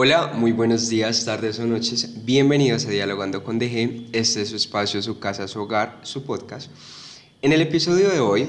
Hola, 0.00 0.30
muy 0.32 0.52
buenos 0.52 0.88
días, 0.88 1.24
tardes 1.24 1.58
o 1.58 1.66
noches. 1.66 2.24
Bienvenidos 2.24 2.86
a 2.86 2.90
Dialogando 2.90 3.42
con 3.42 3.58
DG. 3.58 4.10
Este 4.12 4.42
es 4.42 4.50
su 4.50 4.54
espacio, 4.54 5.02
su 5.02 5.18
casa, 5.18 5.48
su 5.48 5.60
hogar, 5.60 5.98
su 6.02 6.22
podcast. 6.22 6.70
En 7.42 7.52
el 7.52 7.60
episodio 7.62 8.08
de 8.08 8.20
hoy 8.20 8.48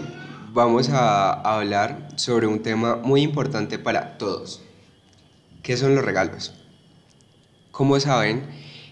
vamos 0.54 0.90
a 0.90 1.32
hablar 1.32 2.10
sobre 2.18 2.46
un 2.46 2.62
tema 2.62 2.98
muy 2.98 3.24
importante 3.24 3.80
para 3.80 4.20
todos. 4.20 4.62
¿Qué 5.64 5.76
son 5.76 5.96
los 5.96 6.06
regalos? 6.06 6.54
Como 7.72 8.00
saben, 8.00 8.44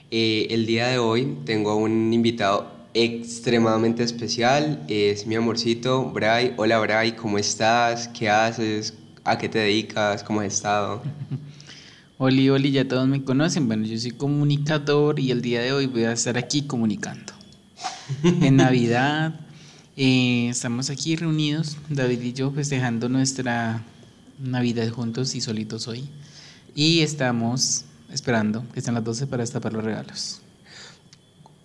eh, 0.10 0.48
el 0.50 0.66
día 0.66 0.88
de 0.88 0.98
hoy 0.98 1.38
tengo 1.46 1.76
un 1.76 2.12
invitado 2.12 2.71
extremadamente 2.96 4.02
especial. 4.02 4.84
Es 4.88 5.28
mi 5.28 5.36
amorcito, 5.36 6.05
Bray. 6.05 6.55
Hola, 6.58 6.80
Bray, 6.80 7.12
¿cómo 7.12 7.38
estás? 7.38 8.08
¿Qué 8.08 8.28
haces? 8.28 8.96
¿A 9.24 9.38
qué 9.38 9.48
te 9.48 9.60
dedicas? 9.60 10.24
¿Cómo 10.24 10.42
has 10.42 10.48
estado? 10.48 11.04
Oli, 12.20 12.49
Oli, 12.49 12.71
ya 12.71 12.88
todos 12.88 13.07
me 13.07 13.23
conocen. 13.23 13.68
Bueno, 13.68 13.86
yo 13.86 13.97
soy 14.00 14.11
comunicador 14.11 15.19
y 15.19 15.29
el 15.29 15.42
día 15.42 15.61
de 15.61 15.71
hoy 15.71 15.86
voy 15.86 16.05
a 16.05 16.14
estar 16.14 16.36
aquí 16.37 16.64
comunicando. 16.64 17.33
en 18.23 18.55
Navidad 18.55 19.39
eh, 19.96 20.47
estamos 20.50 20.89
aquí 20.89 21.15
reunidos, 21.15 21.78
David 21.89 22.21
y 22.21 22.33
yo, 22.33 22.50
festejando 22.50 23.07
nuestra 23.07 23.83
Navidad 24.39 24.89
juntos 24.89 25.36
y 25.36 25.42
solitos 25.42 25.87
hoy. 25.87 26.09
Y 26.73 27.01
estamos 27.01 27.86
esperando 28.11 28.65
que 28.73 28.81
sean 28.81 28.95
las 28.95 29.04
12 29.04 29.28
para 29.28 29.43
destapar 29.43 29.73
los 29.73 29.84
regalos. 29.84 30.42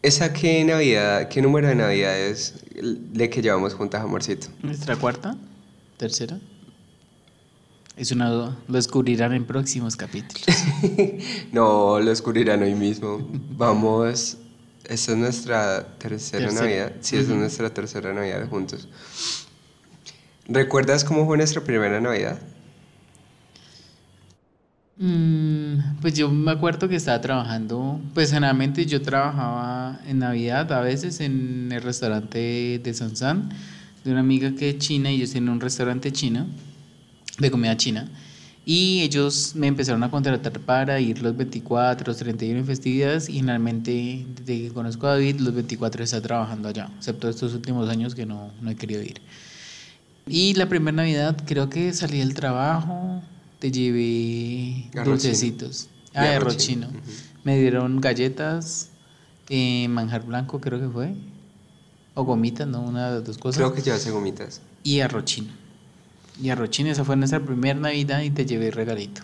¿Esa 0.03 0.35
qué 0.35 0.63
Navidad, 0.65 1.29
qué 1.29 1.41
número 1.41 1.69
de 1.69 1.77
Navidad 1.77 2.19
es 2.19 2.57
de 2.75 3.31
que 3.31 3.41
llevamos 3.41 3.73
juntas, 3.73 4.03
amorcito? 4.03 4.49
¿Nuestra 4.63 4.97
cuarta? 4.97 5.35
¿Tercera? 5.97 6.39
Es 7.97 8.11
una 8.11 8.31
duda. 8.31 8.57
Lo 8.69 8.75
descubrirán 8.75 9.35
en 9.35 9.45
próximos 9.45 9.97
capítulos. 9.97 10.47
no, 11.53 12.01
lo 12.01 12.07
descubrirán 12.07 12.63
hoy 12.63 12.75
mismo. 12.75 13.19
Vamos. 13.57 14.39
Esta 14.85 15.13
es 15.13 15.19
nuestra 15.19 15.97
tercera 15.99 16.51
Navidad. 16.51 16.93
Sí, 17.01 17.17
es 17.17 17.29
nuestra 17.29 17.73
tercera 17.73 18.13
Navidad 18.13 18.49
juntos. 18.49 18.89
¿Recuerdas 20.49 21.05
cómo 21.05 21.27
fue 21.27 21.37
nuestra 21.37 21.63
primera 21.63 22.01
Navidad? 22.01 22.41
Mm, 24.97 26.01
pues 26.01 26.15
yo 26.15 26.31
me 26.31 26.51
acuerdo 26.51 26.89
que 26.89 26.97
estaba 26.97 27.21
trabajando, 27.21 28.01
pues 28.15 28.31
generalmente 28.31 28.85
yo 28.87 29.03
trabajaba 29.03 30.01
en 30.07 30.19
Navidad, 30.19 30.71
a 30.73 30.81
veces 30.81 31.21
en 31.21 31.71
el 31.73 31.83
restaurante 31.83 32.81
de 32.83 32.95
Sansan, 32.95 33.51
de 34.05 34.11
una 34.11 34.21
amiga 34.21 34.53
que 34.55 34.71
es 34.71 34.79
china 34.79 35.11
y 35.11 35.25
yo 35.25 35.39
en 35.39 35.49
un 35.49 35.61
restaurante 35.61 36.13
chino 36.13 36.47
de 37.39 37.51
comida 37.51 37.77
china. 37.77 38.09
Y 38.65 39.01
ellos 39.01 39.55
me 39.57 39.67
empezaron 39.67 40.05
a 40.05 40.11
contratar 40.11 40.61
para 40.61 41.01
ir 41.01 41.21
los 41.21 41.37
24, 41.37 42.07
los 42.07 42.17
31 42.19 42.61
en 42.61 42.67
festividades 42.67 43.29
y 43.29 43.35
finalmente, 43.35 44.25
desde 44.37 44.69
que 44.69 44.73
conozco 44.73 45.09
a 45.09 45.13
David, 45.13 45.41
los 45.41 45.53
24 45.53 46.05
está 46.05 46.21
trabajando 46.23 46.69
allá, 46.69 46.89
excepto 46.97 47.29
estos 47.29 47.55
últimos 47.55 47.89
años 47.89 48.15
que 48.15 48.25
no, 48.25 48.53
no 48.61 48.71
he 48.71 48.77
querido 48.77 49.03
ir. 49.03 49.21
Y 50.29 50.55
la 50.55 50.69
primera 50.69 50.95
Navidad 50.95 51.37
creo 51.45 51.69
que 51.69 51.93
salí 51.93 52.19
del 52.19 52.35
trabajo, 52.35 53.21
te 53.59 53.73
llevé 53.73 54.89
dulcecitos. 55.05 55.89
Ah, 56.15 56.25
de 56.25 56.29
arroz 56.37 56.57
chino. 56.57 56.89
Me 57.43 57.59
dieron 57.59 58.01
galletas, 58.01 58.91
eh, 59.49 59.89
manjar 59.89 60.25
blanco 60.25 60.61
creo 60.61 60.79
que 60.79 60.89
fue, 60.89 61.15
o 62.15 62.25
gomitas, 62.25 62.69
¿no? 62.69 62.83
Una 62.83 63.09
de 63.09 63.15
las 63.17 63.25
dos 63.25 63.39
cosas. 63.39 63.57
Creo 63.57 63.73
que 63.75 63.83
llevaste 63.83 64.11
gomitas. 64.11 64.61
Y 64.85 65.01
arroz 65.01 65.25
chino. 65.25 65.62
Y 66.43 66.51
a 66.51 66.57
Rochín, 66.57 66.89
esa 66.89 67.05
fue 67.05 67.15
nuestra 67.15 67.39
primera 67.39 67.79
Navidad 67.79 68.21
y 68.23 68.31
te 68.31 68.45
llevé 68.45 68.73
regalito. 68.73 69.23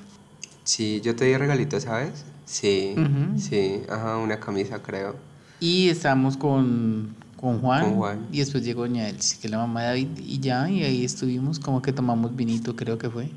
Sí, 0.62 1.00
yo 1.02 1.16
te 1.16 1.24
di 1.24 1.36
regalito, 1.36 1.80
¿sabes? 1.80 2.24
Sí, 2.46 2.94
sí, 3.36 3.80
ajá, 3.90 4.18
una 4.18 4.38
camisa 4.38 4.80
creo. 4.80 5.16
Y 5.58 5.88
estábamos 5.88 6.36
con, 6.36 7.16
con, 7.36 7.60
Juan, 7.60 8.28
y 8.30 8.38
después 8.38 8.64
llegó 8.64 8.82
Doña 8.82 9.08
Elsie, 9.08 9.40
que 9.40 9.48
es 9.48 9.50
la 9.50 9.58
mamá 9.58 9.80
de 9.80 9.86
David, 9.88 10.08
y 10.24 10.38
ya, 10.38 10.70
y 10.70 10.84
ahí 10.84 11.04
estuvimos, 11.04 11.58
como 11.58 11.82
que 11.82 11.92
tomamos 11.92 12.36
vinito, 12.36 12.76
creo 12.76 12.98
que 12.98 13.10
fue. 13.10 13.28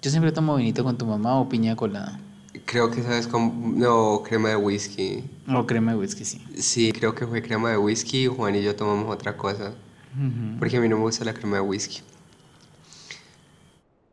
Yo 0.00 0.10
siempre 0.10 0.32
tomo 0.32 0.56
vinito 0.56 0.84
con 0.84 0.96
tu 0.96 1.04
mamá 1.04 1.38
o 1.38 1.50
piña 1.50 1.76
colada. 1.76 2.18
Creo 2.64 2.90
que 2.90 3.02
sabes 3.02 3.26
con 3.26 3.78
no 3.78 4.22
crema 4.26 4.48
de 4.48 4.56
whisky. 4.56 5.22
O 5.54 5.66
crema 5.66 5.92
de 5.92 5.98
whisky, 5.98 6.24
sí. 6.24 6.42
Sí, 6.56 6.92
creo 6.92 7.14
que 7.14 7.26
fue 7.26 7.42
crema 7.42 7.68
de 7.68 7.76
whisky. 7.76 8.26
Juan 8.26 8.56
y 8.56 8.62
yo 8.62 8.74
tomamos 8.74 9.14
otra 9.14 9.36
cosa. 9.36 9.74
Porque 10.58 10.78
a 10.78 10.80
mí 10.80 10.88
no 10.88 10.96
me 10.96 11.02
gusta 11.02 11.24
la 11.24 11.34
crema 11.34 11.56
de 11.56 11.62
whisky. 11.62 12.00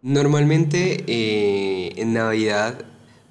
Normalmente 0.02 1.04
eh, 1.08 1.94
en 1.98 2.14
Navidad, 2.14 2.86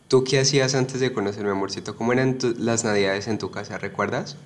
¿tú 0.06 0.22
qué 0.24 0.40
hacías 0.40 0.74
antes 0.74 1.00
de 1.00 1.12
conocerme, 1.12 1.50
amorcito? 1.50 1.96
¿Cómo 1.96 2.12
eran 2.12 2.36
las 2.58 2.84
Navidades 2.84 3.26
en 3.26 3.38
tu 3.38 3.50
casa? 3.50 3.78
¿Recuerdas? 3.78 4.36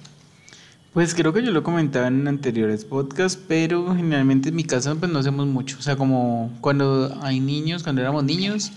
Pues 0.93 1.15
creo 1.15 1.33
que 1.33 1.43
yo 1.43 1.51
lo 1.51 1.65
comentaba 1.65 2.07
en 2.07 2.29
anteriores 2.29 2.85
podcasts, 2.85 3.43
pero 3.49 3.95
generalmente 3.97 4.51
en 4.51 4.55
mi 4.55 4.63
casa 4.63 4.95
pues 4.95 5.11
no 5.11 5.19
hacemos 5.19 5.47
mucho. 5.47 5.79
O 5.79 5.83
sea, 5.83 5.97
como 5.97 6.57
cuando 6.61 7.19
hay 7.23 7.41
niños, 7.41 7.83
cuando 7.83 8.03
éramos 8.03 8.23
niños, 8.23 8.71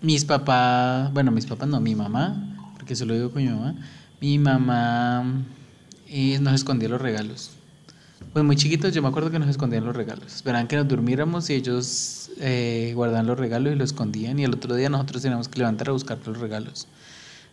mis 0.00 0.24
papás, 0.24 1.12
bueno, 1.12 1.32
mis 1.32 1.44
papás 1.44 1.68
no, 1.68 1.80
mi 1.80 1.94
mamá, 1.94 2.72
porque 2.76 2.94
eso 2.94 3.04
lo 3.04 3.14
digo 3.14 3.32
con 3.32 3.42
mi 3.42 3.50
mamá, 3.50 3.74
mi 4.20 4.38
mamá 4.38 5.44
eh, 6.08 6.38
nos 6.40 6.54
escondía 6.54 6.88
los 6.88 7.02
regalos. 7.02 7.50
Pues 8.36 8.44
muy 8.44 8.56
chiquitos 8.56 8.92
yo 8.92 9.00
me 9.00 9.08
acuerdo 9.08 9.30
que 9.30 9.38
nos 9.38 9.48
escondían 9.48 9.86
los 9.86 9.96
regalos. 9.96 10.26
Esperaban 10.26 10.68
que 10.68 10.76
nos 10.76 10.86
durmiéramos 10.86 11.48
y 11.48 11.54
ellos 11.54 12.28
eh, 12.38 12.92
guardaban 12.94 13.26
los 13.26 13.38
regalos 13.38 13.72
y 13.72 13.76
los 13.76 13.92
escondían 13.92 14.38
y 14.38 14.44
el 14.44 14.52
otro 14.52 14.74
día 14.74 14.90
nosotros 14.90 15.22
teníamos 15.22 15.48
que 15.48 15.58
levantar 15.58 15.88
a 15.88 15.92
buscar 15.92 16.18
los 16.26 16.38
regalos. 16.38 16.86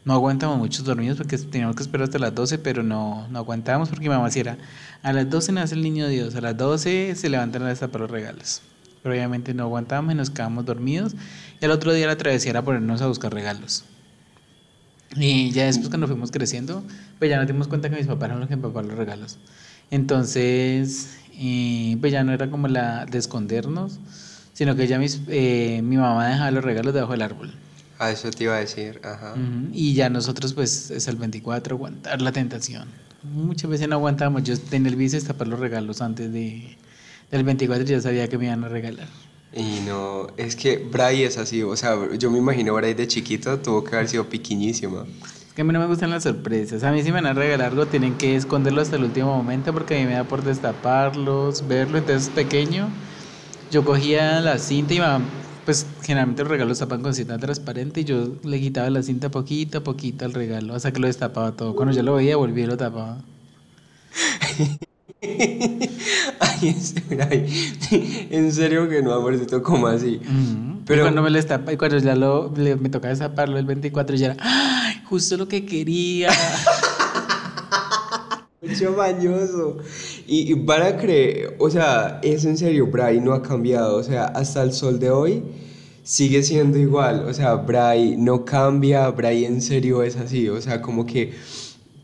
No 0.04 0.12
aguantamos 0.12 0.58
muchos 0.58 0.84
dormidos 0.84 1.18
porque 1.18 1.38
teníamos 1.38 1.78
que 1.78 1.84
esperar 1.84 2.04
hasta 2.04 2.20
las 2.20 2.36
12, 2.36 2.58
pero 2.58 2.84
no, 2.84 3.30
no 3.30 3.40
aguantábamos 3.40 3.88
porque 3.88 4.10
mi 4.10 4.10
mamá 4.10 4.26
decía, 4.26 4.58
a 5.04 5.14
las 5.14 5.30
12 5.30 5.54
nace 5.54 5.76
el 5.76 5.84
niño 5.84 6.06
Dios, 6.10 6.36
a 6.36 6.42
las 6.42 6.58
12 6.58 7.16
se 7.16 7.30
levantan 7.30 7.64
a 7.64 7.70
destapar 7.70 8.02
los 8.02 8.12
regalos. 8.12 8.62
Pero 9.04 9.16
obviamente 9.16 9.54
no 9.54 9.64
aguantábamos 9.64 10.16
y 10.16 10.18
nos 10.18 10.32
quedábamos 10.32 10.66
dormidos. 10.66 11.16
Y 11.62 11.64
el 11.64 11.72
otro 11.72 11.94
día 11.94 12.08
la 12.08 12.18
travesía 12.18 12.50
era 12.50 12.62
ponernos 12.62 13.02
a 13.02 13.08
buscar 13.08 13.34
regalos. 13.34 13.86
Y 15.16 15.52
ya 15.52 15.64
después 15.64 15.88
cuando 15.88 16.08
fuimos 16.08 16.30
creciendo, 16.30 16.84
pues 17.20 17.30
ya 17.32 17.38
nos 17.38 17.48
dimos 17.48 17.70
cuenta 17.70 17.90
que 17.90 17.96
mis 17.96 18.08
papás 18.08 18.26
eran 18.26 18.42
los 18.42 18.50
que 18.50 18.56
empapaban 18.56 18.90
los 18.90 18.98
regalos. 18.98 19.38
Entonces, 19.92 21.18
eh, 21.38 21.98
pues 22.00 22.12
ya 22.12 22.24
no 22.24 22.34
era 22.34 22.50
como 22.50 22.68
la 22.68 23.06
de 23.06 23.18
escondernos, 23.18 24.00
sino 24.54 24.76
que 24.76 24.88
ya 24.88 25.00
mis, 25.00 25.22
eh, 25.28 25.82
mi 25.84 25.98
mamá 25.98 26.28
dejaba 26.28 26.52
los 26.52 26.64
regalos 26.64 26.94
debajo 26.94 27.12
del 27.14 27.22
árbol. 27.22 27.54
Ah, 28.00 28.12
eso 28.12 28.30
te 28.32 28.46
iba 28.46 28.56
a 28.56 28.60
decir, 28.60 29.00
ajá. 29.04 29.36
Y 29.72 29.94
ya 29.94 30.10
nosotros, 30.10 30.54
pues, 30.54 30.92
es 30.92 31.08
el 31.08 31.16
24, 31.16 31.76
aguantar 31.76 32.22
la 32.22 32.32
tentación. 32.32 32.90
Muchas 33.24 33.70
veces 33.70 33.88
no 33.88 33.96
aguantábamos. 33.96 34.44
Yo 34.44 34.60
tenía 34.60 34.90
el 34.90 34.96
vicio 34.96 35.20
de 35.20 35.26
tapar 35.26 35.48
los 35.48 35.60
regalos 35.60 36.02
antes 36.02 36.32
de, 36.34 36.76
del 37.32 37.44
24, 37.44 37.86
ya 37.86 38.02
sabía 38.02 38.28
que 38.28 38.38
me 38.38 38.46
iban 38.46 38.64
a 38.64 38.68
regalar. 38.68 39.08
Y 39.56 39.82
no, 39.86 40.28
es 40.36 40.56
que 40.56 40.78
Bray 40.78 41.24
es 41.24 41.38
así, 41.38 41.62
o 41.62 41.76
sea, 41.78 41.96
yo 42.18 42.32
me 42.32 42.40
imagino 42.40 42.74
Bray 42.74 42.96
de 42.96 43.08
chiquito 43.08 43.60
tuvo 43.60 43.84
que 43.84 43.96
haber 43.96 44.10
sido 44.10 44.28
piquiñísima. 44.28 45.06
Que 45.56 45.62
a 45.62 45.66
mí 45.66 45.72
no 45.72 45.80
me 45.80 45.86
gustan 45.86 46.10
las 46.10 46.24
sorpresas. 46.24 46.84
A 46.84 46.92
mí 46.92 47.04
si 47.04 47.12
me 47.12 47.22
van 47.22 47.28
a 47.28 47.34
regalar 47.34 47.70
algo 47.70 47.86
tienen 47.86 48.16
que 48.16 48.36
esconderlo 48.36 48.82
hasta 48.82 48.96
el 48.96 49.04
último 49.04 49.36
momento 49.36 49.72
porque 49.72 49.96
a 49.96 50.00
mí 50.00 50.06
me 50.06 50.14
da 50.14 50.24
por 50.24 50.44
destaparlos, 50.44 51.68
verlo. 51.68 52.00
Entonces 52.00 52.30
pequeño, 52.30 52.90
yo 53.72 53.86
cogía 53.86 54.42
la 54.42 54.58
cinta 54.58 54.94
y 54.94 54.98
iba, 54.98 55.20
pues 55.66 55.86
generalmente 56.02 56.42
los 56.42 56.52
regalos 56.52 56.80
tapan 56.80 57.04
con 57.04 57.14
cinta 57.14 57.38
transparente 57.38 58.02
y 58.02 58.04
yo 58.04 58.30
le 58.44 58.60
quitaba 58.60 58.90
la 58.90 59.04
cinta 59.04 59.30
poquito 59.30 59.78
a 59.80 59.84
poquito 59.84 60.26
al 60.26 60.34
regalo 60.34 60.74
hasta 60.74 60.92
que 60.92 61.00
lo 61.00 61.08
destapaba 61.08 61.52
todo. 61.52 61.76
Cuando 61.76 61.94
ya 61.94 62.02
lo 62.02 62.16
veía 62.16 62.36
volví 62.36 62.64
y 62.64 62.66
lo 62.66 62.76
tapaba. 62.78 63.20
Ay, 66.40 66.76
en 68.30 68.52
serio 68.52 68.90
que 68.90 69.02
no, 69.02 69.14
amorcito, 69.14 69.62
como 69.64 69.88
así. 69.88 70.20
Pero 70.86 71.04
cuando 71.04 71.22
me 71.22 71.30
lo 71.30 71.38
destapa, 71.38 71.72
y 71.72 71.78
cuando 71.78 71.98
ya 71.98 72.16
lo, 72.16 72.52
me 72.52 72.90
toca 72.90 73.08
destaparlo 73.08 73.58
el 73.58 73.66
24, 73.66 74.16
ya 74.16 74.26
era, 74.28 74.38
¡ay! 74.40 74.83
Justo 75.06 75.38
lo 75.38 75.48
que 75.48 75.66
quería. 75.66 76.30
Mucho 78.62 78.96
bañoso. 78.96 79.78
Y, 80.26 80.56
para 80.56 80.98
creer, 80.98 81.56
o 81.60 81.70
sea, 81.70 82.20
es 82.24 82.46
en 82.46 82.58
serio, 82.58 82.88
Bray 82.88 83.20
no 83.20 83.34
ha 83.34 83.44
cambiado. 83.44 83.98
O 83.98 84.04
sea, 84.04 84.26
hasta 84.26 84.64
el 84.64 84.74
sol 84.74 85.00
de 85.00 85.12
hoy 85.12 85.44
sigue 86.04 86.44
siendo 86.44 86.78
igual. 86.78 87.26
O 87.28 87.34
sea, 87.34 87.56
Bray 87.56 88.16
no 88.18 88.46
cambia, 88.46 89.10
Bray 89.10 89.46
en 89.46 89.62
serio 89.62 90.04
es 90.04 90.16
así. 90.16 90.48
O 90.48 90.62
sea, 90.62 90.82
como 90.82 91.06
que 91.06 91.34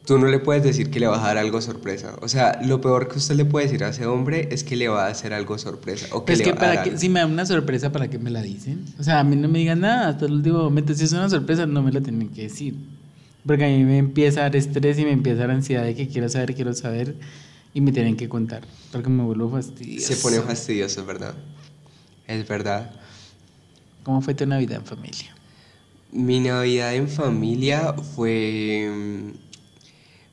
tú 0.09 0.17
no 0.17 0.25
le 0.25 0.39
puedes 0.39 0.63
decir 0.63 0.89
que 0.89 0.99
le 0.99 1.05
va 1.05 1.23
a 1.23 1.27
dar 1.27 1.37
algo 1.37 1.61
sorpresa. 1.61 2.15
O 2.23 2.27
sea, 2.27 2.59
lo 2.63 2.81
peor 2.81 3.09
que 3.09 3.19
usted 3.19 3.35
le 3.35 3.45
puede 3.45 3.67
decir 3.67 3.83
a 3.83 3.89
ese 3.89 4.07
hombre 4.07 4.49
es 4.51 4.63
que 4.63 4.75
le 4.75 4.87
va 4.87 5.05
a 5.05 5.09
hacer 5.09 5.33
algo 5.33 5.55
sorpresa. 5.59 6.07
O 6.13 6.25
que 6.25 6.33
es 6.33 6.41
que 6.41 6.55
para 6.55 6.81
que, 6.81 6.97
si 6.97 7.09
me 7.09 7.19
da 7.19 7.27
una 7.27 7.45
sorpresa, 7.45 7.91
¿para 7.91 8.09
qué 8.09 8.17
me 8.17 8.31
la 8.31 8.41
dicen? 8.41 8.85
O 8.97 9.03
sea, 9.03 9.19
a 9.19 9.23
mí 9.23 9.35
no 9.35 9.47
me 9.47 9.59
digan 9.59 9.81
nada 9.81 10.07
hasta 10.07 10.25
el 10.25 10.31
último 10.31 10.63
momento. 10.63 10.95
Si 10.95 11.03
es 11.03 11.11
una 11.13 11.29
sorpresa, 11.29 11.67
no 11.67 11.83
me 11.83 11.91
la 11.91 12.01
tienen 12.01 12.29
que 12.29 12.41
decir. 12.41 12.73
Porque 13.45 13.65
a 13.65 13.67
mí 13.67 13.83
me 13.83 13.99
empieza 13.99 14.39
a 14.39 14.43
dar 14.45 14.55
estrés 14.55 14.97
y 14.97 15.05
me 15.05 15.11
empieza 15.11 15.43
a 15.43 15.45
dar 15.45 15.51
ansiedad 15.51 15.83
de 15.83 15.93
que 15.93 16.07
quiero 16.07 16.27
saber, 16.27 16.55
quiero 16.55 16.73
saber. 16.73 17.15
Y 17.75 17.81
me 17.81 17.91
tienen 17.91 18.17
que 18.17 18.27
contar. 18.27 18.63
Porque 18.91 19.09
me 19.09 19.21
vuelvo 19.21 19.51
fastidioso. 19.51 20.11
Se 20.11 20.15
pone 20.15 20.41
fastidioso, 20.41 21.01
es 21.01 21.05
verdad. 21.05 21.35
Es 22.25 22.47
verdad. 22.47 22.89
¿Cómo 24.01 24.21
fue 24.21 24.33
tu 24.33 24.47
Navidad 24.47 24.79
en 24.79 24.85
familia? 24.85 25.35
Mi 26.11 26.39
Navidad 26.39 26.95
en 26.95 27.07
familia 27.07 27.93
fue, 27.93 28.89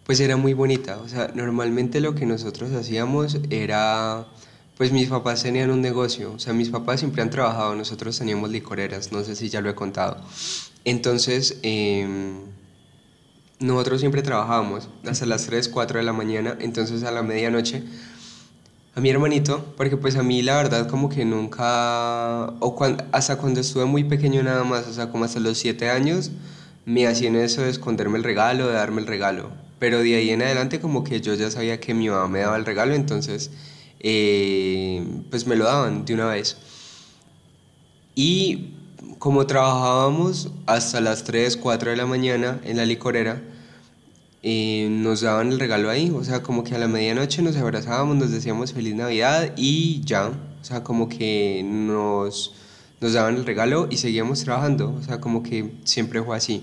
pues 0.06 0.20
era 0.20 0.36
muy 0.36 0.54
bonita. 0.54 0.98
O 0.98 1.08
sea, 1.08 1.32
normalmente 1.34 2.00
lo 2.00 2.14
que 2.14 2.26
nosotros 2.26 2.72
hacíamos 2.72 3.38
era, 3.50 4.26
pues 4.78 4.92
mis 4.92 5.08
papás 5.08 5.42
tenían 5.42 5.70
un 5.70 5.82
negocio. 5.82 6.32
O 6.32 6.38
sea, 6.38 6.52
mis 6.52 6.70
papás 6.70 7.00
siempre 7.00 7.22
han 7.22 7.30
trabajado, 7.30 7.74
nosotros 7.74 8.16
teníamos 8.16 8.50
licoreras, 8.50 9.10
no 9.10 9.24
sé 9.24 9.34
si 9.34 9.48
ya 9.48 9.60
lo 9.60 9.68
he 9.68 9.74
contado. 9.74 10.18
Entonces, 10.84 11.58
em, 11.62 12.36
nosotros 13.58 14.00
siempre 14.00 14.22
trabajábamos 14.22 14.88
hasta 15.04 15.26
las 15.26 15.46
3, 15.46 15.68
4 15.68 15.98
de 15.98 16.04
la 16.04 16.12
mañana, 16.12 16.56
entonces 16.60 17.02
a 17.02 17.10
la 17.10 17.22
medianoche 17.22 17.82
a 18.94 19.00
mi 19.00 19.10
hermanito, 19.10 19.74
porque 19.76 19.96
pues 19.98 20.16
a 20.16 20.22
mí 20.22 20.40
la 20.42 20.56
verdad 20.56 20.88
como 20.88 21.08
que 21.10 21.24
nunca, 21.24 22.46
o 22.60 22.78
hasta 23.12 23.36
cuando 23.36 23.60
estuve 23.60 23.84
muy 23.84 24.04
pequeño 24.04 24.42
nada 24.42 24.64
más, 24.64 24.86
o 24.86 24.92
sea, 24.92 25.10
como 25.10 25.24
hasta 25.24 25.40
los 25.40 25.58
7 25.58 25.90
años, 25.90 26.30
me 26.86 27.06
hacían 27.06 27.36
eso 27.36 27.62
de 27.62 27.70
esconderme 27.70 28.18
el 28.18 28.24
regalo, 28.24 28.68
de 28.68 28.74
darme 28.74 29.00
el 29.02 29.06
regalo. 29.06 29.65
Pero 29.78 30.00
de 30.00 30.16
ahí 30.16 30.30
en 30.30 30.42
adelante 30.42 30.80
como 30.80 31.04
que 31.04 31.20
yo 31.20 31.34
ya 31.34 31.50
sabía 31.50 31.80
que 31.80 31.94
mi 31.94 32.08
mamá 32.08 32.28
me 32.28 32.40
daba 32.40 32.56
el 32.56 32.64
regalo, 32.64 32.94
entonces 32.94 33.50
eh, 34.00 35.04
pues 35.30 35.46
me 35.46 35.56
lo 35.56 35.64
daban 35.64 36.04
de 36.04 36.14
una 36.14 36.26
vez. 36.26 36.56
Y 38.14 38.74
como 39.18 39.46
trabajábamos 39.46 40.50
hasta 40.66 41.00
las 41.00 41.24
3, 41.24 41.56
4 41.56 41.90
de 41.90 41.96
la 41.96 42.06
mañana 42.06 42.60
en 42.64 42.76
la 42.78 42.86
licorera, 42.86 43.42
nos 44.42 45.22
daban 45.22 45.50
el 45.50 45.58
regalo 45.58 45.90
ahí, 45.90 46.10
o 46.10 46.22
sea, 46.22 46.42
como 46.42 46.62
que 46.62 46.74
a 46.74 46.78
la 46.78 46.86
medianoche 46.86 47.42
nos 47.42 47.56
abrazábamos, 47.56 48.16
nos 48.16 48.30
decíamos 48.30 48.72
feliz 48.72 48.94
Navidad 48.94 49.52
y 49.56 50.02
ya, 50.04 50.28
o 50.28 50.64
sea, 50.64 50.84
como 50.84 51.08
que 51.08 51.62
nos, 51.64 52.54
nos 53.00 53.12
daban 53.12 53.36
el 53.36 53.44
regalo 53.44 53.88
y 53.90 53.96
seguíamos 53.96 54.44
trabajando, 54.44 54.94
o 54.94 55.02
sea, 55.02 55.20
como 55.20 55.42
que 55.42 55.72
siempre 55.84 56.22
fue 56.22 56.36
así. 56.36 56.62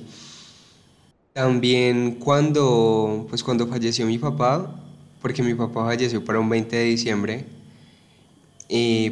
También 1.33 2.15
cuando, 2.19 3.25
pues 3.29 3.43
cuando 3.43 3.67
falleció 3.67 4.05
mi 4.05 4.19
papá, 4.19 4.79
porque 5.21 5.41
mi 5.41 5.55
papá 5.55 5.85
falleció 5.85 6.23
para 6.23 6.39
un 6.39 6.47
20 6.47 6.75
de 6.75 6.83
diciembre, 6.83 7.45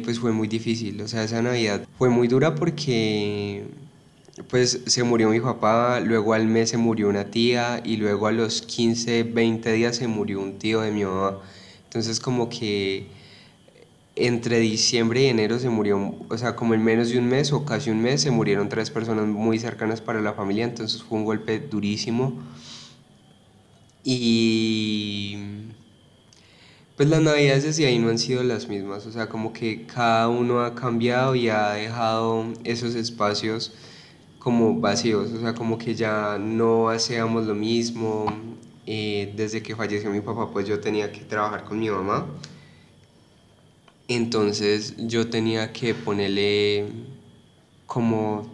pues 0.04 0.18
fue 0.20 0.32
muy 0.32 0.48
difícil, 0.48 1.00
o 1.02 1.08
sea, 1.08 1.24
esa 1.24 1.42
Navidad 1.42 1.86
fue 1.98 2.08
muy 2.08 2.28
dura 2.28 2.54
porque 2.54 3.64
pues 4.48 4.82
se 4.86 5.02
murió 5.02 5.30
mi 5.30 5.40
papá, 5.40 6.00
luego 6.00 6.32
al 6.32 6.46
mes 6.46 6.70
se 6.70 6.76
murió 6.76 7.08
una 7.08 7.24
tía 7.24 7.80
y 7.84 7.96
luego 7.96 8.26
a 8.26 8.32
los 8.32 8.62
15, 8.62 9.24
20 9.24 9.72
días 9.72 9.96
se 9.96 10.08
murió 10.08 10.40
un 10.40 10.58
tío 10.58 10.80
de 10.80 10.90
mi 10.90 11.04
mamá. 11.04 11.38
Entonces 11.84 12.18
como 12.18 12.48
que 12.48 13.06
entre 14.14 14.58
diciembre 14.58 15.22
y 15.22 15.26
enero 15.26 15.58
se 15.58 15.70
murió, 15.70 16.14
o 16.28 16.38
sea, 16.38 16.54
como 16.54 16.74
en 16.74 16.84
menos 16.84 17.08
de 17.10 17.18
un 17.18 17.28
mes 17.28 17.52
o 17.52 17.64
casi 17.64 17.90
un 17.90 18.02
mes 18.02 18.20
se 18.22 18.30
murieron 18.30 18.68
tres 18.68 18.90
personas 18.90 19.26
muy 19.26 19.58
cercanas 19.58 20.00
para 20.00 20.20
la 20.20 20.34
familia, 20.34 20.64
entonces 20.64 21.02
fue 21.02 21.18
un 21.18 21.24
golpe 21.24 21.58
durísimo. 21.60 22.38
Y 24.04 25.38
pues 26.96 27.08
las 27.08 27.22
navidades 27.22 27.64
desde 27.64 27.86
ahí 27.86 27.98
no 27.98 28.10
han 28.10 28.18
sido 28.18 28.42
las 28.42 28.68
mismas, 28.68 29.06
o 29.06 29.12
sea, 29.12 29.28
como 29.28 29.52
que 29.52 29.86
cada 29.86 30.28
uno 30.28 30.60
ha 30.60 30.74
cambiado 30.74 31.34
y 31.34 31.48
ha 31.48 31.72
dejado 31.72 32.46
esos 32.64 32.94
espacios 32.94 33.72
como 34.38 34.80
vacíos, 34.80 35.32
o 35.32 35.40
sea, 35.40 35.54
como 35.54 35.78
que 35.78 35.94
ya 35.94 36.36
no 36.38 36.88
hacíamos 36.90 37.46
lo 37.46 37.54
mismo. 37.54 38.26
Eh, 38.84 39.32
desde 39.36 39.62
que 39.62 39.76
falleció 39.76 40.10
mi 40.10 40.20
papá, 40.20 40.50
pues 40.50 40.66
yo 40.66 40.80
tenía 40.80 41.12
que 41.12 41.20
trabajar 41.20 41.64
con 41.64 41.78
mi 41.78 41.88
mamá. 41.88 42.26
Entonces 44.14 44.94
yo 44.98 45.28
tenía 45.28 45.72
que 45.72 45.94
ponerle 45.94 46.86
como 47.86 48.50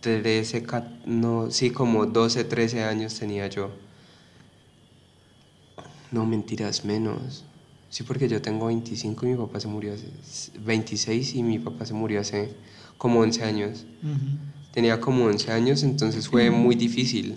13, 0.00 0.64
no, 1.06 1.50
sí, 1.50 1.70
como 1.70 2.06
12, 2.06 2.44
13 2.44 2.84
años 2.84 3.18
tenía 3.18 3.46
yo. 3.48 3.70
No, 6.10 6.24
mentiras, 6.24 6.84
menos. 6.84 7.44
Sí, 7.90 8.02
porque 8.02 8.28
yo 8.28 8.40
tengo 8.42 8.66
25 8.66 9.26
y 9.26 9.30
mi 9.30 9.36
papá 9.36 9.60
se 9.60 9.68
murió 9.68 9.94
hace 9.94 10.08
26 10.64 11.34
y 11.34 11.42
mi 11.42 11.58
papá 11.58 11.86
se 11.86 11.94
murió 11.94 12.20
hace 12.20 12.50
como 12.98 13.20
11 13.20 13.44
años 13.44 13.84
tenía 14.78 15.00
como 15.00 15.24
11 15.24 15.50
años, 15.50 15.82
entonces 15.82 16.28
fue 16.28 16.50
muy 16.50 16.76
difícil. 16.76 17.34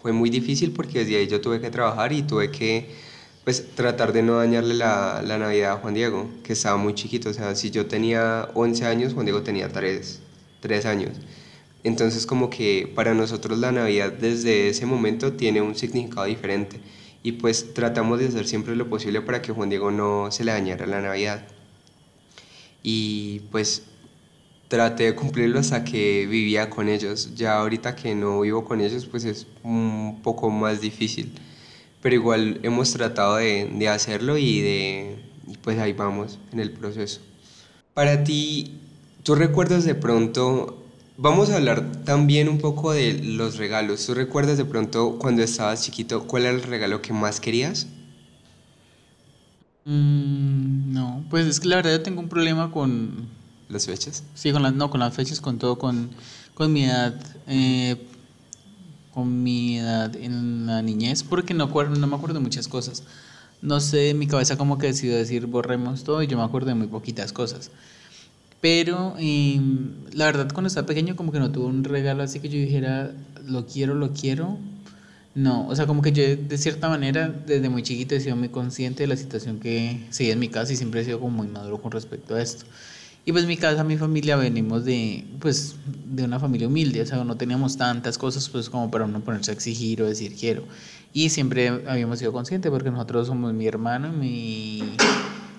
Fue 0.00 0.12
muy 0.12 0.30
difícil 0.30 0.70
porque 0.70 1.00
desde 1.00 1.16
ahí 1.16 1.26
yo 1.26 1.40
tuve 1.40 1.60
que 1.60 1.70
trabajar 1.70 2.12
y 2.12 2.22
tuve 2.22 2.50
que 2.52 2.88
pues 3.44 3.74
tratar 3.74 4.12
de 4.12 4.22
no 4.22 4.38
dañarle 4.38 4.74
la, 4.74 5.22
la 5.22 5.38
Navidad 5.38 5.72
a 5.72 5.76
Juan 5.76 5.94
Diego, 5.94 6.30
que 6.42 6.54
estaba 6.54 6.76
muy 6.76 6.94
chiquito. 6.94 7.28
O 7.28 7.32
sea, 7.32 7.54
si 7.54 7.70
yo 7.70 7.86
tenía 7.86 8.48
11 8.54 8.86
años, 8.86 9.14
Juan 9.14 9.26
Diego 9.26 9.42
tenía 9.42 9.68
3, 9.70 10.20
3 10.60 10.86
años. 10.86 11.12
Entonces 11.84 12.26
como 12.26 12.48
que 12.48 12.90
para 12.94 13.12
nosotros 13.12 13.58
la 13.58 13.70
Navidad 13.70 14.10
desde 14.10 14.68
ese 14.70 14.86
momento 14.86 15.34
tiene 15.34 15.60
un 15.60 15.74
significado 15.74 16.24
diferente 16.24 16.80
y 17.22 17.32
pues 17.32 17.74
tratamos 17.74 18.18
de 18.18 18.28
hacer 18.28 18.46
siempre 18.46 18.74
lo 18.74 18.88
posible 18.88 19.20
para 19.20 19.42
que 19.42 19.52
Juan 19.52 19.68
Diego 19.68 19.90
no 19.90 20.30
se 20.30 20.44
le 20.44 20.52
dañara 20.52 20.86
la 20.86 21.00
Navidad. 21.02 21.46
Y 22.82 23.40
pues 23.50 23.84
traté 24.68 25.04
de 25.04 25.14
cumplirlo 25.14 25.58
hasta 25.58 25.84
que 25.84 26.26
vivía 26.26 26.68
con 26.68 26.88
ellos. 26.88 27.34
Ya 27.34 27.58
ahorita 27.58 27.96
que 27.96 28.14
no 28.14 28.40
vivo 28.40 28.64
con 28.64 28.80
ellos, 28.80 29.06
pues 29.06 29.24
es 29.24 29.46
un 29.62 30.20
poco 30.22 30.50
más 30.50 30.80
difícil. 30.82 31.32
Pero 32.04 32.14
igual 32.14 32.60
hemos 32.62 32.92
tratado 32.92 33.36
de, 33.36 33.64
de 33.72 33.88
hacerlo 33.88 34.36
y 34.36 34.60
de 34.60 35.16
pues 35.62 35.78
ahí 35.78 35.94
vamos 35.94 36.38
en 36.52 36.60
el 36.60 36.70
proceso. 36.70 37.22
Para 37.94 38.22
ti, 38.24 38.78
¿tú 39.22 39.34
recuerdas 39.34 39.84
de 39.84 39.94
pronto 39.94 40.84
Vamos 41.16 41.50
a 41.50 41.56
hablar 41.56 42.02
también 42.04 42.48
un 42.48 42.58
poco 42.58 42.92
de 42.92 43.14
los 43.22 43.56
regalos. 43.56 44.04
¿Tú 44.04 44.14
recuerdas 44.14 44.58
de 44.58 44.64
pronto 44.64 45.16
cuando 45.16 45.42
estabas 45.42 45.84
chiquito 45.84 46.26
cuál 46.26 46.42
era 46.42 46.52
el 46.54 46.62
regalo 46.64 47.00
que 47.02 47.12
más 47.12 47.38
querías? 47.38 47.86
Mm, 49.84 50.92
no, 50.92 51.24
pues 51.30 51.46
es 51.46 51.60
que 51.60 51.68
la 51.68 51.76
verdad 51.76 51.92
yo 51.92 52.02
tengo 52.02 52.20
un 52.20 52.28
problema 52.28 52.72
con, 52.72 53.28
¿Las 53.68 53.86
fechas? 53.86 54.24
Sí, 54.34 54.52
con 54.52 54.62
las, 54.62 54.74
no, 54.74 54.90
con 54.90 55.00
las 55.00 55.14
fechas, 55.14 55.40
con 55.40 55.58
todo, 55.58 55.78
con, 55.78 56.10
con 56.54 56.72
mi 56.72 56.84
edad, 56.84 57.14
eh, 57.46 57.96
con 59.14 59.42
mi 59.42 59.78
edad 59.78 60.14
en 60.16 60.66
la 60.66 60.82
niñez, 60.82 61.22
porque 61.22 61.54
no, 61.54 61.64
acuerdo, 61.64 61.94
no 61.94 62.06
me 62.06 62.16
acuerdo 62.16 62.34
de 62.34 62.44
muchas 62.44 62.66
cosas. 62.66 63.04
No 63.62 63.80
sé, 63.80 64.12
mi 64.14 64.26
cabeza 64.26 64.58
como 64.58 64.76
que 64.76 64.88
decidió 64.88 65.16
decir 65.16 65.46
borremos 65.46 66.04
todo 66.04 66.22
y 66.22 66.26
yo 66.26 66.36
me 66.36 66.42
acuerdo 66.42 66.68
de 66.68 66.74
muy 66.74 66.88
poquitas 66.88 67.32
cosas. 67.32 67.70
Pero 68.60 69.14
em, 69.18 69.92
la 70.12 70.26
verdad 70.26 70.50
cuando 70.52 70.68
estaba 70.68 70.86
pequeño 70.86 71.16
como 71.16 71.32
que 71.32 71.38
no 71.38 71.52
tuve 71.52 71.66
un 71.66 71.84
regalo 71.84 72.22
así 72.22 72.40
que 72.40 72.48
yo 72.48 72.58
dijera, 72.58 73.12
lo 73.46 73.66
quiero, 73.66 73.94
lo 73.94 74.12
quiero. 74.12 74.58
No, 75.34 75.66
o 75.68 75.74
sea, 75.76 75.86
como 75.86 76.00
que 76.02 76.12
yo 76.12 76.22
de 76.36 76.58
cierta 76.58 76.88
manera 76.88 77.28
desde 77.28 77.68
muy 77.68 77.82
chiquito 77.82 78.14
he 78.14 78.20
sido 78.20 78.36
muy 78.36 78.48
consciente 78.48 79.02
de 79.02 79.06
la 79.08 79.16
situación 79.16 79.58
que 79.60 80.06
seguía 80.10 80.32
en 80.34 80.38
mi 80.38 80.48
casa 80.48 80.72
y 80.72 80.76
siempre 80.76 81.00
he 81.00 81.04
sido 81.04 81.20
como 81.20 81.36
muy 81.38 81.48
maduro 81.48 81.80
con 81.80 81.92
respecto 81.92 82.36
a 82.36 82.42
esto. 82.42 82.66
Y 83.26 83.32
pues 83.32 83.46
mi 83.46 83.56
casa, 83.56 83.84
mi 83.84 83.96
familia, 83.96 84.36
venimos 84.36 84.84
de, 84.84 85.24
pues, 85.40 85.76
de 85.86 86.24
una 86.24 86.38
familia 86.38 86.68
humilde, 86.68 87.00
o 87.00 87.06
sea, 87.06 87.24
no 87.24 87.36
teníamos 87.36 87.78
tantas 87.78 88.18
cosas 88.18 88.50
pues 88.50 88.68
como 88.68 88.90
para 88.90 89.06
uno 89.06 89.20
ponerse 89.20 89.50
a 89.50 89.54
exigir 89.54 90.02
o 90.02 90.06
decir 90.06 90.36
quiero. 90.38 90.64
Y 91.14 91.30
siempre 91.30 91.68
habíamos 91.86 92.18
sido 92.18 92.32
conscientes 92.32 92.70
porque 92.70 92.90
nosotros 92.90 93.28
somos 93.28 93.54
mi 93.54 93.66
hermano, 93.66 94.12
mi, 94.12 94.82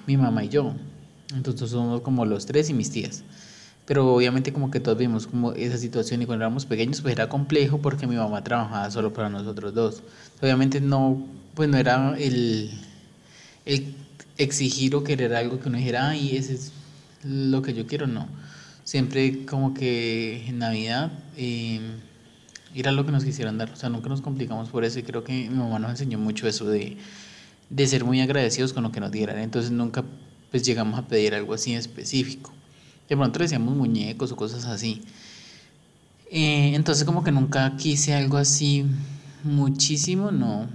mi 0.05 0.15
mamá 0.15 0.43
y 0.43 0.50
yo. 0.50 0.75
Entonces 1.36 1.72
somos 1.72 2.01
como 2.01 2.24
los 2.25 2.45
tres 2.45 2.69
y 2.69 2.74
mis 2.75 2.91
tías. 2.91 3.24
Pero 3.88 4.13
obviamente 4.13 4.53
como 4.53 4.69
que 4.69 4.79
todos 4.79 4.98
vimos 4.98 5.25
como 5.25 5.53
esa 5.53 5.77
situación 5.77 6.22
y 6.22 6.25
cuando 6.27 6.45
éramos 6.45 6.65
pequeños 6.65 7.01
pues 7.01 7.13
era 7.13 7.29
complejo 7.29 7.79
porque 7.79 8.05
mi 8.05 8.15
mamá 8.15 8.43
trabajaba 8.43 8.91
solo 8.91 9.12
para 9.12 9.29
nosotros 9.29 9.74
dos. 9.74 10.03
Obviamente 10.39 10.81
no, 10.81 11.25
pues 11.55 11.67
no 11.69 11.77
era 11.77 12.15
el, 12.17 12.69
el 13.65 13.95
exigir 14.38 14.95
o 14.95 15.03
querer 15.03 15.34
algo 15.34 15.60
que 15.60 15.69
uno 15.69 15.77
dijera, 15.79 16.10
ay, 16.10 16.36
ese 16.38 16.53
es 16.53 16.72
lo 17.25 17.62
que 17.62 17.74
yo 17.74 17.88
quiero, 17.88 18.08
no. 18.08 18.27
Siempre 18.84 19.46
como 19.46 19.74
que 19.74 20.46
en 20.48 20.60
Navidad 20.60 21.12
eh, 21.38 21.79
era 22.75 22.91
lo 22.91 23.05
que 23.05 23.12
nos 23.12 23.25
quisieran 23.25 23.58
dar, 23.58 23.72
o 23.72 23.75
sea, 23.75 23.89
nunca 23.89 24.10
nos 24.10 24.22
complicamos 24.22 24.70
por 24.70 24.86
eso 24.86 25.00
y 25.00 25.03
creo 25.03 25.24
que 25.24 25.34
mi 25.50 25.55
mamá 25.55 25.79
nos 25.79 25.91
enseñó 25.91 26.20
mucho 26.20 26.48
eso 26.48 26.65
de, 26.65 26.98
de 27.70 27.88
ser 27.88 28.03
muy 28.03 28.22
agradecidos 28.22 28.74
con 28.74 28.84
lo 28.84 28.91
que 28.91 29.00
nos 29.00 29.12
dieran, 29.12 29.39
entonces 29.39 29.72
nunca 29.72 30.03
pues 30.51 30.63
llegamos 30.63 31.00
a 31.00 31.08
pedir 31.08 31.34
algo 31.34 31.53
así 31.53 31.74
específico. 31.74 32.53
De 33.10 33.15
pronto 33.15 33.39
decíamos 33.39 33.75
muñecos 33.75 34.32
o 34.32 34.36
cosas 34.36 34.65
así. 34.65 35.01
Eh, 36.32 36.74
entonces 36.75 37.05
como 37.05 37.24
que 37.24 37.32
nunca 37.32 37.75
quise 37.77 38.13
algo 38.13 38.38
así 38.38 38.86
muchísimo, 39.44 40.32
no. 40.32 40.67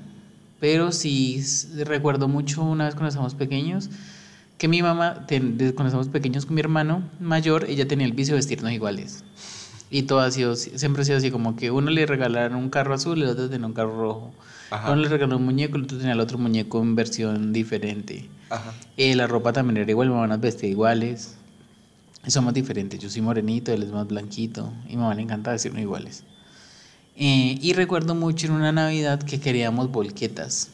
Pero 0.60 0.92
sí 0.92 1.42
recuerdo 1.84 2.28
mucho 2.28 2.62
una 2.62 2.84
vez 2.84 2.94
cuando 2.94 3.08
estábamos 3.08 3.34
pequeños, 3.34 3.90
que 4.60 4.68
mi 4.68 4.82
mamá, 4.82 5.24
cuando 5.26 5.64
estábamos 5.64 6.08
pequeños 6.08 6.44
con 6.44 6.54
mi 6.54 6.60
hermano 6.60 7.02
mayor, 7.18 7.64
ella 7.70 7.88
tenía 7.88 8.04
el 8.06 8.12
vicio 8.12 8.34
de 8.34 8.40
vestirnos 8.40 8.70
iguales. 8.72 9.24
Y 9.90 10.02
todo 10.02 10.20
ha 10.20 10.30
sido, 10.30 10.54
siempre 10.54 11.00
ha 11.00 11.04
sido 11.06 11.16
así, 11.16 11.30
como 11.30 11.56
que 11.56 11.70
uno 11.70 11.90
le 11.90 12.04
regalaron 12.04 12.58
un 12.58 12.68
carro 12.68 12.92
azul 12.92 13.16
y 13.16 13.22
el 13.22 13.28
otro 13.28 13.48
tenía 13.48 13.66
un 13.66 13.72
carro 13.72 13.98
rojo. 13.98 14.34
Uno 14.84 14.96
le 14.96 15.08
regaló 15.08 15.38
un 15.38 15.46
muñeco 15.46 15.78
y 15.78 15.80
el 15.80 15.84
otro 15.86 15.96
tenía 15.96 16.12
el 16.12 16.20
otro 16.20 16.36
muñeco 16.36 16.78
en 16.82 16.94
versión 16.94 17.54
diferente. 17.54 18.28
Ajá. 18.50 18.74
Eh, 18.98 19.14
la 19.14 19.26
ropa 19.26 19.54
también 19.54 19.78
era 19.78 19.90
igual, 19.90 20.08
mi 20.08 20.14
mamá 20.14 20.26
nos 20.26 20.40
vestía 20.42 20.68
iguales. 20.68 21.36
Somos 22.26 22.52
diferentes, 22.52 23.00
yo 23.00 23.08
soy 23.08 23.22
morenito, 23.22 23.72
él 23.72 23.82
es 23.82 23.90
más 23.90 24.08
blanquito. 24.08 24.70
Y 24.86 24.90
mi 24.90 24.96
mamá 24.98 25.14
le 25.14 25.22
encanta 25.22 25.52
vestirnos 25.52 25.80
iguales. 25.80 26.22
Eh, 27.16 27.58
y 27.62 27.72
recuerdo 27.72 28.14
mucho 28.14 28.46
en 28.46 28.52
una 28.52 28.72
Navidad 28.72 29.22
que 29.22 29.40
queríamos 29.40 29.90
volquetas. 29.90 30.68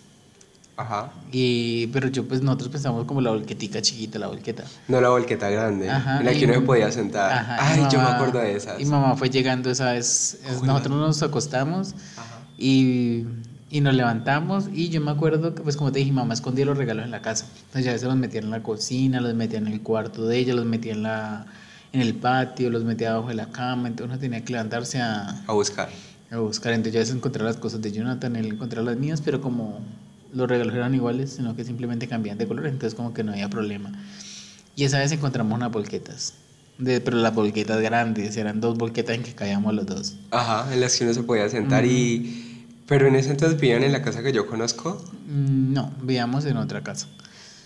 Ajá. 0.76 1.10
Y, 1.32 1.86
pero 1.88 2.08
yo, 2.08 2.28
pues 2.28 2.42
nosotros 2.42 2.68
pensamos 2.68 3.04
como 3.06 3.20
la 3.22 3.30
volquetica 3.30 3.80
chiquita, 3.80 4.18
la 4.18 4.26
volqueta. 4.26 4.64
No 4.88 5.00
la 5.00 5.08
volqueta 5.08 5.48
grande, 5.48 5.88
Ajá, 5.88 6.18
en 6.20 6.26
la 6.26 6.32
que 6.32 6.44
uno 6.44 6.54
se 6.54 6.60
podía 6.60 6.92
sentar. 6.92 7.32
Ajá, 7.32 7.56
Ay, 7.60 7.86
yo 7.90 7.98
me 7.98 8.06
acuerdo 8.08 8.38
de 8.40 8.56
esas. 8.56 8.78
Y 8.80 8.84
mamá 8.84 9.16
fue 9.16 9.30
llegando 9.30 9.70
esa 9.70 9.92
vez. 9.92 10.38
es- 10.46 10.62
nosotros 10.62 10.94
nos 10.98 11.22
acostamos 11.22 11.94
Ajá. 12.18 12.40
y, 12.58 13.24
y 13.70 13.80
nos 13.80 13.94
levantamos. 13.94 14.68
Y 14.70 14.90
yo 14.90 15.00
me 15.00 15.10
acuerdo 15.12 15.54
que, 15.54 15.62
pues 15.62 15.78
como 15.78 15.92
te 15.92 16.00
dije, 16.00 16.12
mamá 16.12 16.34
escondía 16.34 16.66
los 16.66 16.76
regalos 16.76 17.04
en 17.06 17.10
la 17.10 17.22
casa. 17.22 17.46
Entonces 17.56 17.84
ya 17.84 17.90
a 17.90 17.94
veces 17.94 18.08
los 18.08 18.16
metía 18.18 18.40
en 18.40 18.50
la 18.50 18.62
cocina, 18.62 19.20
los 19.22 19.34
metía 19.34 19.58
en 19.58 19.68
el 19.68 19.80
cuarto 19.80 20.26
de 20.26 20.36
ella, 20.38 20.52
los 20.54 20.66
metía 20.66 20.92
en, 20.92 21.02
la, 21.02 21.46
en 21.94 22.02
el 22.02 22.14
patio, 22.16 22.68
los 22.68 22.84
metía 22.84 23.12
abajo 23.12 23.28
de 23.28 23.34
la 23.34 23.46
cama. 23.46 23.88
Entonces 23.88 24.10
uno 24.12 24.20
tenía 24.20 24.44
que 24.44 24.52
levantarse 24.52 25.00
a, 25.00 25.42
A 25.46 25.52
buscar. 25.54 25.88
a 26.30 26.36
buscar. 26.36 26.74
Entonces 26.74 26.92
yo 26.92 26.98
a 26.98 27.02
veces 27.02 27.14
encontraba 27.16 27.48
las 27.48 27.56
cosas 27.58 27.80
de 27.80 27.92
Jonathan, 27.92 28.36
él 28.36 28.46
encontraba 28.52 28.90
las 28.90 28.98
mías, 29.00 29.22
pero 29.24 29.40
como 29.40 29.80
los 30.36 30.48
regalos 30.48 30.74
eran 30.74 30.94
iguales, 30.94 31.30
sino 31.36 31.56
que 31.56 31.64
simplemente 31.64 32.06
cambiaban 32.06 32.38
de 32.38 32.46
color, 32.46 32.66
entonces 32.66 32.94
como 32.94 33.12
que 33.14 33.24
no 33.24 33.32
había 33.32 33.48
problema. 33.48 33.90
Y 34.76 34.84
esa 34.84 34.98
vez 34.98 35.10
encontramos 35.12 35.56
unas 35.56 35.72
volquetas. 35.72 36.34
De, 36.78 37.00
pero 37.00 37.16
las 37.16 37.34
volquetas 37.34 37.80
grandes, 37.80 38.36
eran 38.36 38.60
dos 38.60 38.76
volquetas 38.76 39.16
en 39.16 39.22
que 39.22 39.32
caíamos 39.34 39.74
los 39.74 39.86
dos. 39.86 40.16
Ajá, 40.30 40.72
en 40.72 40.80
las 40.80 40.96
que 40.96 41.04
uno 41.04 41.14
se 41.14 41.22
podía 41.22 41.48
sentar 41.48 41.86
y... 41.86 42.42
Pero 42.86 43.08
en 43.08 43.16
ese 43.16 43.30
entonces 43.30 43.58
vivían 43.60 43.82
en 43.82 43.90
la 43.92 44.02
casa 44.02 44.22
que 44.22 44.32
yo 44.32 44.46
conozco, 44.46 45.02
Mm, 45.26 45.72
No, 45.72 45.92
vivíamos 46.02 46.44
en 46.44 46.56
otra 46.56 46.82
casa. 46.82 47.08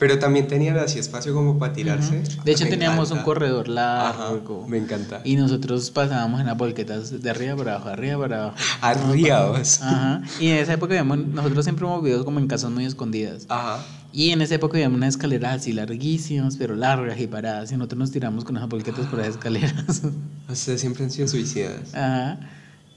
Pero 0.01 0.19
también 0.19 0.49
tenían 0.49 0.77
así 0.79 0.99
espacio 0.99 1.33
como 1.33 1.59
para 1.59 1.73
tirarse. 1.75 2.19
Ujú. 2.21 2.43
De 2.43 2.53
hecho 2.53 2.65
Me 2.65 2.71
teníamos 2.71 3.11
un 3.11 3.19
encanta. 3.19 3.25
corredor 3.25 3.67
Ajá, 3.79 4.31
largo. 4.31 4.67
me 4.67 4.79
encanta. 4.79 5.21
Y 5.25 5.37
nosotros 5.37 5.91
pasábamos 5.93 6.41
en 6.41 6.47
las 6.47 6.57
volquetas 6.57 7.23
de 7.23 7.31
arriba 7.31 7.55
para 7.55 7.75
abajo, 7.77 7.89
arriba 7.91 8.19
para 8.19 8.43
abajo. 8.45 8.57
Arriados. 8.81 9.81
Ajá. 9.83 10.23
Y 10.41 10.49
en 10.49 10.57
esa 10.57 10.73
época 10.73 10.95
vivíamos, 10.95 11.19
nosotros 11.19 11.65
siempre 11.65 11.87
hemos 11.87 12.03
vivido 12.03 12.25
como 12.25 12.39
en 12.41 12.49
casas 12.49 12.71
muy 12.71 12.85
escondidas. 12.87 13.45
Ajá. 13.49 13.85
Y 14.13 14.31
en 14.31 14.41
esa 14.43 14.57
época 14.57 14.77
había 14.77 14.89
unas 14.89 15.11
escaleras 15.11 15.61
así 15.61 15.73
larguísimas, 15.73 16.57
pero 16.57 16.75
largas 16.75 17.21
y 17.21 17.27
paradas. 17.29 17.71
Y 17.71 17.77
nosotros 17.77 17.99
nos 17.99 18.11
tiramos 18.11 18.45
con 18.45 18.57
esas 18.57 18.69
volquetas 18.69 19.07
por 19.07 19.21
esas 19.21 19.35
escaleras. 19.35 20.03
Ustedes 20.49 20.81
siempre 20.81 21.05
han 21.05 21.11
sido 21.11 21.29
suicidas. 21.29 21.95
Ajá. 21.95 22.41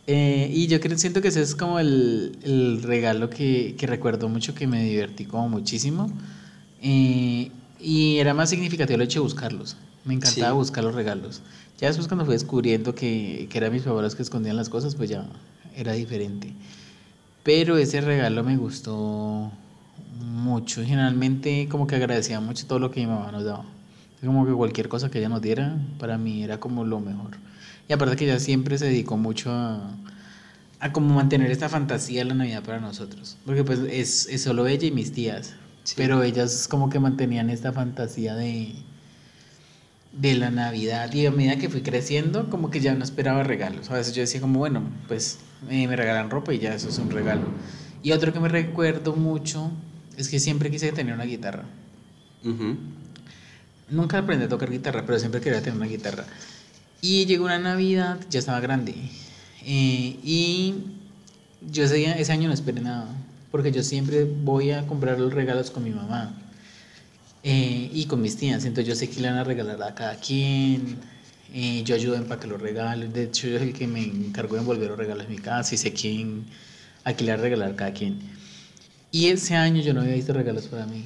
Eh, 0.08 0.50
y 0.54 0.68
yo 0.68 0.80
creo, 0.80 0.98
siento 0.98 1.22
que 1.22 1.28
ese 1.28 1.42
es 1.42 1.54
como 1.56 1.80
el, 1.80 2.38
el 2.44 2.82
regalo 2.82 3.30
que, 3.30 3.76
que 3.78 3.88
recuerdo 3.88 4.28
mucho, 4.30 4.56
que 4.56 4.68
me 4.68 4.84
divertí 4.84 5.26
como 5.26 5.50
muchísimo. 5.50 6.12
Eh, 6.84 7.50
y 7.80 8.18
era 8.18 8.34
más 8.34 8.50
significativo 8.50 8.96
el 8.98 9.02
hecho 9.02 9.20
de 9.20 9.24
buscarlos. 9.24 9.78
Me 10.06 10.14
encantaba 10.14 10.52
Sí. 10.52 10.56
buscar 10.58 10.84
los 10.84 10.94
regalos. 10.94 11.42
Ya 11.80 11.88
después 11.88 12.08
cuando 12.08 12.26
fui 12.26 12.34
descubriendo 12.34 12.94
que, 12.94 13.48
que 13.50 13.58
eran 13.58 13.72
mis 13.74 13.84
papás 13.84 14.04
los 14.04 14.16
que 14.16 14.22
escondían 14.22 14.56
las 14.58 14.70
cosas, 14.70 14.96
pues 14.96 15.10
ya 15.10 15.26
era 15.76 15.94
diferente. 15.94 16.54
Pero 17.44 17.78
ese 17.78 18.00
regalo 18.02 18.44
me 18.44 18.58
gustó 18.58 19.52
mucho. 20.20 20.84
Generalmente 20.84 21.68
como 21.70 21.88
que 21.88 21.96
agradecía 21.96 22.40
mucho 22.40 22.66
todo 22.68 22.80
lo 22.80 22.92
que 22.92 23.00
mi 23.02 23.08
mamá 23.08 23.32
nos 23.32 23.44
daba. 23.44 23.66
Como 24.24 24.46
que 24.46 24.54
cualquier 24.54 24.88
cosa 24.88 25.10
que 25.10 25.20
ella 25.20 25.28
nos 25.30 25.42
diera, 25.42 25.78
para 26.00 26.18
mí 26.18 26.44
era 26.44 26.60
como 26.60 26.86
lo 26.86 27.00
mejor. 27.02 27.32
Y 27.90 27.94
aparte 27.94 28.16
que 28.16 28.26
ella 28.26 28.40
siempre 28.40 28.78
se 28.78 28.86
dedicó 28.86 29.18
mucho 29.18 29.52
a, 29.52 29.82
a 30.80 30.94
como 30.94 31.14
mantener 31.16 31.52
esta 31.52 31.68
fantasía 31.68 32.20
de 32.20 32.26
la 32.26 32.34
Navidad 32.36 32.64
para 32.64 32.80
nosotros. 32.80 33.36
Porque 33.46 33.64
pues 33.66 33.80
es, 33.90 34.28
es 34.28 34.42
solo 34.44 34.68
ella 34.68 34.88
y 34.88 34.92
mis 34.92 35.12
tías. 35.12 35.54
Sí. 35.84 35.96
Pero 35.98 36.24
ellas 36.24 36.68
como 36.70 36.90
que 36.90 37.00
mantenían 37.00 37.50
esta 37.50 37.72
fantasía 37.74 38.36
de, 38.36 38.74
de 40.14 40.36
la 40.36 40.50
Navidad. 40.50 41.12
Y 41.14 41.26
a 41.26 41.32
medida 41.32 41.58
que 41.58 41.70
fui 41.70 41.82
creciendo, 41.82 42.50
como 42.50 42.70
que 42.70 42.80
ya 42.80 42.94
no 42.96 43.04
esperaba 43.04 43.44
regalos. 43.44 43.90
A 43.90 43.96
veces 43.96 44.14
yo 44.16 44.22
decía 44.22 44.40
como, 44.42 44.60
bueno, 44.60 44.82
pues 45.08 45.40
eh, 45.70 45.88
me 45.88 45.96
regalan 45.96 46.30
ropa 46.30 46.54
y 46.54 46.60
ya 46.60 46.74
eso 46.74 46.90
es 46.90 46.98
un 47.00 47.10
regalo. 47.12 47.48
Y 48.02 48.12
otro 48.12 48.34
que 48.34 48.40
me 48.40 48.50
recuerdo 48.50 49.16
mucho 49.16 49.72
es 50.18 50.30
que 50.30 50.40
siempre 50.40 50.70
quise 50.72 50.92
tener 50.92 51.14
una 51.14 51.24
guitarra. 51.26 51.64
Nunca 53.90 54.18
aprendí 54.18 54.46
a 54.46 54.50
tocar 54.50 54.70
guitarra, 54.72 55.04
pero 55.06 55.20
siempre 55.20 55.42
quería 55.42 55.62
tener 55.62 55.76
una 55.78 55.86
guitarra. 55.88 56.26
Y 57.02 57.26
llegó 57.26 57.46
una 57.46 57.60
Navidad, 57.60 58.20
ya 58.30 58.40
estaba 58.40 58.60
grande. 58.60 58.94
eh, 59.66 60.20
y 60.24 60.76
yo 61.72 61.84
ese, 61.86 61.96
día- 61.96 62.14
ese 62.18 62.32
año 62.34 62.48
no 62.50 62.54
esperé 62.54 62.82
nada, 62.82 63.08
porque 63.54 63.72
yo 63.72 63.84
siempre 63.84 64.24
voy 64.24 64.72
a 64.72 64.88
comprar 64.88 65.20
los 65.20 65.32
regalos 65.32 65.70
con 65.70 65.84
mi 65.84 65.92
mamá 65.92 66.34
eh, 67.44 67.88
y 67.94 68.06
con 68.08 68.20
mis 68.20 68.36
tías. 68.36 68.66
Entonces 68.66 68.88
yo 68.88 68.96
sé 68.96 69.12
que 69.12 69.22
le 69.22 69.30
van 69.30 69.38
a 69.38 69.44
regalar 69.44 69.80
a 69.84 69.94
cada 69.94 70.16
quien. 70.16 70.98
eh, 71.54 71.84
yo 71.86 71.94
ayudo 71.94 72.16
a 72.16 72.18
empacar 72.18 72.48
los 72.50 72.60
regalos. 72.60 73.14
De 73.14 73.26
hecho, 73.26 73.48
yo 73.48 73.60
soy 73.60 73.68
el 73.68 73.74
que 73.76 73.86
me 73.86 74.02
encargo 74.04 74.56
de 74.56 74.62
envolver 74.62 74.90
los 74.90 74.98
regalos 74.98 75.26
en 75.26 75.32
mi 75.34 75.38
casa 75.38 75.76
y 75.76 75.78
sé 75.78 75.94
quién, 75.94 76.46
a 77.04 77.14
quién 77.14 77.28
le 77.28 77.34
va 77.34 77.40
a 77.40 77.42
regalar 77.44 77.72
a 77.74 77.76
cada 77.76 77.94
quien. 77.94 78.18
Y 79.12 79.28
ese 79.28 79.56
año 79.56 79.84
yo 79.84 79.94
no 79.94 80.02
había 80.02 80.16
visto 80.16 80.34
regalos 80.34 80.66
para 80.66 80.88
mí. 80.88 81.04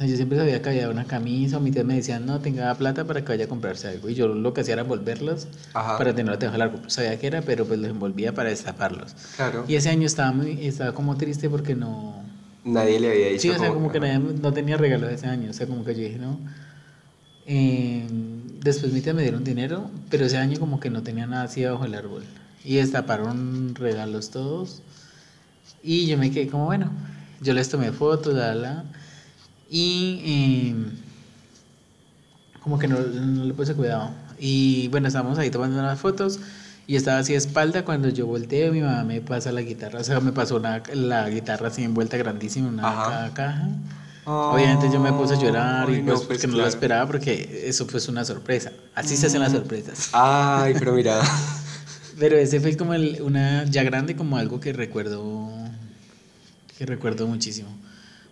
Sea, 0.00 0.06
yo 0.08 0.16
siempre 0.16 0.38
sabía 0.38 0.62
que 0.62 0.70
había 0.70 0.88
una 0.88 1.04
camisa 1.04 1.58
o 1.58 1.60
mi 1.60 1.70
tía 1.72 1.84
me 1.84 1.94
decía, 1.96 2.18
no, 2.18 2.40
tenga 2.40 2.74
plata 2.74 3.04
para 3.04 3.20
que 3.22 3.28
vaya 3.32 3.44
a 3.44 3.48
comprarse 3.48 3.86
algo. 3.86 4.08
Y 4.08 4.14
yo 4.14 4.28
lo 4.28 4.54
que 4.54 4.62
hacía 4.62 4.72
era 4.72 4.82
envolverlos 4.82 5.46
Ajá. 5.74 5.98
para 5.98 6.14
tenerlos 6.14 6.38
de 6.40 6.56
largo. 6.56 6.78
Sabía 6.88 7.18
que 7.18 7.26
era, 7.26 7.42
pero 7.42 7.66
pues 7.66 7.78
los 7.78 7.90
envolvía 7.90 8.32
para 8.32 8.48
destaparlos. 8.48 9.14
Claro. 9.36 9.66
Y 9.68 9.74
ese 9.74 9.90
año 9.90 10.06
estaba, 10.06 10.32
muy, 10.32 10.66
estaba 10.66 10.92
como 10.94 11.18
triste 11.18 11.50
porque 11.50 11.74
no... 11.74 12.14
Nadie 12.64 12.98
le 12.98 13.10
había 13.10 13.26
dicho 13.28 13.42
Sí, 13.42 13.50
o 13.50 13.58
sea, 13.58 13.68
como 13.74 13.92
que 13.92 13.98
ajá. 13.98 14.06
nadie- 14.06 14.38
no 14.40 14.52
tenía 14.54 14.78
regalos 14.78 15.10
ese 15.12 15.26
año. 15.26 15.50
O 15.50 15.52
sea, 15.52 15.66
como 15.66 15.84
que 15.84 15.94
yo 15.94 16.00
dije, 16.00 16.18
no. 16.18 16.38
Eh, 17.46 18.06
después 18.62 18.92
mi 18.92 19.00
tía 19.02 19.12
me 19.12 19.22
dieron 19.22 19.44
dinero, 19.44 19.90
pero 20.08 20.24
ese 20.26 20.38
año 20.38 20.58
como 20.58 20.80
que 20.80 20.88
no 20.90 21.02
tenía 21.02 21.26
nada 21.26 21.44
así 21.44 21.64
bajo 21.64 21.84
el 21.84 21.94
árbol. 21.94 22.24
Y 22.64 22.76
destaparon 22.76 23.74
regalos 23.74 24.30
todos. 24.30 24.82
Y 25.82 26.06
yo 26.06 26.16
me 26.18 26.30
quedé 26.30 26.48
como, 26.48 26.66
bueno, 26.66 26.90
yo 27.42 27.52
les 27.54 27.68
tomé 27.68 27.92
fotos, 27.92 28.34
la, 28.34 28.54
la. 28.54 28.84
Y 29.70 30.20
eh, 30.24 30.74
como 32.62 32.78
que 32.78 32.88
no, 32.88 32.98
no 33.00 33.44
le 33.44 33.54
puse 33.54 33.74
cuidado. 33.74 34.10
Y 34.38 34.88
bueno, 34.88 35.06
estábamos 35.08 35.38
ahí 35.38 35.50
tomando 35.50 35.78
unas 35.78 35.98
fotos. 36.00 36.40
Y 36.86 36.96
estaba 36.96 37.18
así 37.18 37.32
de 37.34 37.38
espalda 37.38 37.84
cuando 37.84 38.08
yo 38.08 38.26
volteo, 38.26 38.72
mi 38.72 38.80
mamá 38.80 39.04
me 39.04 39.20
pasa 39.20 39.52
la 39.52 39.60
guitarra, 39.62 40.00
o 40.00 40.04
sea, 40.04 40.18
me 40.18 40.32
pasó 40.32 40.56
una- 40.56 40.82
la 40.92 41.28
guitarra 41.30 41.68
así 41.68 41.84
envuelta 41.84 42.16
grandísima 42.16 42.68
una 42.68 42.88
Ajá. 42.88 43.32
caja. 43.32 43.68
Obviamente 44.24 44.90
yo 44.92 44.98
me 44.98 45.12
puse 45.12 45.34
a 45.34 45.38
llorar 45.38 45.88
y 45.90 46.00
pues, 46.02 46.20
no, 46.22 46.26
porque 46.26 46.46
no 46.48 46.56
lo 46.56 46.66
esperaba 46.66 47.06
porque 47.06 47.62
eso 47.66 47.86
fue 47.86 48.00
una 48.08 48.24
sorpresa. 48.24 48.72
Así 48.94 49.16
se 49.16 49.26
hacen 49.26 49.40
las 49.40 49.52
sorpresas. 49.52 50.08
Ay, 50.12 50.74
pero 50.78 50.92
mira. 50.94 51.20
Pero 52.18 52.36
ese 52.36 52.60
fue 52.60 52.76
como 52.76 52.92
el- 52.92 53.22
una 53.22 53.64
ya 53.64 53.82
grande 53.82 54.14
como 54.14 54.36
algo 54.36 54.60
que 54.60 54.72
recuerdo 54.74 55.48
que 56.76 56.84
recuerdo 56.86 57.26
muchísimo. 57.26 57.68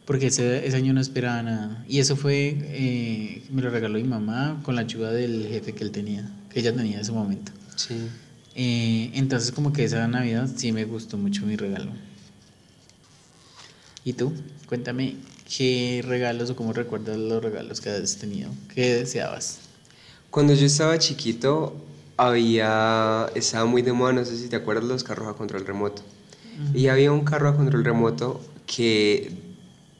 Porque 0.08 0.28
ese, 0.28 0.66
ese 0.66 0.74
año 0.74 0.94
no 0.94 1.02
esperaba 1.02 1.42
nada. 1.42 1.84
Y 1.86 1.98
eso 1.98 2.16
fue, 2.16 2.56
eh, 2.62 3.42
me 3.50 3.60
lo 3.60 3.68
regaló 3.68 3.98
mi 3.98 4.04
mamá 4.04 4.58
con 4.62 4.74
la 4.74 4.80
ayuda 4.80 5.12
del 5.12 5.46
jefe 5.46 5.74
que 5.74 5.84
él 5.84 5.90
tenía, 5.90 6.26
que 6.48 6.60
ella 6.60 6.74
tenía 6.74 6.94
en 6.94 7.00
ese 7.00 7.12
momento. 7.12 7.52
Sí. 7.76 8.08
Eh, 8.54 9.10
entonces 9.12 9.52
como 9.52 9.70
que 9.70 9.84
esa 9.84 10.08
Navidad 10.08 10.48
sí 10.56 10.72
me 10.72 10.86
gustó 10.86 11.18
mucho 11.18 11.44
mi 11.44 11.56
regalo. 11.56 11.90
¿Y 14.02 14.14
tú? 14.14 14.32
Cuéntame 14.66 15.16
qué 15.54 16.02
regalos 16.02 16.48
o 16.48 16.56
cómo 16.56 16.72
recuerdas 16.72 17.18
los 17.18 17.44
regalos 17.44 17.82
que 17.82 17.90
has 17.90 18.16
tenido, 18.16 18.48
qué 18.74 18.94
deseabas. 18.94 19.58
Cuando 20.30 20.54
yo 20.54 20.64
estaba 20.64 20.98
chiquito, 20.98 21.76
había. 22.16 23.26
Estaba 23.34 23.66
muy 23.66 23.82
de 23.82 23.92
moda, 23.92 24.14
no 24.14 24.24
sé 24.24 24.38
si 24.38 24.48
te 24.48 24.56
acuerdas, 24.56 24.84
los 24.84 25.04
carros 25.04 25.28
a 25.28 25.34
control 25.34 25.66
remoto. 25.66 26.00
Y 26.72 26.86
había 26.86 27.12
un 27.12 27.26
carro 27.26 27.50
a 27.50 27.56
control 27.56 27.84
remoto 27.84 28.40
que 28.66 29.47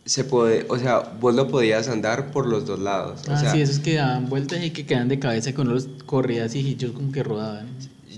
se 0.09 0.25
puede. 0.25 0.65
O 0.69 0.79
sea, 0.79 1.01
vos 1.21 1.35
lo 1.35 1.49
podías 1.49 1.89
andar 1.89 2.31
por 2.31 2.47
los 2.47 2.67
dos 2.67 2.79
lados. 2.79 3.21
O 3.29 3.33
ah, 3.33 3.39
sea, 3.39 3.53
sí, 3.53 3.61
esos 3.61 3.79
que 3.79 3.97
daban 3.97 4.29
vueltas 4.29 4.65
y 4.65 4.71
que 4.71 4.87
quedan 4.87 5.09
de 5.09 5.19
cabeza 5.19 5.53
con 5.53 5.69
los 5.69 5.87
corridas 6.07 6.55
y 6.55 6.61
ellos 6.61 6.93
como 6.93 7.13
que 7.13 7.23
rodaban. 7.23 7.69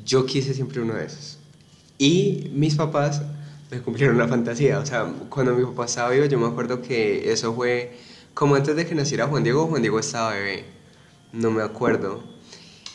yo 0.07 0.25
quise 0.25 0.55
siempre 0.55 0.81
uno 0.81 0.95
de 0.95 1.07
esos. 1.07 1.39
Y 1.99 2.49
mis 2.55 2.77
papás 2.77 3.23
me 3.73 3.81
cumplieron 3.81 4.19
la 4.19 4.29
fantasía. 4.29 4.79
O 4.79 4.87
sea, 4.87 5.13
cuando 5.29 5.55
mi 5.55 5.65
papá 5.65 5.87
estaba 5.87 6.11
vivo, 6.11 6.27
yo 6.27 6.39
me 6.39 6.47
acuerdo 6.47 6.81
que 6.81 7.33
eso 7.33 7.53
fue 7.55 7.99
como 8.35 8.55
antes 8.55 8.77
de 8.77 8.87
que 8.87 8.95
naciera 8.95 9.27
Juan 9.27 9.43
Diego. 9.43 9.67
Juan 9.67 9.83
Diego 9.83 9.99
estaba 9.99 10.35
bebé. 10.35 10.65
No 11.33 11.51
me 11.51 11.63
acuerdo. 11.63 12.23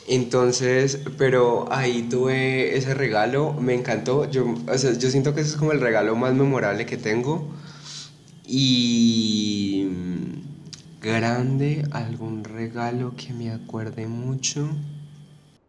Entonces, 0.07 0.99
pero 1.17 1.67
ahí 1.69 2.03
tuve 2.03 2.77
ese 2.77 2.93
regalo, 2.93 3.53
me 3.53 3.73
encantó. 3.73 4.29
Yo, 4.31 4.55
o 4.67 4.77
sea, 4.77 4.93
yo 4.93 5.09
siento 5.09 5.35
que 5.35 5.41
ese 5.41 5.51
es 5.51 5.55
como 5.57 5.73
el 5.73 5.81
regalo 5.81 6.15
más 6.15 6.33
memorable 6.33 6.85
que 6.85 6.95
tengo. 6.95 7.51
Y 8.47 9.87
mm, 9.89 11.01
grande, 11.01 11.87
algún 11.91 12.43
regalo 12.43 13.13
que 13.15 13.33
me 13.33 13.51
acuerde 13.51 14.07
mucho. 14.07 14.69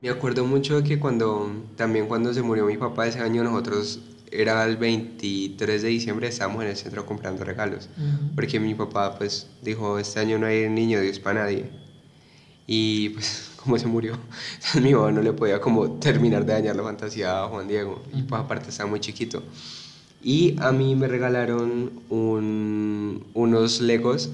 Me 0.02 0.10
acuerdo 0.10 0.44
mucho 0.44 0.80
de 0.80 0.88
que 0.88 1.00
cuando, 1.00 1.50
también 1.76 2.06
cuando 2.06 2.32
se 2.34 2.42
murió 2.42 2.66
mi 2.66 2.76
papá 2.76 3.06
ese 3.06 3.20
año, 3.20 3.42
nosotros 3.42 4.00
era 4.30 4.64
el 4.64 4.76
23 4.76 5.82
de 5.82 5.88
diciembre, 5.88 6.28
estábamos 6.28 6.62
en 6.64 6.70
el 6.70 6.76
centro 6.76 7.06
comprando 7.06 7.44
regalos. 7.44 7.88
Porque 8.34 8.60
mi 8.60 8.74
papá 8.74 9.16
pues 9.16 9.48
dijo, 9.62 9.98
este 9.98 10.20
año 10.20 10.38
no 10.38 10.46
hay 10.46 10.68
niño 10.68 11.00
Dios 11.00 11.18
para 11.18 11.42
nadie. 11.42 11.70
Y 12.66 13.10
pues 13.10 13.50
cómo 13.56 13.78
se 13.78 13.86
murió. 13.86 14.18
Mi 14.82 14.94
mamá 14.94 15.12
no 15.12 15.22
le 15.22 15.32
podía 15.32 15.60
como 15.60 15.92
terminar 15.92 16.44
de 16.44 16.52
dañar 16.52 16.76
la 16.76 16.82
fantasía 16.82 17.42
a 17.42 17.48
Juan 17.48 17.68
Diego. 17.68 18.02
Y 18.12 18.22
pues 18.22 18.40
aparte 18.40 18.70
estaba 18.70 18.90
muy 18.90 19.00
chiquito. 19.00 19.42
Y 20.26 20.56
a 20.58 20.72
mí 20.72 20.96
me 20.96 21.06
regalaron 21.06 22.02
un, 22.10 23.24
unos 23.32 23.80
legos 23.80 24.28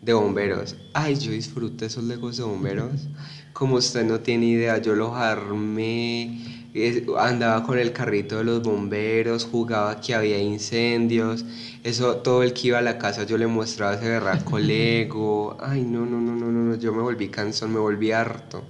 de 0.00 0.12
bomberos. 0.12 0.76
Ay, 0.92 1.16
yo 1.16 1.32
disfruté 1.32 1.86
esos 1.86 2.04
legos 2.04 2.36
de 2.36 2.44
bomberos. 2.44 3.08
Como 3.52 3.74
usted 3.74 4.04
no 4.04 4.20
tiene 4.20 4.46
idea, 4.46 4.78
yo 4.78 4.94
los 4.94 5.16
armé, 5.16 6.70
andaba 7.18 7.64
con 7.64 7.76
el 7.76 7.92
carrito 7.92 8.38
de 8.38 8.44
los 8.44 8.62
bomberos, 8.62 9.44
jugaba 9.44 10.00
que 10.00 10.14
había 10.14 10.38
incendios. 10.38 11.44
Eso, 11.82 12.18
todo 12.18 12.44
el 12.44 12.52
que 12.52 12.68
iba 12.68 12.78
a 12.78 12.82
la 12.82 12.98
casa 12.98 13.24
yo 13.24 13.36
le 13.36 13.48
mostraba 13.48 13.94
ese 13.94 14.08
berraco 14.08 14.58
lego. 14.60 15.56
Ay, 15.60 15.82
no, 15.82 16.06
no, 16.06 16.20
no, 16.20 16.36
no, 16.36 16.52
no, 16.52 16.76
yo 16.76 16.92
me 16.92 17.02
volví 17.02 17.30
cansón, 17.30 17.72
me 17.72 17.80
volví 17.80 18.12
harto. 18.12 18.62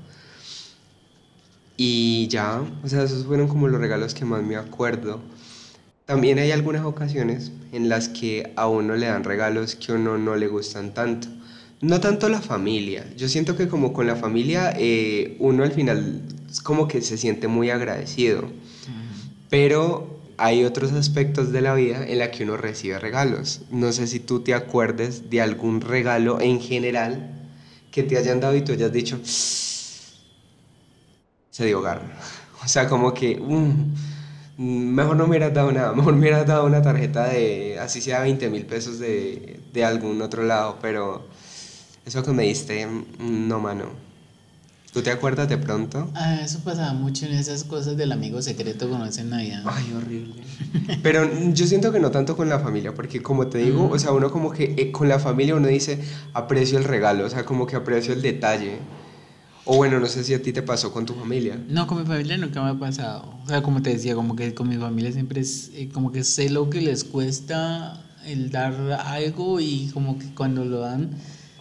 Y 1.77 2.29
ya, 2.29 2.63
o 2.83 2.89
sea, 2.89 3.03
esos 3.03 3.27
fueron 3.27 3.47
como 3.47 3.69
los 3.69 3.79
regalos 3.79 4.15
que 4.15 4.25
más 4.25 4.43
me 4.43 4.57
acuerdo. 4.57 5.21
También 6.13 6.39
hay 6.39 6.51
algunas 6.51 6.85
ocasiones 6.85 7.53
en 7.73 7.89
las 7.89 8.11
que 8.11 8.53
a 8.57 8.69
uno 8.69 8.97
le 8.97 9.07
dan 9.07 9.25
regalos 9.25 9.77
que 9.77 9.93
a 9.93 9.95
uno 9.95 10.19
no 10.19 10.37
le 10.37 10.47
gustan 10.47 10.93
tanto. 10.93 11.29
No 11.81 12.01
tanto 12.01 12.29
la 12.29 12.43
familia. 12.43 13.07
Yo 13.17 13.31
siento 13.31 13.57
que 13.57 13.67
como 13.67 13.95
con 13.95 14.07
la 14.07 14.15
familia 14.15 14.75
eh, 14.77 15.39
uno 15.39 15.65
al 15.65 15.73
final 15.73 16.21
es 16.51 16.61
como 16.61 16.87
que 16.87 17.01
se 17.01 17.17
siente 17.17 17.49
muy 17.49 17.71
agradecido. 17.71 18.45
Pero 19.49 20.21
hay 20.37 20.67
otros 20.67 20.93
aspectos 20.93 21.51
de 21.51 21.63
la 21.63 21.73
vida 21.73 22.07
en 22.07 22.19
la 22.19 22.31
que 22.31 22.45
uno 22.45 22.59
recibe 22.59 22.99
regalos. 22.99 23.63
No 23.71 23.91
sé 23.91 24.07
si 24.07 24.21
tú 24.21 24.41
te 24.41 24.53
acuerdes 24.53 25.31
de 25.31 25.41
algún 25.41 25.81
regalo 25.81 26.43
en 26.43 26.61
general 26.61 27.41
que 27.91 28.03
te 28.03 28.19
hayan 28.19 28.39
dado 28.39 28.55
y 28.55 28.61
tú 28.61 28.73
hayas 28.73 28.93
dicho, 28.93 29.19
se 29.25 30.05
dio 31.65 31.81
garra. 31.81 32.19
O 32.63 32.69
sea, 32.69 32.87
como 32.87 33.15
que... 33.15 33.41
Mm, 33.41 34.12
mejor 34.59 35.17
no 35.17 35.25
me 35.25 35.31
hubieras 35.31 35.55
dado 35.55 35.73
nada, 35.73 35.93
mejor 35.97 36.15
me 36.15 36.21
hubieras 36.21 36.47
dado 36.47 36.67
una 36.67 36.83
tarjeta 36.83 37.27
de, 37.27 37.79
así 37.79 38.01
sea 38.01 38.21
20 38.21 38.51
mil 38.51 38.67
pesos 38.67 38.99
de, 38.99 39.61
de, 39.73 39.85
algún 39.85 40.21
otro 40.23 40.43
lado, 40.43 40.79
pero 40.81 41.27
eso 42.05 42.23
que 42.23 42.33
me 42.33 42.45
diste, 42.45 42.87
mm, 42.87 43.49
no, 43.49 43.61
mano. 43.61 44.13
¿Tú 44.93 45.01
te 45.01 45.11
acuerdas 45.11 45.49
de 45.49 45.57
pronto? 45.57 46.11
Ah, 46.15 46.41
eso 46.43 46.59
pasaba 46.63 46.93
mucho 46.93 47.25
en 47.25 47.33
esas 47.33 47.65
cosas 47.65 47.97
del 47.97 48.13
amigo 48.13 48.43
secreto 48.43 48.91
con 48.91 49.01
en 49.03 49.31
Navidad. 49.31 49.63
Ay, 49.65 49.91
horrible. 49.97 50.43
Pero 51.03 51.31
yo 51.55 51.67
siento 51.67 51.93
que 51.93 51.99
no 51.99 52.11
tanto 52.11 52.37
con 52.37 52.51
la 52.51 52.59
familia, 52.59 52.93
porque 52.93 53.23
como 53.23 53.47
te 53.47 53.57
digo, 53.57 53.89
o 53.89 53.99
sea, 53.99 54.13
uno 54.13 54.31
como 54.31 54.53
que 54.53 54.75
eh, 54.77 54.93
con 54.93 55.09
la 55.09 55.19
familia 55.19 55.55
uno 55.55 55.69
dice, 55.69 55.99
aprecio 56.35 56.77
el 56.77 56.85
regalo, 56.85 57.25
o 57.25 57.31
sea, 57.31 57.47
como 57.47 57.67
que 57.67 57.77
aprecio 57.77 58.13
el 58.13 58.21
detalle. 58.21 58.81
O 59.65 59.77
bueno, 59.77 60.01
no 60.01 60.07
sé 60.07 60.25
si 60.25 60.35
a 60.35 60.43
ti 60.43 60.53
te 60.53 60.63
pasó 60.63 60.93
con 60.93 61.07
tu 61.07 61.15
familia. 61.15 61.59
No, 61.69 61.87
con 61.87 61.99
mi 61.99 62.05
familia 62.05 62.37
nunca 62.37 62.63
me 62.63 62.71
ha 62.71 62.75
pasado. 62.75 63.39
O 63.45 63.49
sea, 63.49 63.63
como 63.63 63.81
te 63.81 63.91
decía, 63.91 64.15
como 64.15 64.35
que 64.35 64.55
con 64.55 64.69
mi 64.69 64.77
familia 64.77 65.13
siempre 65.13 65.41
es 65.41 65.71
eh, 65.75 65.89
como 65.93 66.11
que 66.11 66.25
sé 66.25 66.51
lo 66.51 66.69
que 66.69 66.81
les 66.81 67.05
cuesta 67.05 68.03
el 68.27 68.51
dar 68.51 68.75
algo 69.07 69.61
y 69.61 69.91
como 69.93 70.19
que 70.19 70.27
cuando 70.35 70.65
lo 70.65 70.81
dan 70.81 71.11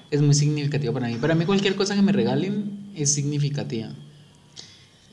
es 0.10 0.22
muy 0.22 0.34
significativo 0.34 0.94
para 0.94 1.08
mí. 1.08 1.16
Para 1.16 1.36
mí 1.36 1.46
cualquier 1.46 1.76
cosa 1.76 1.96
que 1.96 2.02
me 2.02 2.12
regalen 2.12 2.92
es 2.96 3.14
significativa. 3.14 3.90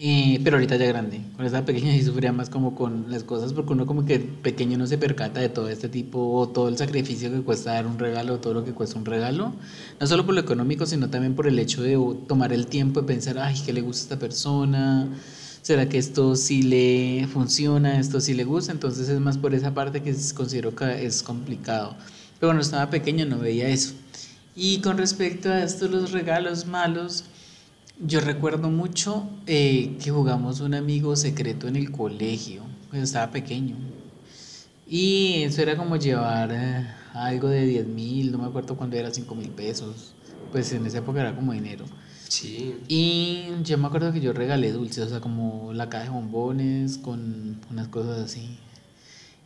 Pero 0.01 0.57
ahorita 0.57 0.77
ya 0.77 0.87
grande. 0.87 1.21
Cuando 1.35 1.47
estaba 1.47 1.67
pequeña 1.67 1.93
sí 1.93 2.05
sufría 2.05 2.33
más 2.33 2.51
como 2.51 2.77
con 2.77 3.11
las 3.11 3.25
cosas 3.25 3.53
porque 3.53 3.73
uno 3.73 3.85
como 3.85 4.05
que 4.05 4.21
pequeño 4.21 4.79
no 4.79 4.87
se 4.87 4.97
percata 4.97 5.41
de 5.41 5.49
todo 5.49 5.69
este 5.69 5.89
tipo 5.89 6.35
o 6.35 6.49
todo 6.49 6.69
el 6.69 6.79
sacrificio 6.79 7.33
que 7.33 7.41
cuesta 7.41 7.73
dar 7.73 7.87
un 7.89 7.99
regalo, 7.99 8.39
todo 8.39 8.55
lo 8.55 8.65
que 8.65 8.73
cuesta 8.73 8.97
un 8.97 9.05
regalo. 9.05 9.53
No 9.99 10.07
solo 10.07 10.25
por 10.25 10.37
lo 10.37 10.41
económico, 10.41 10.87
sino 10.87 11.11
también 11.11 11.35
por 11.35 11.49
el 11.49 11.59
hecho 11.59 11.83
de 11.83 11.99
tomar 12.29 12.53
el 12.53 12.69
tiempo 12.69 13.01
de 13.01 13.09
pensar, 13.09 13.39
ay, 13.41 13.61
¿qué 13.67 13.73
le 13.73 13.81
gusta 13.81 14.03
a 14.03 14.05
esta 14.05 14.19
persona? 14.21 15.09
¿Será 15.63 15.89
que 15.89 15.99
esto 15.99 16.37
sí 16.37 16.63
le 16.63 17.27
funciona? 17.27 17.99
¿Esto 17.99 18.21
sí 18.21 18.35
le 18.35 18.45
gusta? 18.45 18.71
Entonces 18.71 19.09
es 19.09 19.19
más 19.19 19.37
por 19.37 19.53
esa 19.53 19.75
parte 19.75 20.01
que 20.01 20.15
considero 20.33 20.77
que 20.77 21.05
es 21.05 21.25
complicado. 21.25 21.97
Pero 22.39 22.51
cuando 22.51 22.63
estaba 22.63 22.89
pequeño 22.89 23.27
no 23.27 23.39
veía 23.39 23.69
eso. 23.69 23.95
Y 24.55 24.79
con 24.79 24.97
respecto 24.97 25.51
a 25.51 25.65
estos 25.65 25.91
los 25.91 26.13
regalos 26.13 26.67
malos, 26.67 27.25
yo 28.01 28.21
recuerdo 28.21 28.71
mucho 28.71 29.29
eh, 29.47 29.97
que 30.03 30.11
jugamos 30.11 30.61
un 30.61 30.75
amigo 30.75 31.17
secreto 31.17 31.69
en 31.69 31.77
el 31.77 31.91
colegio, 31.91 32.63
cuando 32.89 33.05
estaba 33.05 33.31
pequeño. 33.31 33.77
Y 34.87 35.43
eso 35.43 35.63
era 35.63 35.77
como 35.77 35.97
llevar 35.97 36.51
eh, 36.53 36.87
algo 37.13 37.49
de 37.49 37.67
10 37.67 37.87
mil, 37.89 38.33
no 38.33 38.39
me 38.39 38.47
acuerdo 38.47 38.77
cuándo 38.77 38.97
era 38.97 39.13
5 39.13 39.35
mil 39.35 39.51
pesos. 39.51 40.15
Pues 40.53 40.73
en 40.73 40.87
esa 40.87 40.99
época 40.99 41.21
era 41.21 41.35
como 41.35 41.53
dinero. 41.53 41.85
Sí. 42.29 42.77
Y 42.89 43.49
yo 43.65 43.77
me 43.79 43.87
acuerdo 43.87 44.13
que 44.13 44.21
yo 44.21 44.33
regalé 44.33 44.73
dulces, 44.73 45.07
o 45.07 45.09
sea, 45.09 45.21
como 45.21 45.73
la 45.73 45.89
caja 45.89 46.05
de 46.05 46.11
bombones 46.11 46.99
con 46.99 47.61
unas 47.71 47.89
cosas 47.89 48.21
así. 48.21 48.59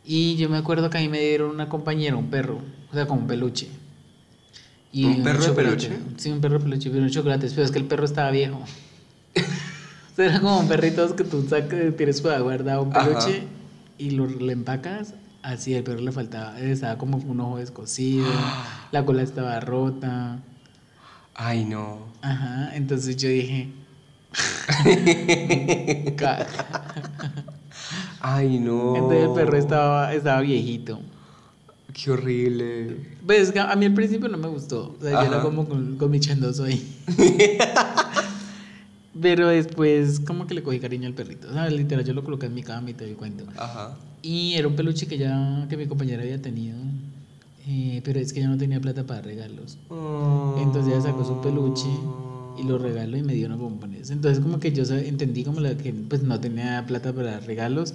Y 0.05 0.35
yo 0.35 0.49
me 0.49 0.57
acuerdo 0.57 0.89
que 0.89 0.97
a 0.97 1.01
mí 1.01 1.09
me 1.09 1.19
dieron 1.19 1.49
una 1.49 1.69
compañera, 1.69 2.15
un 2.15 2.29
perro, 2.29 2.59
o 2.91 2.93
sea, 2.93 3.07
como 3.07 3.21
un 3.21 3.27
peluche. 3.27 3.69
¿Un 4.95 5.23
perro 5.23 5.43
de 5.43 5.51
peluche? 5.53 5.89
Sí, 6.17 6.31
un 6.31 6.39
perro 6.41 6.59
de 6.59 6.65
peluche, 6.65 6.89
pero 6.89 7.03
un 7.03 7.09
chocolate. 7.09 7.49
Pero 7.49 7.63
es 7.63 7.71
que 7.71 7.79
el 7.79 7.85
perro 7.85 8.05
estaba 8.05 8.29
viejo. 8.31 8.63
Era 10.17 10.39
como 10.39 10.59
un 10.59 10.67
perrito 10.67 11.15
que 11.15 11.23
tú 11.23 11.45
sacas, 11.49 11.95
tienes 11.97 12.21
para 12.21 12.39
guardar 12.39 12.79
un 12.79 12.91
peluche 12.91 13.43
y 13.97 14.11
lo 14.11 14.27
le 14.27 14.53
empacas. 14.53 15.15
Así, 15.41 15.73
el 15.73 15.83
perro 15.83 16.01
le 16.01 16.11
faltaba, 16.11 16.59
estaba 16.59 16.97
como 16.97 17.17
un 17.17 17.39
ojo 17.39 17.57
descosido, 17.57 18.27
la 18.91 19.03
cola 19.03 19.23
estaba 19.23 19.59
rota. 19.59 20.39
Ay, 21.33 21.65
no. 21.65 21.99
Ajá, 22.21 22.75
entonces 22.75 23.17
yo 23.17 23.27
dije. 23.29 23.69
Ay, 28.21 28.59
no. 28.59 28.95
Entonces 28.95 29.23
el 29.23 29.33
perro 29.33 29.57
estaba, 29.57 30.13
estaba 30.13 30.41
viejito. 30.41 31.01
Qué 31.93 32.11
horrible. 32.11 32.97
Pues 33.25 33.55
a 33.55 33.75
mí 33.75 33.85
al 33.85 33.93
principio 33.93 34.27
no 34.27 34.37
me 34.37 34.47
gustó. 34.47 34.95
O 34.99 35.01
sea, 35.01 35.23
yo 35.23 35.31
era 35.31 35.41
como 35.41 35.67
con, 35.67 35.97
con 35.97 36.09
mi 36.11 36.19
chandoso 36.19 36.63
ahí. 36.63 36.83
Pero 39.21 39.49
después 39.49 40.19
como 40.19 40.47
que 40.47 40.55
le 40.55 40.63
cogí 40.63 40.79
cariño 40.79 41.07
al 41.07 41.13
perrito. 41.13 41.47
O 41.49 41.53
sea, 41.53 41.69
literal, 41.69 42.03
yo 42.03 42.13
lo 42.13 42.23
coloqué 42.23 42.47
en 42.47 42.55
mi 42.55 42.63
cama 42.63 42.89
y 42.89 42.93
te 42.93 43.05
doy 43.05 43.13
cuenta. 43.13 43.43
Ajá. 43.57 43.95
Y 44.23 44.55
era 44.55 44.67
un 44.67 44.75
peluche 44.75 45.05
que 45.05 45.17
ya, 45.17 45.67
que 45.69 45.77
mi 45.77 45.85
compañera 45.85 46.23
había 46.23 46.41
tenido. 46.41 46.77
Eh, 47.67 48.01
pero 48.03 48.19
es 48.19 48.33
que 48.33 48.41
ya 48.41 48.47
no 48.47 48.57
tenía 48.57 48.81
plata 48.81 49.05
para 49.05 49.21
regalos. 49.21 49.77
Entonces 50.59 50.93
ella 50.93 51.01
sacó 51.01 51.23
su 51.23 51.39
peluche 51.41 51.87
y 52.57 52.63
lo 52.63 52.77
regaló 52.77 53.17
y 53.17 53.23
me 53.23 53.33
dio 53.33 53.47
unos 53.47 53.59
bombones. 53.59 54.09
Entonces 54.09 54.43
como 54.43 54.59
que 54.59 54.71
yo 54.71 54.83
entendí 54.95 55.43
como 55.43 55.59
la 55.59 55.77
que 55.77 55.93
pues 55.93 56.23
no 56.23 56.39
tenía 56.39 56.83
plata 56.87 57.13
para 57.13 57.39
regalos. 57.39 57.93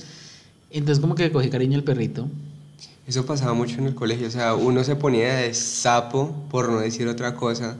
Entonces 0.70 1.00
como 1.00 1.14
que 1.14 1.30
cogí 1.32 1.50
cariño 1.50 1.76
al 1.76 1.84
perrito. 1.84 2.28
Eso 3.08 3.24
pasaba 3.24 3.54
mucho 3.54 3.78
en 3.78 3.86
el 3.86 3.94
colegio, 3.94 4.26
o 4.26 4.30
sea, 4.30 4.54
uno 4.54 4.84
se 4.84 4.94
ponía 4.94 5.34
de 5.36 5.54
sapo, 5.54 6.44
por 6.50 6.68
no 6.68 6.80
decir 6.80 7.08
otra 7.08 7.34
cosa, 7.34 7.78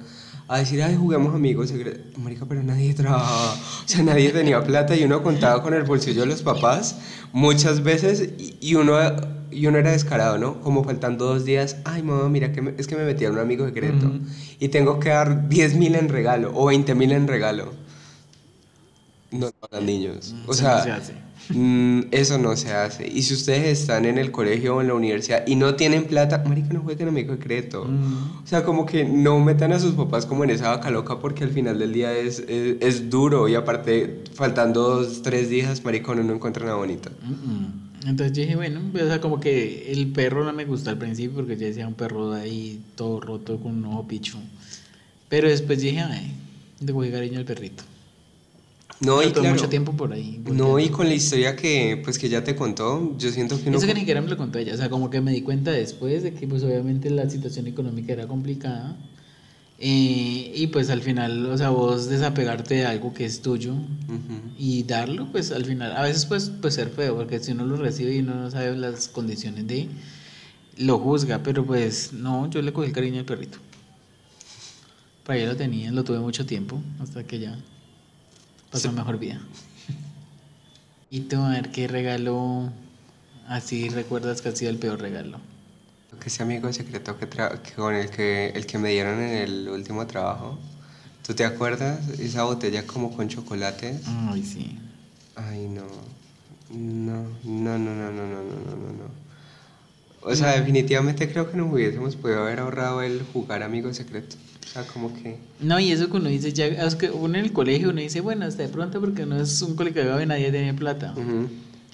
a 0.49 0.59
decir, 0.59 0.83
ay, 0.83 0.97
jugamos 0.97 1.35
amigos, 1.35 1.71
marica, 2.17 2.47
pero 2.49 2.63
nadie 2.63 2.95
trabajaba, 2.95 3.53
o 3.53 3.87
sea, 3.87 4.03
nadie 4.03 4.31
tenía 4.31 4.65
plata 4.65 4.97
y 4.97 5.05
uno 5.05 5.23
contaba 5.23 5.63
con 5.63 5.75
el 5.75 5.83
bolsillo 5.83 6.23
de 6.23 6.29
los 6.29 6.41
papás 6.41 6.97
muchas 7.35 7.83
veces 7.83 8.27
y, 8.39 8.75
uno, 8.75 8.97
y 9.51 9.67
uno 9.67 9.77
era 9.77 9.91
descarado, 9.93 10.39
¿no? 10.39 10.63
Como 10.63 10.83
faltando 10.83 11.27
dos 11.27 11.45
días, 11.45 11.77
ay, 11.85 12.03
mamá, 12.03 12.31
mira, 12.31 12.51
que 12.53 12.75
es 12.79 12.87
que 12.87 12.97
me 12.97 13.05
metí 13.05 13.27
a 13.27 13.31
un 13.31 13.39
amigo 13.39 13.67
secreto 13.67 14.11
y 14.59 14.69
tengo 14.69 14.99
que 14.99 15.11
dar 15.11 15.51
10 15.51 15.75
mil 15.75 15.95
en 15.95 16.09
regalo 16.09 16.53
o 16.55 16.69
20 16.69 16.95
mil 16.95 17.13
en 17.13 17.29
regalo. 17.29 17.71
No 19.31 19.51
para 19.53 19.81
niños, 19.81 20.35
o 20.47 20.55
sea... 20.55 21.01
Mm, 21.51 22.09
eso 22.11 22.37
no 22.39 22.57
se 22.57 22.73
hace. 22.73 23.09
Y 23.09 23.23
si 23.23 23.35
ustedes 23.35 23.81
están 23.81 24.05
en 24.05 24.19
el 24.19 24.31
colegio 24.31 24.77
o 24.77 24.81
en 24.81 24.89
la 24.89 24.95
universidad 24.95 25.47
y 25.47 25.57
no 25.57 25.75
tienen 25.77 26.05
plata, 26.05 26.43
marica, 26.47 26.73
no 26.75 26.83
jueguen 26.83 27.09
amigo 27.09 27.35
secreto. 27.35 27.85
Mm. 27.85 28.43
O 28.45 28.47
sea, 28.47 28.65
como 28.65 28.85
que 28.85 29.05
no 29.05 29.39
metan 29.41 29.73
a 29.73 29.81
sus 29.81 29.95
papás 29.95 30.27
como 30.27 30.45
en 30.45 30.51
esa 30.51 30.69
vaca 30.71 30.91
loca 30.91 31.19
porque 31.21 31.45
al 31.45 31.51
final 31.51 31.79
del 31.79 31.93
día 31.93 32.13
es, 32.13 32.41
es, 32.49 33.09
duro 33.09 33.49
y 33.49 33.55
aparte, 33.55 34.25
faltando 34.35 34.83
dos, 34.83 35.23
tres 35.23 35.49
días, 35.49 35.85
marica, 35.85 36.13
uno 36.13 36.23
no 36.23 36.35
encuentra 36.35 36.65
nada 36.65 36.77
bonito. 36.77 37.11
Entonces 38.07 38.37
dije, 38.37 38.57
bueno, 38.57 38.81
pues, 38.93 39.05
o 39.05 39.07
sea, 39.09 39.21
como 39.21 39.41
que 39.41 39.91
el 39.93 40.09
perro 40.13 40.45
no 40.45 40.53
me 40.53 40.65
gustó 40.65 40.91
al 40.91 40.99
principio 40.99 41.37
porque 41.37 41.57
ya 41.57 41.67
decía 41.67 41.89
un 41.89 41.95
perro 41.95 42.31
de 42.31 42.43
ahí 42.43 42.81
todo 42.95 43.21
roto 43.21 43.59
con 43.59 43.73
un 43.73 43.85
ojo 43.87 44.07
picho. 44.07 44.39
Pero 45.29 45.49
después 45.49 45.81
dije, 45.81 46.01
ay, 46.01 46.35
le 46.81 46.93
voy 46.93 47.11
cariño 47.11 47.39
al 47.39 47.45
perrito. 47.45 47.85
No, 49.01 49.23
y 49.23 49.31
claro, 49.31 49.51
mucho 49.51 49.69
tiempo 49.69 49.93
por 49.93 50.13
ahí. 50.13 50.43
No, 50.53 50.79
y 50.79 50.89
con 50.89 51.07
la 51.07 51.15
historia 51.15 51.55
que, 51.55 52.01
pues, 52.03 52.19
que 52.19 52.29
ya 52.29 52.43
te 52.43 52.57
contó, 52.57 53.17
yo 53.17 53.31
siento 53.31 53.63
que 53.63 53.71
no... 53.71 53.79
Eso 53.79 53.87
que 53.87 53.95
ni 53.95 54.01
siquiera 54.01 54.21
me 54.21 54.29
lo 54.29 54.37
contó 54.37 54.59
ella, 54.59 54.75
o 54.75 54.77
sea, 54.77 54.91
como 54.91 55.09
que 55.09 55.21
me 55.21 55.33
di 55.33 55.43
cuenta 55.43 55.71
después 55.71 56.25
de 56.25 56.35
que, 56.35 56.49
pues, 56.49 56.65
obviamente 56.65 57.09
la 57.11 57.31
situación 57.31 57.69
económica 57.69 58.13
era 58.13 58.27
complicada. 58.27 58.97
Eh, 59.81 60.53
y 60.57 60.67
pues 60.69 60.91
al 60.91 61.03
final, 61.03 61.47
o 61.47 61.57
sea, 61.57 61.71
vos 61.71 62.09
desapegarte 62.09 62.75
de 62.75 62.87
algo 62.87 63.15
que 63.15 63.25
es 63.25 63.43
tuyo 63.43 63.75
y 64.59 64.83
darlo, 64.83 65.31
pues 65.31 65.53
al 65.53 65.65
final, 65.65 65.97
a 65.97 66.03
veces 66.03 66.27
pues, 66.27 66.51
pues 66.61 66.75
ser 66.75 66.89
feo, 66.89 67.15
porque 67.15 67.39
si 67.39 67.53
uno 67.53 67.65
lo 67.65 67.77
recibe 67.77 68.13
y 68.13 68.19
uno 68.19 68.35
no 68.35 68.51
sabe 68.51 68.77
las 68.77 69.07
condiciones 69.07 69.69
de, 69.69 69.89
lo 70.79 70.99
juzga, 70.99 71.45
pero 71.45 71.65
pues 71.65 72.13
no, 72.13 72.51
yo 72.51 72.61
le 72.61 72.73
cogí 72.73 72.89
el 72.89 72.93
cariño 72.93 73.21
al 73.21 73.25
perrito. 73.25 73.59
Para 75.25 75.39
allá 75.39 75.51
lo 75.51 75.57
tenía, 75.57 75.93
lo 75.93 76.03
tuve 76.03 76.19
mucho 76.19 76.45
tiempo, 76.45 76.83
hasta 76.99 77.23
que 77.23 77.39
ya 77.39 77.57
pasó 78.71 78.93
mejor 78.93 79.19
vida. 79.19 79.41
y 81.11 81.21
tú, 81.21 81.41
a 81.43 81.51
ver, 81.51 81.71
¿qué 81.71 81.89
regalo 81.89 82.73
así 83.49 83.89
recuerdas 83.89 84.43
que 84.43 84.51
ha 84.51 84.57
sido 84.57 84.71
el 84.71 84.79
peor 84.79 85.01
regalo? 85.01 85.41
Que 86.21 86.29
ese 86.29 86.43
amigo 86.43 86.73
secreto 86.73 87.17
que, 87.19 87.29
con 87.77 87.95
el 87.95 88.11
que, 88.11 88.49
el 88.49 88.67
que 88.67 88.79
me 88.79 88.91
dieron 88.91 89.21
en 89.21 89.37
el 89.37 89.69
último 89.69 90.07
trabajo. 90.07 90.59
¿Tú 91.27 91.35
te 91.35 91.45
acuerdas? 91.45 92.09
Esa 92.19 92.45
botella 92.45 92.87
como 92.87 93.15
con 93.15 93.29
chocolate. 93.29 94.01
Ay, 94.07 94.43
sí. 94.43 94.79
Ay, 95.37 95.69
no. 95.69 95.85
No, 96.71 97.23
no, 97.45 97.79
no, 97.79 97.95
no, 97.95 98.11
no, 98.11 98.27
no, 98.27 98.43
no, 98.43 98.77
no, 98.77 98.93
no. 98.93 99.29
O 100.23 100.35
sea, 100.35 100.59
definitivamente 100.59 101.31
creo 101.31 101.51
que 101.51 101.57
nos 101.57 101.73
hubiésemos 101.73 102.17
podido 102.17 102.43
haber 102.43 102.61
ahorrado 102.61 103.03
el 103.03 103.23
jugar 103.33 103.63
amigo 103.63 103.93
secreto. 103.95 104.37
O 104.69 104.73
sea, 104.73 104.87
como 104.87 105.15
que... 105.15 105.39
No, 105.61 105.81
y 105.81 105.93
eso 105.93 106.11
que 106.11 106.17
uno 106.19 106.29
dice, 106.29 106.53
ya, 106.53 106.67
es 106.67 106.95
que 106.95 107.11
uno 107.11 107.39
en 107.39 107.45
el 107.47 107.53
colegio 107.53 107.91
uno 107.91 108.01
dice, 108.01 108.21
bueno, 108.21 108.45
hasta 108.45 108.65
de 108.65 108.69
pronto 108.69 109.01
porque 109.01 109.25
no 109.25 109.41
es 109.41 109.63
un 109.63 109.75
colegio 109.77 110.21
y 110.21 110.27
nadie 110.27 110.51
tiene 110.51 110.75
plata. 110.75 111.15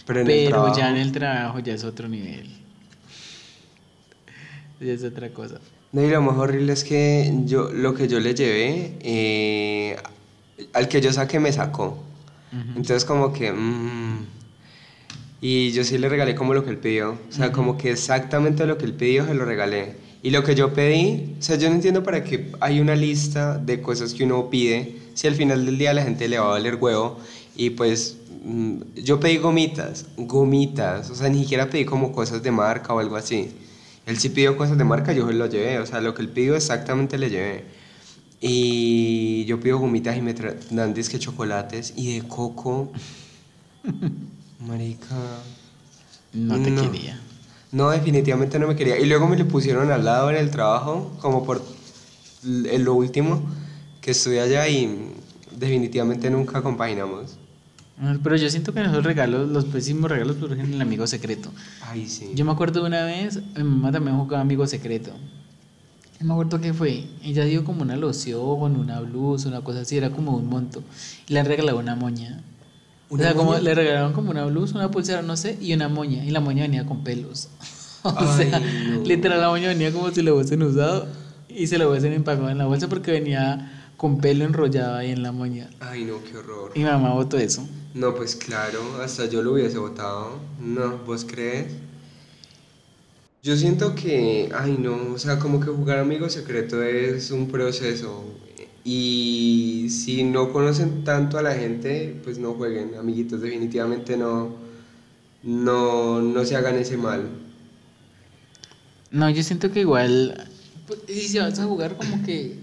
Pero, 0.06 0.76
ya 0.76 0.90
en 0.90 0.96
el 0.96 1.12
trabajo 1.12 1.60
ya 1.60 1.74
es 1.74 1.84
otro 1.84 2.08
nivel. 2.08 2.48
Ya 4.80 4.92
es 4.92 5.04
otra 5.04 5.30
cosa. 5.30 5.60
No, 5.92 6.02
y 6.02 6.10
lo 6.10 6.20
más 6.20 6.36
horrible 6.36 6.72
es 6.72 6.82
que 6.82 7.32
yo, 7.44 7.70
lo 7.70 7.94
que 7.94 8.08
yo 8.08 8.18
le 8.18 8.34
llevé, 8.34 8.96
eh, 9.00 9.96
al 10.72 10.88
que 10.88 11.00
yo 11.00 11.12
saqué 11.12 11.38
me 11.38 11.52
sacó. 11.52 12.02
Entonces 12.52 13.04
como 13.04 13.32
que... 13.32 13.52
Mm, 13.52 14.26
y 15.40 15.72
yo 15.72 15.84
sí 15.84 15.98
le 15.98 16.08
regalé 16.08 16.34
como 16.34 16.54
lo 16.54 16.64
que 16.64 16.70
él 16.70 16.78
pidió. 16.78 17.18
O 17.28 17.32
sea, 17.32 17.52
como 17.52 17.76
que 17.76 17.90
exactamente 17.90 18.66
lo 18.66 18.78
que 18.78 18.86
él 18.86 18.94
pidió 18.94 19.26
se 19.26 19.34
lo 19.34 19.44
regalé. 19.44 19.94
Y 20.24 20.30
lo 20.30 20.42
que 20.42 20.54
yo 20.54 20.72
pedí, 20.72 21.36
o 21.38 21.42
sea, 21.42 21.56
yo 21.56 21.68
no 21.68 21.74
entiendo 21.74 22.02
para 22.02 22.24
qué 22.24 22.50
hay 22.58 22.80
una 22.80 22.96
lista 22.96 23.58
de 23.58 23.82
cosas 23.82 24.14
que 24.14 24.24
uno 24.24 24.48
pide, 24.48 24.96
si 25.12 25.26
al 25.26 25.34
final 25.34 25.66
del 25.66 25.76
día 25.76 25.92
la 25.92 26.02
gente 26.02 26.26
le 26.28 26.38
va 26.38 26.46
a 26.46 26.48
valer 26.52 26.76
huevo. 26.76 27.18
Y 27.56 27.70
pues 27.70 28.16
mm, 28.42 28.76
yo 29.04 29.20
pedí 29.20 29.36
gomitas, 29.36 30.06
gomitas, 30.16 31.10
o 31.10 31.14
sea, 31.14 31.28
ni 31.28 31.40
siquiera 31.40 31.68
pedí 31.68 31.84
como 31.84 32.10
cosas 32.10 32.42
de 32.42 32.50
marca 32.50 32.94
o 32.94 33.00
algo 33.00 33.16
así. 33.16 33.50
Él 34.06 34.18
sí 34.18 34.30
pidió 34.30 34.56
cosas 34.56 34.78
de 34.78 34.84
marca, 34.84 35.12
yo 35.12 35.30
lo 35.30 35.46
llevé, 35.46 35.78
o 35.78 35.84
sea, 35.84 36.00
lo 36.00 36.14
que 36.14 36.22
él 36.22 36.30
pidió 36.30 36.56
exactamente 36.56 37.18
le 37.18 37.28
llevé. 37.28 37.64
Y 38.40 39.44
yo 39.44 39.60
pido 39.60 39.78
gomitas 39.78 40.16
y 40.16 40.22
me 40.22 40.34
dan 40.70 40.94
disque 40.94 41.18
chocolates 41.18 41.92
y 41.96 42.14
de 42.14 42.26
coco. 42.26 42.90
Marica. 44.66 45.16
No 46.32 46.58
te 46.62 46.74
quería. 46.74 47.20
No, 47.74 47.90
definitivamente 47.90 48.56
no 48.60 48.68
me 48.68 48.76
quería. 48.76 49.00
Y 49.00 49.04
luego 49.04 49.26
me 49.26 49.36
le 49.36 49.44
pusieron 49.44 49.90
al 49.90 50.04
lado 50.04 50.30
en 50.30 50.36
el 50.36 50.48
trabajo, 50.48 51.10
como 51.20 51.44
por 51.44 51.60
lo 52.44 52.94
último 52.94 53.42
que 54.00 54.12
estuve 54.12 54.40
allá 54.40 54.68
y 54.68 55.10
definitivamente 55.50 56.30
nunca 56.30 56.62
compaginamos. 56.62 57.36
Ah, 58.00 58.16
pero 58.22 58.36
yo 58.36 58.48
siento 58.48 58.72
que 58.72 58.80
esos 58.80 59.02
regalos, 59.02 59.48
los 59.48 59.64
pésimos 59.64 60.08
regalos 60.08 60.36
surgen 60.38 60.60
en 60.60 60.74
el 60.74 60.80
amigo 60.82 61.04
secreto. 61.08 61.50
Ay, 61.82 62.06
sí. 62.06 62.30
Yo 62.36 62.44
me 62.44 62.52
acuerdo 62.52 62.80
de 62.80 62.86
una 62.86 63.06
vez, 63.06 63.42
mi 63.56 63.64
mamá 63.64 63.90
también 63.90 64.16
jugaba 64.18 64.40
amigo 64.40 64.64
secreto. 64.68 65.10
No 66.20 66.26
me 66.26 66.32
acuerdo 66.34 66.60
qué 66.60 66.72
fue. 66.72 67.06
Ella 67.24 67.44
dio 67.44 67.64
como 67.64 67.82
una 67.82 67.96
loción, 67.96 68.76
una 68.76 69.00
blusa, 69.00 69.48
una 69.48 69.62
cosa 69.62 69.80
así, 69.80 69.96
era 69.96 70.10
como 70.10 70.36
un 70.36 70.48
monto. 70.48 70.84
Y 71.26 71.32
le 71.34 71.42
regalaba 71.42 71.80
una 71.80 71.96
moña. 71.96 72.40
O 73.08 73.18
sea, 73.18 73.34
como 73.34 73.56
le 73.56 73.74
regalaron 73.74 74.12
como 74.12 74.30
una 74.30 74.44
blusa, 74.46 74.76
una 74.76 74.90
pulsera, 74.90 75.22
no 75.22 75.36
sé, 75.36 75.58
y 75.60 75.72
una 75.74 75.88
moña. 75.88 76.24
Y 76.24 76.30
la 76.30 76.40
moña 76.40 76.62
venía 76.62 76.86
con 76.86 77.04
pelos. 77.04 77.48
o 78.02 78.36
sea, 78.36 78.60
literal 79.04 79.40
la 79.40 79.48
moña 79.48 79.68
venía 79.68 79.92
como 79.92 80.10
si 80.10 80.22
lo 80.22 80.36
hubiesen 80.36 80.62
usado 80.62 81.06
y 81.48 81.66
se 81.66 81.78
lo 81.78 81.90
hubiesen 81.90 82.12
empacado 82.12 82.50
en 82.50 82.58
la 82.58 82.66
bolsa 82.66 82.88
porque 82.88 83.12
venía 83.12 83.90
con 83.96 84.18
pelo 84.18 84.44
enrollado 84.44 84.96
ahí 84.96 85.10
en 85.10 85.22
la 85.22 85.32
moña. 85.32 85.70
Ay, 85.80 86.04
no, 86.04 86.22
qué 86.24 86.36
horror. 86.36 86.72
Y 86.74 86.80
mamá 86.80 87.14
votó 87.14 87.38
eso. 87.38 87.66
No, 87.94 88.14
pues 88.14 88.34
claro, 88.34 88.80
hasta 89.02 89.26
yo 89.26 89.42
lo 89.42 89.52
hubiese 89.52 89.78
votado. 89.78 90.38
No, 90.60 90.98
¿vos 91.06 91.24
crees? 91.24 91.72
Yo 93.42 93.56
siento 93.56 93.94
que, 93.94 94.50
ay 94.54 94.76
no, 94.78 95.12
o 95.14 95.18
sea, 95.18 95.38
como 95.38 95.60
que 95.60 95.66
jugar 95.66 95.98
amigo 95.98 96.28
secreto 96.28 96.82
es 96.82 97.30
un 97.30 97.48
proceso. 97.50 98.24
Y 98.84 99.86
si 99.88 100.24
no 100.24 100.52
conocen 100.52 101.04
tanto 101.04 101.38
a 101.38 101.42
la 101.42 101.54
gente, 101.54 102.20
pues 102.22 102.38
no 102.38 102.52
jueguen, 102.52 102.94
amiguitos, 102.98 103.40
definitivamente 103.40 104.18
no, 104.18 104.56
no, 105.42 106.20
no 106.20 106.44
se 106.44 106.54
hagan 106.54 106.76
ese 106.76 106.98
mal. 106.98 107.30
No, 109.10 109.30
yo 109.30 109.42
siento 109.42 109.70
que 109.72 109.80
igual, 109.80 110.48
pues, 110.86 111.00
si 111.08 111.38
vas 111.38 111.58
a 111.58 111.64
jugar 111.64 111.96
como 111.96 112.22
que 112.24 112.58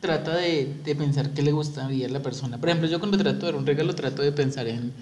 trata 0.00 0.36
de, 0.36 0.74
de 0.84 0.96
pensar 0.96 1.30
qué 1.30 1.42
le 1.42 1.52
gustaría 1.52 2.08
a 2.08 2.10
la 2.10 2.22
persona. 2.22 2.58
Por 2.58 2.68
ejemplo, 2.68 2.88
yo 2.88 2.98
cuando 2.98 3.16
trato 3.16 3.46
de 3.46 3.52
dar 3.52 3.54
un 3.54 3.64
regalo 3.64 3.94
trato 3.94 4.20
de 4.20 4.32
pensar 4.32 4.66
en, 4.66 4.92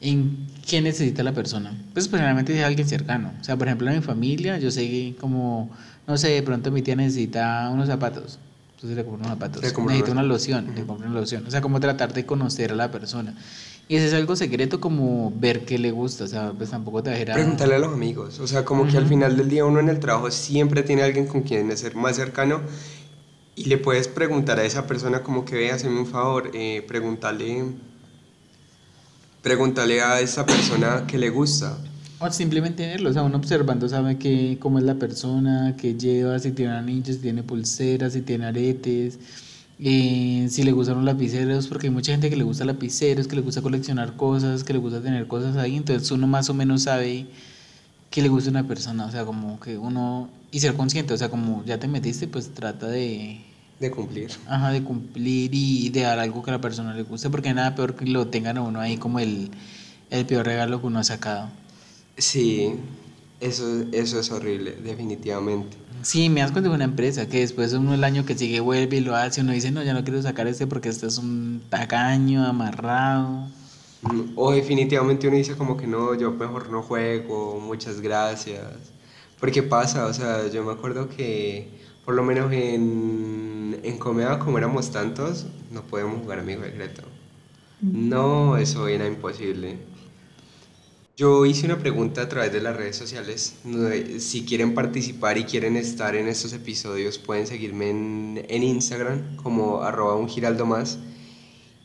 en 0.00 0.46
qué 0.64 0.80
necesita 0.80 1.24
la 1.24 1.32
persona. 1.32 1.76
Pues 1.94 2.08
generalmente 2.08 2.56
es 2.56 2.64
alguien 2.64 2.86
cercano. 2.86 3.32
O 3.40 3.44
sea, 3.44 3.56
por 3.56 3.66
ejemplo, 3.66 3.90
en 3.90 3.96
mi 3.96 4.02
familia 4.02 4.56
yo 4.58 4.70
sé 4.70 5.16
como, 5.20 5.68
no 6.06 6.16
sé, 6.16 6.28
de 6.28 6.42
pronto 6.42 6.70
mi 6.70 6.82
tía 6.82 6.94
necesita 6.94 7.68
unos 7.72 7.88
zapatos 7.88 8.38
entonces 8.76 8.94
le 8.94 9.04
compro 9.04 9.20
unos 9.20 9.28
zapatos. 9.28 9.62
Necesito 9.62 10.12
una 10.12 10.22
loción, 10.22 10.74
le 10.74 10.84
compro 10.84 11.08
una 11.08 11.18
loción. 11.18 11.46
O 11.46 11.50
sea, 11.50 11.62
como 11.62 11.80
tratar 11.80 12.12
de 12.12 12.26
conocer 12.26 12.72
a 12.72 12.74
la 12.74 12.90
persona. 12.90 13.34
Y 13.88 13.96
ese 13.96 14.08
es 14.08 14.12
algo 14.12 14.36
secreto 14.36 14.80
como 14.80 15.32
ver 15.34 15.64
qué 15.64 15.78
le 15.78 15.92
gusta, 15.92 16.24
o 16.24 16.26
sea, 16.26 16.52
pues 16.52 16.70
tampoco 16.70 17.02
te 17.02 17.10
dejará... 17.10 17.34
Preguntarle 17.34 17.76
a 17.76 17.78
los 17.78 17.94
amigos, 17.94 18.38
o 18.40 18.46
sea, 18.46 18.66
como 18.66 18.86
que 18.86 18.98
al 18.98 19.06
final 19.06 19.36
del 19.36 19.48
día 19.48 19.64
uno 19.64 19.80
en 19.80 19.88
el 19.88 19.98
trabajo 19.98 20.30
siempre 20.30 20.82
tiene 20.82 21.04
alguien 21.04 21.26
con 21.26 21.42
quien 21.42 21.74
ser 21.76 21.94
más 21.94 22.16
cercano 22.16 22.60
y 23.54 23.64
le 23.66 23.78
puedes 23.78 24.08
preguntar 24.08 24.58
a 24.58 24.64
esa 24.64 24.86
persona 24.86 25.22
como 25.22 25.44
que 25.44 25.54
vea, 25.54 25.76
hazme 25.76 25.98
un 25.98 26.06
favor, 26.06 26.50
eh, 26.52 26.84
pregúntale, 26.86 27.64
pregúntale 29.40 30.02
a 30.02 30.20
esa 30.20 30.44
persona 30.44 31.04
qué 31.06 31.16
le 31.16 31.30
gusta. 31.30 31.78
O 32.18 32.30
simplemente 32.30 32.84
tenerlo, 32.84 33.10
o 33.10 33.12
sea, 33.12 33.22
uno 33.22 33.36
observando 33.36 33.88
sabe 33.88 34.16
que, 34.16 34.56
cómo 34.58 34.78
es 34.78 34.84
la 34.84 34.94
persona, 34.94 35.74
qué 35.76 35.94
lleva, 35.94 36.38
si 36.38 36.52
tiene 36.52 36.72
anillos, 36.72 37.16
si 37.16 37.22
tiene 37.22 37.42
pulseras, 37.42 38.14
si 38.14 38.22
tiene 38.22 38.46
aretes, 38.46 39.18
eh, 39.78 40.46
si 40.50 40.62
le 40.62 40.72
gustan 40.72 40.96
los 40.96 41.04
lapiceros, 41.04 41.66
porque 41.66 41.88
hay 41.88 41.92
mucha 41.92 42.12
gente 42.12 42.30
que 42.30 42.36
le 42.36 42.44
gusta 42.44 42.64
lapiceros, 42.64 43.26
que 43.26 43.36
le 43.36 43.42
gusta 43.42 43.60
coleccionar 43.60 44.16
cosas, 44.16 44.64
que 44.64 44.72
le 44.72 44.78
gusta 44.78 45.02
tener 45.02 45.26
cosas 45.26 45.58
ahí, 45.58 45.76
entonces 45.76 46.10
uno 46.10 46.26
más 46.26 46.48
o 46.48 46.54
menos 46.54 46.84
sabe 46.84 47.26
que 48.10 48.22
le 48.22 48.28
gusta 48.28 48.48
a 48.48 48.52
una 48.52 48.66
persona, 48.66 49.04
o 49.04 49.10
sea, 49.10 49.26
como 49.26 49.60
que 49.60 49.76
uno, 49.76 50.30
y 50.50 50.60
ser 50.60 50.72
consciente, 50.72 51.12
o 51.12 51.18
sea, 51.18 51.28
como 51.28 51.64
ya 51.66 51.78
te 51.78 51.86
metiste, 51.86 52.28
pues 52.28 52.48
trata 52.54 52.86
de... 52.86 53.40
De 53.78 53.90
cumplir. 53.90 54.30
Ajá, 54.46 54.70
de 54.70 54.82
cumplir 54.82 55.50
y 55.52 55.90
de 55.90 56.00
dar 56.00 56.18
algo 56.18 56.42
que 56.42 56.50
a 56.50 56.54
la 56.54 56.62
persona 56.62 56.94
le 56.94 57.02
guste, 57.02 57.28
porque 57.28 57.52
nada 57.52 57.74
peor 57.74 57.94
que 57.94 58.06
lo 58.06 58.28
tengan 58.28 58.56
a 58.56 58.62
uno 58.62 58.80
ahí 58.80 58.96
como 58.96 59.18
el, 59.18 59.50
el 60.08 60.24
peor 60.24 60.46
regalo 60.46 60.80
que 60.80 60.86
uno 60.86 61.00
ha 61.00 61.04
sacado. 61.04 61.50
Sí, 62.16 62.74
eso, 63.40 63.84
eso 63.92 64.20
es 64.20 64.30
horrible, 64.30 64.72
definitivamente. 64.82 65.76
Sí, 66.02 66.28
me 66.28 66.40
das 66.40 66.52
cuenta 66.52 66.70
de 66.70 66.76
una 66.76 66.84
empresa 66.84 67.28
que 67.28 67.40
después 67.40 67.72
uno 67.72 67.94
el 67.94 68.04
año 68.04 68.24
que 68.24 68.36
sigue 68.36 68.60
vuelve 68.60 68.98
y 68.98 69.00
lo 69.00 69.16
hace, 69.16 69.40
uno 69.40 69.52
dice, 69.52 69.70
no, 69.70 69.82
ya 69.82 69.92
no 69.92 70.04
quiero 70.04 70.22
sacar 70.22 70.46
este 70.46 70.66
porque 70.66 70.88
este 70.88 71.06
es 71.06 71.18
un 71.18 71.62
tacaño, 71.68 72.46
amarrado. 72.46 73.48
Mm, 74.02 74.32
o 74.36 74.52
definitivamente 74.52 75.26
uno 75.28 75.36
dice 75.36 75.56
como 75.56 75.76
que 75.76 75.86
no, 75.86 76.14
yo 76.14 76.30
mejor 76.32 76.70
no 76.70 76.82
juego, 76.82 77.60
muchas 77.60 78.00
gracias. 78.00 78.62
Porque 79.40 79.62
pasa, 79.62 80.06
o 80.06 80.14
sea, 80.14 80.48
yo 80.48 80.64
me 80.64 80.72
acuerdo 80.72 81.08
que 81.08 81.68
por 82.04 82.14
lo 82.14 82.22
menos 82.22 82.52
en, 82.52 83.80
en 83.82 83.98
Comeda, 83.98 84.38
como 84.38 84.58
éramos 84.58 84.90
tantos, 84.92 85.46
no 85.72 85.82
podemos 85.82 86.20
jugar 86.20 86.38
amigo 86.38 86.62
secreto. 86.62 87.02
No, 87.80 88.56
eso 88.56 88.88
era 88.88 89.06
imposible. 89.06 89.78
Yo 91.18 91.46
hice 91.46 91.64
una 91.64 91.78
pregunta 91.78 92.20
a 92.20 92.28
través 92.28 92.52
de 92.52 92.60
las 92.60 92.76
redes 92.76 92.94
sociales. 92.94 93.54
Si 94.18 94.44
quieren 94.44 94.74
participar 94.74 95.38
y 95.38 95.44
quieren 95.44 95.74
estar 95.74 96.14
en 96.14 96.28
estos 96.28 96.52
episodios, 96.52 97.16
pueden 97.16 97.46
seguirme 97.46 97.88
en, 97.88 98.62
Instagram 98.62 99.36
como 99.36 99.80
arroba 99.80 100.16
un 100.16 100.28
giraldo 100.28 100.66
más. 100.66 100.98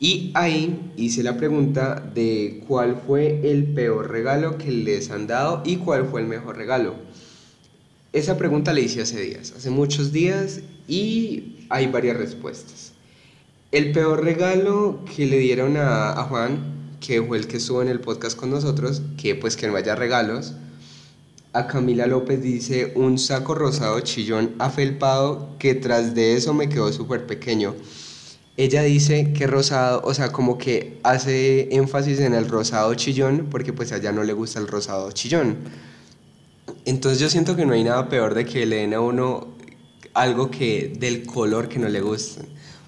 Y 0.02 0.32
ahí 0.34 0.92
hice 0.98 1.24
la 1.24 1.38
pregunta 1.38 2.02
de 2.14 2.62
cuál 2.68 3.02
fue 3.08 3.50
el 3.50 3.68
peor 3.68 4.12
regalo 4.12 4.58
que 4.58 4.70
les 4.70 5.10
han 5.12 5.28
dado 5.28 5.64
y 5.64 5.78
cuál 5.78 6.10
fue 6.10 6.20
el 6.20 6.28
mejor 6.28 6.58
regalo. 6.58 6.96
Esa 8.12 8.38
pregunta 8.38 8.74
la 8.74 8.82
hice 8.82 9.02
hace 9.02 9.22
días, 9.22 9.54
hace 9.56 9.70
muchos 9.70 10.12
días, 10.12 10.60
y 10.90 11.56
hay 11.70 11.88
varias 11.88 12.18
respuestas. 12.18 12.92
El 13.72 13.94
peor 13.94 14.26
regalo 14.26 15.00
que 15.16 15.26
le 15.26 15.38
dieron 15.38 15.78
a, 15.78 16.20
a 16.20 16.24
Juan 16.24 16.81
que 17.02 17.22
fue 17.22 17.38
el 17.38 17.48
que 17.48 17.58
estuvo 17.58 17.82
en 17.82 17.90
el 17.90 18.00
podcast 18.00 18.38
con 18.38 18.52
nosotros, 18.52 19.02
que 19.18 19.36
pues 19.36 19.58
que 19.58 19.68
no 19.68 19.76
haya 19.76 19.96
regalos. 19.96 20.54
A 21.52 21.68
Camila 21.68 22.08
López 22.08 22.42
dice 22.42 22.94
un 22.96 23.20
saco 23.20 23.56
rosado 23.56 24.00
chillón 24.00 24.56
afelpado 24.60 25.50
que 25.60 25.76
tras 25.76 26.16
de 26.16 26.36
eso 26.38 26.54
me 26.54 26.70
quedó 26.70 26.94
súper 26.94 27.26
pequeño. 27.26 27.76
Ella 28.56 28.84
dice 28.84 29.34
que 29.34 29.48
rosado, 29.48 30.02
o 30.06 30.14
sea, 30.14 30.32
como 30.32 30.58
que 30.58 31.00
hace 31.04 31.76
énfasis 31.76 32.20
en 32.20 32.34
el 32.34 32.48
rosado 32.48 32.94
chillón 32.94 33.48
porque 33.50 33.74
pues 33.74 33.92
a 33.92 33.98
ella 33.98 34.12
no 34.14 34.24
le 34.24 34.34
gusta 34.34 34.60
el 34.60 34.68
rosado 34.68 35.12
chillón. 35.12 35.58
Entonces 36.86 37.20
yo 37.20 37.30
siento 37.30 37.56
que 37.56 37.66
no 37.66 37.74
hay 37.74 37.84
nada 37.84 38.08
peor 38.08 38.34
de 38.34 38.46
que 38.46 38.66
le 38.66 38.78
den 38.78 38.94
a 38.94 39.02
uno 39.02 39.48
algo 40.14 40.52
que 40.52 40.94
del 41.00 41.26
color 41.26 41.68
que 41.68 41.80
no 41.80 41.90
le 41.90 42.02
gusta. 42.02 42.44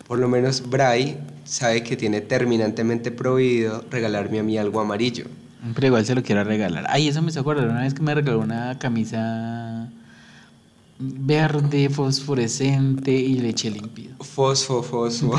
Por 0.07 0.19
lo 0.19 0.27
menos 0.27 0.69
Bray 0.69 1.17
sabe 1.45 1.83
que 1.83 1.95
tiene 1.97 2.21
terminantemente 2.21 3.11
prohibido 3.11 3.83
regalarme 3.89 4.39
a 4.39 4.43
mí 4.43 4.57
algo 4.57 4.79
amarillo. 4.79 5.25
Pero 5.75 5.87
igual 5.87 6.05
se 6.05 6.13
lo 6.13 6.23
quiero 6.23 6.43
regalar. 6.43 6.85
Ay, 6.89 7.07
eso 7.07 7.21
me 7.21 7.29
hizo 7.29 7.39
acordar 7.39 7.69
una 7.69 7.81
vez 7.81 7.93
que 7.93 8.01
me 8.01 8.13
regaló 8.13 8.39
una 8.39 8.77
camisa 8.79 9.89
verde, 10.99 11.89
fosforescente 11.89 13.11
y 13.11 13.35
leche 13.39 13.69
límpido. 13.71 14.15
Fosfo, 14.19 14.83
fosfo. 14.83 15.33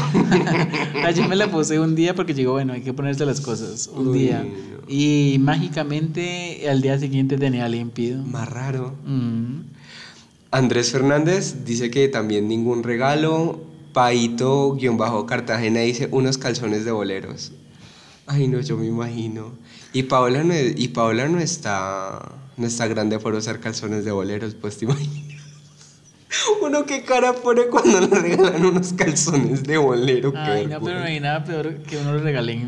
Ayer 1.05 1.29
me 1.29 1.37
la 1.37 1.51
puse 1.51 1.79
un 1.79 1.95
día 1.95 2.15
porque 2.15 2.35
llegó, 2.35 2.53
bueno, 2.53 2.73
hay 2.73 2.81
que 2.83 2.93
ponerse 2.93 3.25
las 3.27 3.41
cosas. 3.41 3.87
Un 3.87 4.09
Uy, 4.09 4.19
día. 4.19 4.43
no. 4.43 4.75
Y 4.89 5.39
mágicamente 5.41 6.69
al 6.69 6.83
día 6.83 6.99
siguiente 6.99 7.37
tenía 7.39 7.69
límpido. 7.69 8.23
Más 8.25 8.49
raro. 8.49 8.95
Mm. 9.07 9.61
Andrés 10.51 10.91
Fernández 10.93 11.65
dice 11.65 11.91
que 11.91 12.09
también 12.09 12.49
ningún 12.49 12.83
regalo. 12.83 13.61
Paito-Cartagena 13.95 15.81
dice 15.81 16.09
unos 16.11 16.37
calzones 16.39 16.85
de 16.85 16.91
boleros. 16.93 17.53
Ay, 18.27 18.49
no, 18.49 18.61
yo 18.61 18.77
me 18.77 18.87
imagino. 18.87 19.53
Y 19.93 20.05
Paola 20.05 20.43
no, 20.45 20.53
es- 20.55 20.75
y 20.79 20.89
Paola 20.89 21.29
no 21.29 21.39
está 21.41 22.33
no 22.57 22.67
está 22.67 22.87
grande 22.87 23.19
por 23.19 23.35
usar 23.35 23.59
calzones 23.61 24.05
de 24.05 24.13
boleros, 24.13 24.55
pues 24.55 24.77
te 24.79 24.85
imaginas. 24.85 25.43
Uno 26.63 26.85
qué 26.87 27.03
cara 27.03 27.33
pone 27.33 27.67
cuando 27.67 28.01
le 28.01 28.07
regalan 28.07 28.65
unos 28.65 28.93
calzones 28.93 29.63
de 29.65 29.77
bolero. 29.77 30.33
Ay, 30.37 30.67
no, 30.67 30.81
pero 30.81 30.99
no 31.01 31.05
hay 31.05 31.21
nada 31.21 31.45
peor 31.45 31.75
que 31.83 31.97
uno 31.97 32.15
le 32.15 32.21
regalen 32.23 32.61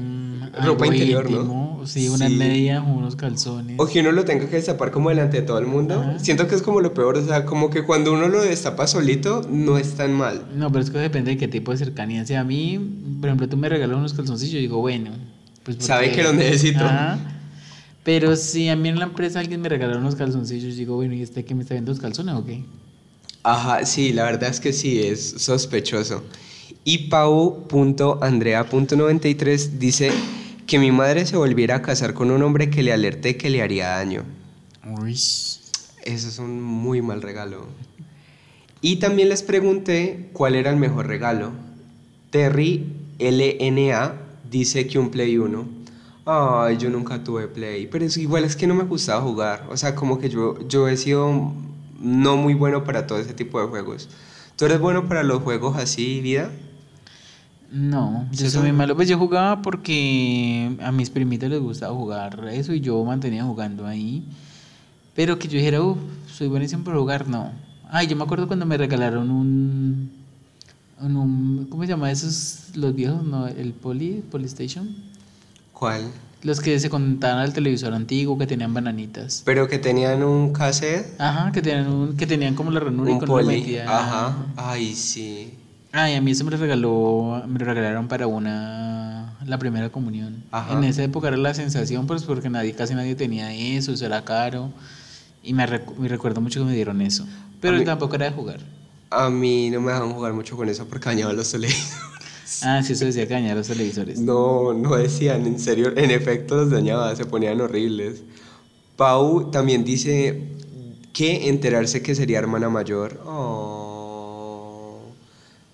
Ropa 0.53 0.85
algo 0.85 0.95
interior, 0.95 1.31
¿no? 1.31 1.83
Sí, 1.87 2.09
unas 2.09 2.31
Sí. 2.31 2.37
medias, 2.37 2.83
unos 2.87 3.17
calzones. 3.17 3.77
O 3.79 3.87
que 3.87 4.01
uno 4.01 4.13
lo 4.13 4.25
tenga 4.25 4.47
que 4.49 4.57
destapar 4.57 4.91
como 4.91 5.09
delante 5.11 5.41
de 5.41 5.47
todo 5.47 5.59
el 5.59 5.67
mundo. 5.67 6.01
Ajá. 6.01 6.19
Siento 6.19 6.47
que 6.49 6.55
es 6.55 6.63
como 6.63 6.81
lo 6.81 6.95
peor, 6.95 7.17
o 7.17 7.25
sea, 7.25 7.45
como 7.45 7.71
que 7.71 7.85
cuando 7.85 8.13
uno 8.13 8.29
lo 8.29 8.43
destapa 8.43 8.87
solito, 8.87 9.43
no 9.51 9.79
es 9.79 9.95
tan 9.95 10.13
mal. 10.13 10.47
No, 10.55 10.71
pero 10.73 10.83
es 10.85 10.91
que 10.91 10.99
depende 10.99 11.33
de 11.33 11.37
qué 11.37 11.49
tipo 11.49 11.73
de 11.73 11.79
cercanía. 11.79 12.25
Si 12.27 12.35
a 12.35 12.45
mí, 12.45 12.79
por 13.21 13.29
ejemplo, 13.29 13.49
tú 13.49 13.57
me 13.57 13.69
regalas 13.69 13.97
unos 13.97 14.15
calzoncillos, 14.15 14.55
yo 14.55 14.61
digo, 14.61 14.79
bueno, 14.79 15.11
pues 15.63 15.77
Sabe 15.81 16.13
que 16.13 16.23
los 16.23 16.35
necesito. 16.35 16.85
Ajá. 16.85 17.19
Pero 18.05 18.37
si 18.37 18.69
a 18.69 18.77
mí 18.77 18.89
en 18.89 18.99
la 19.01 19.07
empresa 19.07 19.41
alguien 19.41 19.61
me 19.61 19.69
regaló 19.69 19.99
unos 19.99 20.15
calzoncillos, 20.15 20.75
yo 20.75 20.79
digo, 20.79 20.95
bueno, 20.95 21.15
¿y 21.15 21.23
este 21.23 21.45
que 21.45 21.55
me 21.57 21.63
está 21.63 21.75
viendo 21.75 21.91
los 21.91 22.01
calzones 22.01 22.35
o 22.37 22.45
qué? 22.45 22.63
Ajá, 23.43 23.85
sí, 23.85 24.13
la 24.13 24.23
verdad 24.25 24.49
es 24.51 24.61
que 24.61 24.73
sí, 24.73 25.01
es 25.01 25.35
sospechoso. 25.39 26.23
Y 26.85 27.09
Pau.andrea.93 27.09 29.71
dice 29.79 30.13
que 30.67 30.79
mi 30.79 30.91
madre 30.91 31.27
se 31.27 31.37
volviera 31.37 31.77
a 31.77 31.83
casar 31.83 32.13
con 32.13 32.31
un 32.31 32.43
hombre 32.43 32.71
que 32.71 32.83
le 32.83 32.93
alerté 32.93 33.37
que 33.37 33.51
le 33.51 33.63
haría 33.63 33.89
daño. 33.89 34.25
Uy. 35.01 35.13
Eso 35.13 36.29
es 36.29 36.39
un 36.39 36.63
muy 36.63 37.03
mal 37.03 37.23
regalo. 37.23 37.67
Y 38.81 38.97
también 38.97 39.29
les 39.29 39.43
pregunté 39.43 40.29
cuál 40.33 40.55
era 40.55 40.71
el 40.71 40.77
mejor 40.77 41.07
regalo. 41.07 41.53
Terry 42.31 42.93
LNA 43.19 44.15
dice 44.51 44.87
que 44.87 44.99
un 44.99 45.11
Play 45.11 45.39
1. 45.39 45.69
Ay, 46.27 46.77
yo 46.77 46.91
nunca 46.91 47.23
tuve 47.23 47.49
Play, 47.49 47.87
pero 47.87 48.05
es 48.05 48.17
igual 48.17 48.45
es 48.45 48.57
que 48.57 48.67
no 48.67 48.75
me 48.75 48.85
gustaba 48.85 49.23
jugar. 49.23 49.67
O 49.71 49.77
sea, 49.77 49.95
como 49.95 50.19
que 50.19 50.29
yo, 50.29 50.59
yo 50.69 50.89
he 50.89 50.97
sido 50.97 51.53
no 52.01 52.37
muy 52.37 52.55
bueno 52.55 52.85
para 52.85 53.07
todo 53.07 53.19
ese 53.19 53.35
tipo 53.35 53.61
de 53.61 53.69
juegos. 53.69 54.09
¿Tú 54.57 54.65
eres 54.65 54.81
bueno 54.81 55.09
para 55.09 55.23
los 55.23 55.43
juegos 55.43 55.77
así, 55.77 56.21
vida? 56.21 56.51
No, 57.71 58.27
yo 58.31 58.47
¿Sí 58.47 58.51
soy 58.51 58.63
muy 58.63 58.73
malo. 58.73 58.95
Pues 58.95 59.09
yo 59.09 59.19
jugaba 59.19 59.61
porque 59.63 60.77
a 60.83 60.93
mis 60.93 61.11
primitos 61.11 61.51
les 61.51 61.61
gustaba 61.61 61.95
jugar 61.95 62.49
eso 62.53 62.73
y 62.73 62.81
yo 62.81 63.03
mantenía 63.05 63.45
jugando 63.45 63.87
ahí. 63.87 64.25
Pero 65.15 65.39
que 65.39 65.49
yo 65.49 65.59
dijera, 65.59 65.83
uff, 65.83 65.99
soy 66.31 66.49
buenísimo 66.49 66.85
para 66.85 66.99
jugar, 66.99 67.29
no. 67.29 67.51
Ay, 67.91 68.07
yo 68.07 68.17
me 68.17 68.25
acuerdo 68.25 68.47
cuando 68.47 68.67
me 68.67 68.77
regalaron 68.77 69.31
un. 69.31 70.11
un, 71.01 71.67
¿Cómo 71.71 71.83
se 71.83 71.89
llama 71.89 72.11
esos? 72.11 72.71
Los 72.75 72.95
viejos, 72.95 73.25
¿no? 73.25 73.47
El 73.49 73.73
Poly, 73.73 74.23
Polystation. 74.31 74.95
¿Cuál? 75.73 76.03
Los 76.43 76.61
que 76.61 76.79
se 76.79 76.89
conectaban 76.91 77.39
al 77.39 77.53
televisor 77.53 77.93
antiguo, 77.95 78.39
que 78.39 78.47
tenían 78.47 78.73
bananitas. 78.75 79.43
Pero 79.45 79.67
que 79.69 79.79
tenían 79.79 80.23
un 80.23 80.53
cassette, 80.53 81.19
Ajá, 81.21 81.51
que 81.51 81.61
tenían, 81.63 81.89
un, 81.91 82.17
que 82.17 82.27
tenían 82.27 82.55
como 82.55 82.71
la 82.71 82.81
ranura 82.81 83.11
y 83.11 83.15
un 83.15 83.19
con 83.21 83.31
una 83.31 83.43
poli. 83.43 83.59
metida. 83.61 83.85
Ajá. 83.85 84.37
Ay, 84.57 84.95
sí. 84.95 85.55
Ay, 85.99 86.15
a 86.15 86.21
mí 86.21 86.31
eso 86.33 86.45
me 86.45 86.51
regaló, 86.57 87.43
me 87.47 87.59
lo 87.59 87.65
regalaron 87.65 88.07
para 88.07 88.27
una, 88.27 89.37
la 89.47 89.59
primera 89.59 89.89
comunión. 89.91 90.45
Ajá. 90.51 90.75
En 90.75 90.85
esa 90.85 91.03
época 91.03 91.29
era 91.29 91.37
la 91.39 91.55
sensación, 91.55 92.07
pues 92.07 92.25
porque 92.25 92.51
nadie, 92.51 92.75
casi 92.75 92.95
nadie 92.95 93.15
tenía 93.15 93.55
eso, 93.55 93.93
eso 93.93 94.05
era 94.05 94.25
caro. 94.25 94.71
Y 95.43 95.55
me, 95.55 95.67
recu- 95.67 95.97
me 95.97 96.09
recuerdo 96.09 96.41
mucho 96.41 96.61
que 96.61 96.67
me 96.67 96.75
dieron 96.75 97.01
eso. 97.01 97.25
Pero 97.61 97.79
mí- 97.79 97.85
tampoco 97.85 98.15
era 98.17 98.27
de 98.27 98.33
jugar. 98.33 98.61
A 99.11 99.31
mí 99.31 99.71
no 99.71 99.81
me 99.81 99.93
dejan 99.93 100.13
jugar 100.13 100.33
mucho 100.35 100.57
con 100.57 100.69
eso 100.69 100.85
porque 100.87 101.09
dañaba 101.09 101.33
los 101.33 101.51
televisores. 101.51 101.95
Ah, 102.63 102.83
sí, 102.83 102.93
eso 102.93 103.05
decía 103.07 103.27
que 103.27 103.35
dañaba 103.35 103.55
los 103.57 103.67
televisores. 103.69 104.19
No, 104.21 104.73
no 104.75 104.97
decían, 104.97 105.47
en 105.47 105.59
serio, 105.59 105.93
en 105.97 106.11
efecto 106.11 106.57
los 106.57 106.71
dañaba, 106.71 107.15
se 107.17 107.25
ponían 107.25 107.61
horribles. 107.61 108.23
Pau 108.97 109.51
también 109.51 109.85
dice 109.85 110.43
que 111.13 111.49
enterarse 111.49 112.03
que 112.03 112.15
sería 112.15 112.39
hermana 112.39 112.69
mayor. 112.69 113.21
Oh, 113.27 113.96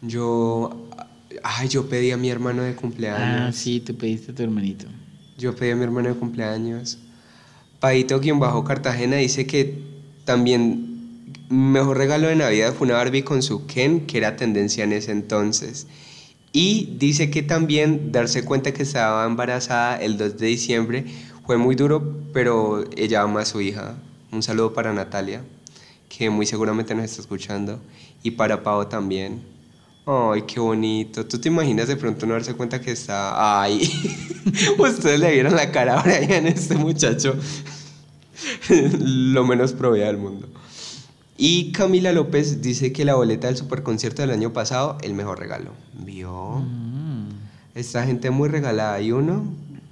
yo, 0.03 0.89
ay, 1.43 1.69
yo 1.69 1.89
pedí 1.89 2.11
a 2.11 2.17
mi 2.17 2.29
hermano 2.29 2.63
de 2.63 2.75
cumpleaños. 2.75 3.49
Ah, 3.49 3.53
sí, 3.53 3.81
te 3.81 3.95
pediste 3.95 4.33
a 4.33 4.35
tu 4.35 4.43
hermanito. 4.43 4.87
Yo 5.39 5.57
pedí 5.57 5.71
a 5.71 5.77
mi 5.77 5.85
hermano 5.85 6.09
de 6.09 6.15
cumpleaños. 6.15 6.99
Paito-Cartagena 7.81 9.17
dice 9.17 9.47
que 9.47 9.83
también 10.25 10.93
mejor 11.49 11.99
regalo 11.99 12.29
de 12.29 12.37
Navidad 12.37 12.75
fue 12.75 12.87
una 12.87 12.97
Barbie 12.97 13.23
con 13.23 13.43
su 13.43 13.67
Ken, 13.67 14.07
que 14.07 14.19
era 14.19 14.37
tendencia 14.37 14.85
en 14.85 14.93
ese 14.93 15.13
entonces. 15.13 15.87
Y 16.53 16.97
dice 16.99 17.31
que 17.31 17.43
también 17.43 18.13
darse 18.13 18.45
cuenta 18.45 18.73
que 18.73 18.83
estaba 18.83 19.25
embarazada 19.25 19.97
el 19.97 20.19
2 20.19 20.37
de 20.37 20.47
diciembre 20.47 21.05
fue 21.47 21.57
muy 21.57 21.75
duro, 21.75 22.21
pero 22.33 22.85
ella 22.97 23.23
ama 23.23 23.41
a 23.41 23.45
su 23.45 23.61
hija. 23.61 23.97
Un 24.31 24.43
saludo 24.43 24.75
para 24.75 24.93
Natalia, 24.93 25.43
que 26.09 26.31
muy 26.31 26.47
seguramente 26.47 26.95
nos 26.95 27.05
está 27.07 27.23
escuchando, 27.23 27.81
y 28.23 28.33
para 28.33 28.63
Pau 28.63 28.89
también. 28.89 29.52
Ay, 30.05 30.43
qué 30.43 30.59
bonito. 30.59 31.25
¿Tú 31.27 31.39
te 31.39 31.49
imaginas 31.49 31.87
de 31.89 31.97
pronto 31.97 32.27
no 32.27 32.35
darse 32.35 32.55
cuenta 32.55 32.81
que 32.81 32.91
está... 32.91 33.63
Ay, 33.63 33.89
ustedes 34.79 35.21
le 35.21 35.33
vieron 35.33 35.55
la 35.55 35.71
cara 35.71 36.01
a 36.01 36.03
Brian, 36.03 36.47
este 36.47 36.75
muchacho. 36.75 37.37
Lo 38.99 39.45
menos 39.45 39.73
provea 39.73 40.07
del 40.09 40.17
mundo. 40.19 40.49
Y 41.39 41.73
Camila 41.73 42.13
López 42.13 42.61
dice 42.63 42.93
que 42.93 43.05
la 43.05 43.15
boleta 43.15 43.47
del 43.47 43.57
superconcierto 43.57 44.23
del 44.23 44.33
año 44.33 44.53
pasado, 44.53 44.99
el 45.03 45.15
mejor 45.15 45.39
regalo. 45.39 45.71
¿Vio? 46.05 46.57
Mm, 46.61 47.29
Esta 47.75 48.05
gente 48.05 48.31
muy 48.31 48.49
regalada. 48.49 49.01
Y 49.01 49.13
uno, 49.13 49.45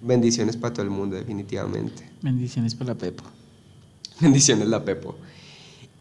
bendiciones 0.03 0.57
para 0.57 0.75
todo 0.75 0.83
el 0.83 0.90
mundo, 0.90 1.16
definitivamente. 1.16 2.09
bendiciones 2.23 2.75
para 2.75 2.94
la 2.94 2.99
Pepo. 2.99 3.25
Bendiciones 4.20 4.68
la 4.68 4.85
Pepo. 4.85 5.16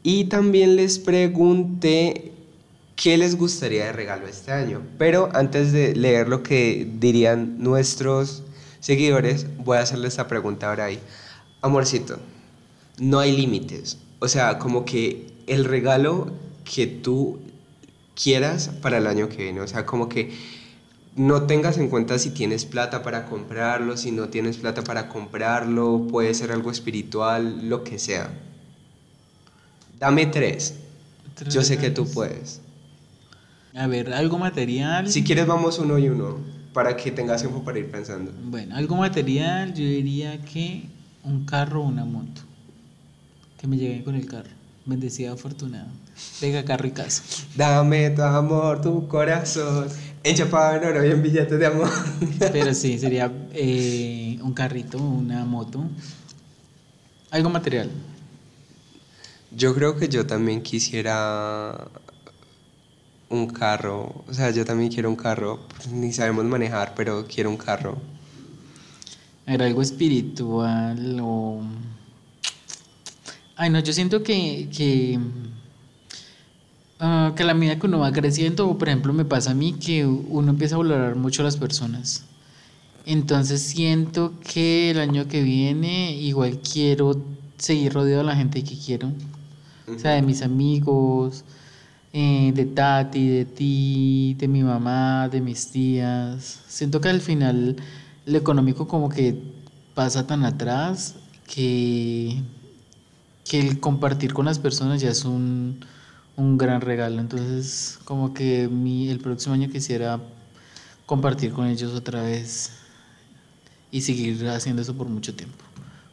Y 0.03 0.25
también 0.25 0.75
les 0.75 0.97
pregunté 0.99 2.31
qué 3.01 3.17
les 3.17 3.37
gustaría 3.37 3.85
de 3.85 3.93
regalo 3.93 4.27
este 4.27 4.51
año. 4.51 4.81
Pero 4.97 5.29
antes 5.33 5.71
de 5.71 5.95
leer 5.95 6.27
lo 6.27 6.43
que 6.43 6.89
dirían 6.99 7.57
nuestros 7.57 8.43
seguidores, 8.81 9.47
voy 9.57 9.77
a 9.77 9.81
hacerle 9.81 10.09
esta 10.09 10.27
pregunta 10.27 10.69
ahora 10.69 10.85
ahí. 10.85 10.99
Amorcito, 11.61 12.19
no 12.99 13.19
hay 13.19 13.35
límites. 13.35 13.97
O 14.19 14.27
sea, 14.27 14.59
como 14.59 14.83
que 14.83 15.31
el 15.47 15.63
regalo 15.63 16.33
que 16.65 16.87
tú 16.87 17.39
quieras 18.21 18.69
para 18.81 18.97
el 18.97 19.07
año 19.07 19.29
que 19.29 19.43
viene. 19.43 19.61
O 19.61 19.67
sea, 19.67 19.85
como 19.85 20.09
que 20.09 20.33
no 21.15 21.43
tengas 21.43 21.77
en 21.77 21.89
cuenta 21.89 22.19
si 22.19 22.31
tienes 22.31 22.65
plata 22.65 23.01
para 23.01 23.25
comprarlo, 23.25 23.95
si 23.95 24.11
no 24.11 24.27
tienes 24.27 24.57
plata 24.57 24.83
para 24.83 25.07
comprarlo, 25.07 26.05
puede 26.11 26.33
ser 26.33 26.51
algo 26.51 26.69
espiritual, 26.69 27.69
lo 27.69 27.85
que 27.85 27.97
sea. 27.97 28.29
Dame 29.99 30.25
tres. 30.25 30.75
Tres 31.35 31.53
Yo 31.53 31.63
sé 31.63 31.77
que 31.77 31.91
tú 31.91 32.05
puedes. 32.05 32.59
A 33.75 33.87
ver, 33.87 34.13
algo 34.13 34.37
material. 34.37 35.09
Si 35.09 35.23
quieres 35.23 35.45
vamos 35.45 35.79
uno 35.79 35.97
y 35.97 36.09
uno, 36.09 36.37
para 36.73 36.95
que 36.95 37.11
tengas 37.11 37.41
tiempo 37.41 37.63
para 37.63 37.79
ir 37.79 37.89
pensando. 37.89 38.31
Bueno, 38.43 38.75
algo 38.75 38.95
material, 38.95 39.73
yo 39.73 39.83
diría 39.83 40.41
que 40.41 40.89
un 41.23 41.45
carro 41.45 41.83
o 41.83 41.87
una 41.87 42.05
moto. 42.05 42.41
Que 43.59 43.67
me 43.67 43.77
llegue 43.77 44.03
con 44.03 44.15
el 44.15 44.25
carro. 44.25 44.49
Bendecida, 44.85 45.33
afortunado. 45.33 45.87
Venga, 46.41 46.63
carro 46.65 46.87
y 46.87 46.91
casa. 46.91 47.23
Dame 47.55 48.09
tu 48.09 48.21
amor, 48.23 48.81
tu 48.81 49.07
corazón, 49.07 49.87
enchapado 50.23 50.77
en 50.77 50.83
oro 50.85 51.05
y 51.05 51.11
en 51.11 51.21
billetes 51.21 51.59
de 51.59 51.65
amor. 51.65 51.89
Pero 52.39 52.73
sí, 52.73 52.97
sería 52.99 53.31
eh, 53.53 54.39
un 54.41 54.53
carrito, 54.53 54.97
una 54.97 55.45
moto. 55.45 55.83
Algo 57.31 57.49
material. 57.49 57.91
Yo 59.51 59.75
creo 59.75 59.95
que 59.95 60.09
yo 60.09 60.25
también 60.25 60.61
quisiera 60.61 61.87
un 63.29 63.47
carro, 63.47 64.23
o 64.27 64.33
sea, 64.33 64.51
yo 64.51 64.65
también 64.65 64.91
quiero 64.91 65.09
un 65.09 65.15
carro, 65.15 65.59
ni 65.91 66.11
sabemos 66.11 66.45
manejar, 66.45 66.93
pero 66.95 67.25
quiero 67.27 67.49
un 67.49 67.57
carro. 67.57 67.97
A 69.45 69.51
ver, 69.51 69.63
algo 69.63 69.81
espiritual 69.81 71.19
o... 71.21 71.61
Ay, 73.55 73.69
no, 73.69 73.79
yo 73.79 73.93
siento 73.93 74.23
que, 74.23 74.69
que 74.75 75.19
Ah, 77.01 77.31
que 77.33 77.43
a 77.43 77.45
la 77.45 77.53
medida 77.53 77.79
que 77.79 77.87
uno 77.87 77.99
va 77.99 78.11
creciendo, 78.11 78.77
por 78.77 78.89
ejemplo 78.89 79.13
me 79.13 79.23
pasa 79.23 79.51
a 79.51 79.53
mí 79.53 79.73
que 79.73 80.05
uno 80.05 80.51
empieza 80.51 80.75
a 80.75 80.79
valorar 80.79 81.15
mucho 81.15 81.41
a 81.41 81.45
las 81.45 81.55
personas. 81.55 82.25
Entonces 83.05 83.61
siento 83.61 84.33
que 84.41 84.91
el 84.91 84.99
año 84.99 85.27
que 85.29 85.41
viene 85.41 86.13
igual 86.15 86.59
quiero 86.59 87.15
seguir 87.57 87.93
rodeado 87.93 88.23
de 88.23 88.27
la 88.27 88.35
gente 88.35 88.63
que 88.65 88.77
quiero. 88.77 89.13
O 89.87 89.97
sea, 89.97 90.11
de 90.11 90.21
mis 90.21 90.41
amigos, 90.41 91.45
eh, 92.13 92.51
de 92.53 92.65
Tati, 92.65 93.27
de 93.29 93.45
ti, 93.45 94.35
de 94.37 94.47
mi 94.47 94.63
mamá, 94.63 95.29
de 95.29 95.41
mis 95.41 95.69
tías. 95.71 96.63
Siento 96.67 97.01
que 97.01 97.09
al 97.09 97.21
final 97.21 97.75
lo 98.25 98.37
económico 98.37 98.87
como 98.87 99.09
que 99.09 99.41
pasa 99.93 100.25
tan 100.25 100.43
atrás 100.45 101.15
que, 101.45 102.41
que 103.45 103.59
el 103.59 103.79
compartir 103.79 104.33
con 104.33 104.45
las 104.45 104.59
personas 104.59 105.01
ya 105.01 105.09
es 105.09 105.25
un, 105.25 105.85
un 106.37 106.57
gran 106.57 106.81
regalo. 106.81 107.19
Entonces 107.21 107.99
como 108.05 108.33
que 108.33 108.67
mi, 108.67 109.09
el 109.09 109.19
próximo 109.19 109.53
año 109.55 109.69
quisiera 109.69 110.19
compartir 111.05 111.51
con 111.51 111.67
ellos 111.67 111.93
otra 111.93 112.21
vez 112.23 112.71
y 113.91 114.01
seguir 114.01 114.47
haciendo 114.49 114.81
eso 114.81 114.95
por 114.95 115.07
mucho 115.07 115.35
tiempo. 115.35 115.63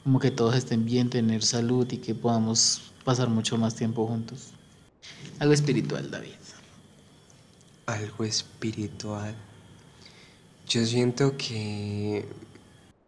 Como 0.04 0.20
que 0.20 0.30
todos 0.30 0.54
estén 0.56 0.84
bien, 0.84 1.10
tener 1.10 1.42
salud 1.42 1.86
y 1.90 1.98
que 1.98 2.14
podamos 2.14 2.92
pasar 3.04 3.28
mucho 3.28 3.58
más 3.58 3.74
tiempo 3.74 4.06
juntos. 4.06 4.55
Algo 5.38 5.54
espiritual, 5.54 6.10
David. 6.10 6.32
Algo 7.86 8.24
espiritual. 8.24 9.34
Yo 10.68 10.84
siento 10.84 11.36
que 11.36 12.24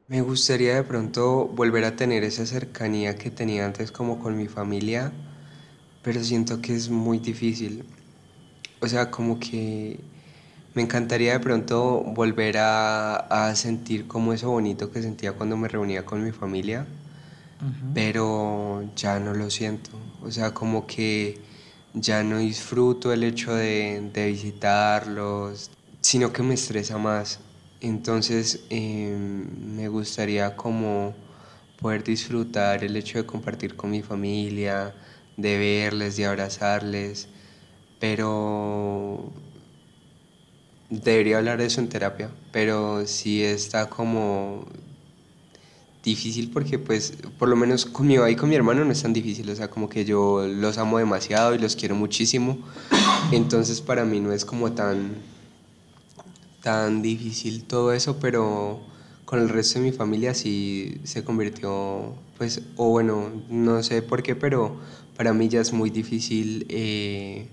me 0.06 0.22
gustaría 0.22 0.76
de 0.76 0.84
pronto 0.84 1.46
volver 1.46 1.84
a 1.84 1.96
tener 1.96 2.24
esa 2.24 2.46
cercanía 2.46 3.16
que 3.16 3.30
tenía 3.30 3.66
antes 3.66 3.90
como 3.90 4.18
con 4.20 4.36
mi 4.36 4.46
familia, 4.46 5.12
pero 6.02 6.22
siento 6.22 6.60
que 6.60 6.74
es 6.74 6.88
muy 6.90 7.18
difícil. 7.18 7.84
O 8.80 8.86
sea, 8.86 9.10
como 9.10 9.40
que 9.40 9.98
me 10.74 10.82
encantaría 10.82 11.32
de 11.32 11.40
pronto 11.40 12.02
volver 12.04 12.58
a, 12.58 13.16
a 13.16 13.54
sentir 13.56 14.06
como 14.06 14.32
eso 14.32 14.50
bonito 14.50 14.92
que 14.92 15.02
sentía 15.02 15.32
cuando 15.32 15.56
me 15.56 15.68
reunía 15.68 16.06
con 16.06 16.22
mi 16.24 16.30
familia, 16.30 16.86
pero 17.92 18.88
ya 18.94 19.18
no 19.18 19.34
lo 19.34 19.50
siento. 19.50 19.90
O 20.22 20.30
sea, 20.30 20.54
como 20.54 20.86
que 20.86 21.40
ya 22.00 22.22
no 22.22 22.38
disfruto 22.38 23.12
el 23.12 23.24
hecho 23.24 23.54
de, 23.54 24.10
visitarlos, 24.14 25.70
sino 26.00 26.32
que 26.32 26.42
me 26.42 26.54
estresa 26.54 26.98
más. 26.98 27.40
Entonces 27.80 28.60
em, 28.70 29.76
me 29.76 29.88
gustaría 29.88 30.56
como 30.56 31.14
poder 31.80 32.02
disfrutar 32.04 32.84
el 32.84 32.96
hecho 32.96 33.18
de 33.18 33.26
compartir 33.26 33.76
con 33.76 33.90
mi 33.90 34.02
familia, 34.02 34.94
de 35.36 35.58
verles, 35.58 36.16
de 36.16 36.26
abrazarles, 36.26 37.28
pero 38.00 39.32
debería 40.90 41.38
hablar 41.38 41.58
de 41.58 41.66
eso 41.66 41.80
en 41.80 41.88
terapia, 41.88 42.30
pero 42.52 43.06
sí 43.06 43.42
está 43.44 43.88
como 43.88 44.66
difícil 46.08 46.50
porque 46.50 46.78
pues 46.78 47.14
por 47.38 47.48
lo 47.48 47.56
menos 47.56 47.86
conmigo 47.86 48.26
y 48.28 48.36
con 48.36 48.48
mi 48.48 48.54
hermano 48.54 48.84
no 48.84 48.92
es 48.92 49.02
tan 49.02 49.12
difícil, 49.12 49.48
o 49.50 49.56
sea, 49.56 49.68
como 49.68 49.88
que 49.88 50.04
yo 50.04 50.46
los 50.46 50.78
amo 50.78 50.98
demasiado 50.98 51.54
y 51.54 51.58
los 51.58 51.76
quiero 51.76 51.94
muchísimo, 51.94 52.58
entonces 53.32 53.80
para 53.80 54.04
mí 54.04 54.20
no 54.20 54.32
es 54.32 54.44
como 54.44 54.72
tan, 54.72 55.14
tan 56.62 57.02
difícil 57.02 57.64
todo 57.64 57.92
eso, 57.92 58.18
pero 58.18 58.80
con 59.24 59.40
el 59.40 59.48
resto 59.48 59.78
de 59.78 59.84
mi 59.84 59.92
familia 59.92 60.34
sí 60.34 61.00
se 61.04 61.22
convirtió, 61.22 62.14
pues, 62.38 62.62
o 62.76 62.88
bueno, 62.90 63.30
no 63.50 63.82
sé 63.82 64.02
por 64.02 64.22
qué, 64.22 64.34
pero 64.34 64.76
para 65.16 65.32
mí 65.32 65.48
ya 65.48 65.60
es 65.60 65.72
muy 65.72 65.90
difícil 65.90 66.66
eh, 66.70 67.48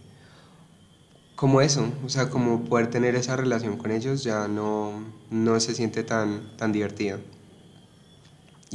como 1.35 1.61
eso, 1.61 1.91
o 2.05 2.09
sea, 2.09 2.29
como 2.29 2.63
poder 2.63 2.89
tener 2.89 3.15
esa 3.15 3.35
relación 3.35 3.77
con 3.77 3.91
ellos 3.91 4.23
ya 4.23 4.47
no, 4.47 5.03
no 5.29 5.59
se 5.59 5.75
siente 5.75 6.03
tan, 6.03 6.55
tan 6.57 6.71
divertido. 6.71 7.19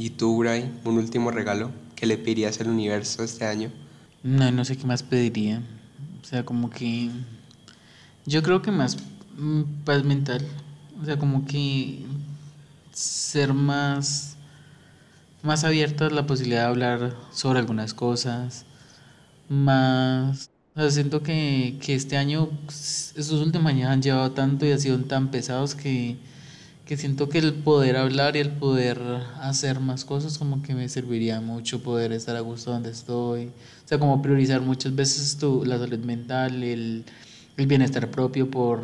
¿Y 0.01 0.09
tú, 0.09 0.35
Bray, 0.35 0.67
un 0.83 0.97
último 0.97 1.29
regalo 1.29 1.69
que 1.95 2.07
le 2.07 2.17
pedirías 2.17 2.59
al 2.59 2.69
universo 2.69 3.23
este 3.23 3.45
año? 3.45 3.71
No, 4.23 4.51
no 4.51 4.65
sé 4.65 4.75
qué 4.75 4.87
más 4.87 5.03
pediría. 5.03 5.61
O 6.19 6.25
sea, 6.25 6.43
como 6.43 6.71
que. 6.71 7.11
Yo 8.25 8.41
creo 8.41 8.63
que 8.63 8.71
más 8.71 8.97
mm, 9.37 9.61
paz 9.85 10.03
mental. 10.03 10.43
O 10.99 11.05
sea, 11.05 11.19
como 11.19 11.45
que 11.45 11.99
ser 12.91 13.53
más. 13.53 14.37
Más 15.43 15.63
abierta 15.65 16.07
a 16.07 16.09
la 16.09 16.25
posibilidad 16.25 16.61
de 16.61 16.69
hablar 16.69 17.15
sobre 17.31 17.59
algunas 17.59 17.93
cosas. 17.93 18.65
Más. 19.49 20.49
Siento 20.89 21.21
que, 21.21 21.77
que 21.79 21.93
este 21.93 22.17
año, 22.17 22.49
esos 22.67 23.33
últimos 23.33 23.67
años 23.67 23.91
han 23.91 24.01
llevado 24.01 24.31
tanto 24.31 24.65
y 24.65 24.71
han 24.71 24.79
sido 24.79 24.97
tan 25.01 25.29
pesados 25.29 25.75
que 25.75 26.17
que 26.91 26.97
siento 26.97 27.29
que 27.29 27.37
el 27.37 27.53
poder 27.53 27.95
hablar 27.95 28.35
y 28.35 28.39
el 28.39 28.49
poder 28.49 28.99
hacer 29.39 29.79
más 29.79 30.03
cosas 30.03 30.37
como 30.37 30.61
que 30.61 30.75
me 30.75 30.89
serviría 30.89 31.39
mucho 31.39 31.81
poder 31.81 32.11
estar 32.11 32.35
a 32.35 32.41
gusto 32.41 32.71
donde 32.71 32.89
estoy. 32.89 33.45
O 33.45 33.87
sea, 33.87 33.97
como 33.97 34.21
priorizar 34.21 34.59
muchas 34.59 34.93
veces 34.93 35.37
tu, 35.37 35.63
la 35.63 35.79
salud 35.79 35.99
mental, 35.99 36.61
el, 36.61 37.05
el 37.55 37.65
bienestar 37.65 38.11
propio 38.11 38.51
por, 38.51 38.81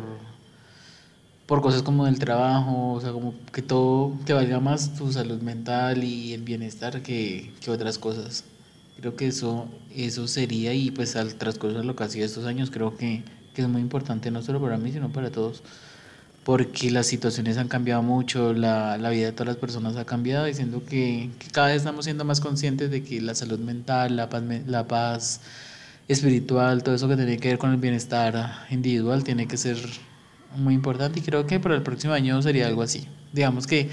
por 1.44 1.60
cosas 1.60 1.82
como 1.82 2.06
el 2.06 2.18
trabajo, 2.18 2.94
o 2.94 3.00
sea, 3.02 3.12
como 3.12 3.34
que 3.52 3.60
todo, 3.60 4.18
que 4.24 4.32
valga 4.32 4.58
más 4.58 4.94
tu 4.94 5.12
salud 5.12 5.42
mental 5.42 6.02
y 6.02 6.32
el 6.32 6.40
bienestar 6.44 7.02
que, 7.02 7.52
que 7.60 7.70
otras 7.70 7.98
cosas. 7.98 8.44
Creo 8.98 9.16
que 9.16 9.26
eso, 9.26 9.68
eso 9.94 10.26
sería 10.28 10.72
y 10.72 10.90
pues 10.90 11.14
al 11.14 11.34
transcurso 11.34 11.80
de 11.80 11.84
lo 11.84 11.94
que 11.94 12.04
ha 12.04 12.08
sido 12.08 12.24
estos 12.24 12.46
años 12.46 12.70
creo 12.70 12.96
que, 12.96 13.22
que 13.52 13.60
es 13.60 13.68
muy 13.68 13.82
importante 13.82 14.30
no 14.30 14.40
solo 14.40 14.62
para 14.62 14.78
mí, 14.78 14.92
sino 14.92 15.12
para 15.12 15.30
todos 15.30 15.62
porque 16.48 16.90
las 16.90 17.06
situaciones 17.06 17.58
han 17.58 17.68
cambiado 17.68 18.02
mucho, 18.02 18.54
la, 18.54 18.96
la 18.96 19.10
vida 19.10 19.26
de 19.26 19.32
todas 19.32 19.48
las 19.48 19.56
personas 19.58 19.96
ha 19.96 20.06
cambiado, 20.06 20.46
diciendo 20.46 20.82
que, 20.82 21.28
que, 21.38 21.48
cada 21.50 21.66
vez 21.66 21.76
estamos 21.76 22.06
siendo 22.06 22.24
más 22.24 22.40
conscientes 22.40 22.90
de 22.90 23.04
que 23.04 23.20
la 23.20 23.34
salud 23.34 23.58
mental, 23.58 24.16
la 24.16 24.30
paz, 24.30 24.42
la 24.66 24.88
paz 24.88 25.42
espiritual, 26.08 26.82
todo 26.82 26.94
eso 26.94 27.06
que 27.06 27.16
tiene 27.16 27.36
que 27.36 27.48
ver 27.48 27.58
con 27.58 27.70
el 27.72 27.76
bienestar 27.76 28.64
individual 28.70 29.24
tiene 29.24 29.46
que 29.46 29.58
ser 29.58 29.76
muy 30.56 30.72
importante 30.72 31.18
y 31.18 31.22
creo 31.22 31.46
que 31.46 31.60
para 31.60 31.74
el 31.74 31.82
próximo 31.82 32.14
año 32.14 32.40
sería 32.40 32.66
algo 32.66 32.80
así. 32.80 33.06
Digamos 33.34 33.66
que 33.66 33.90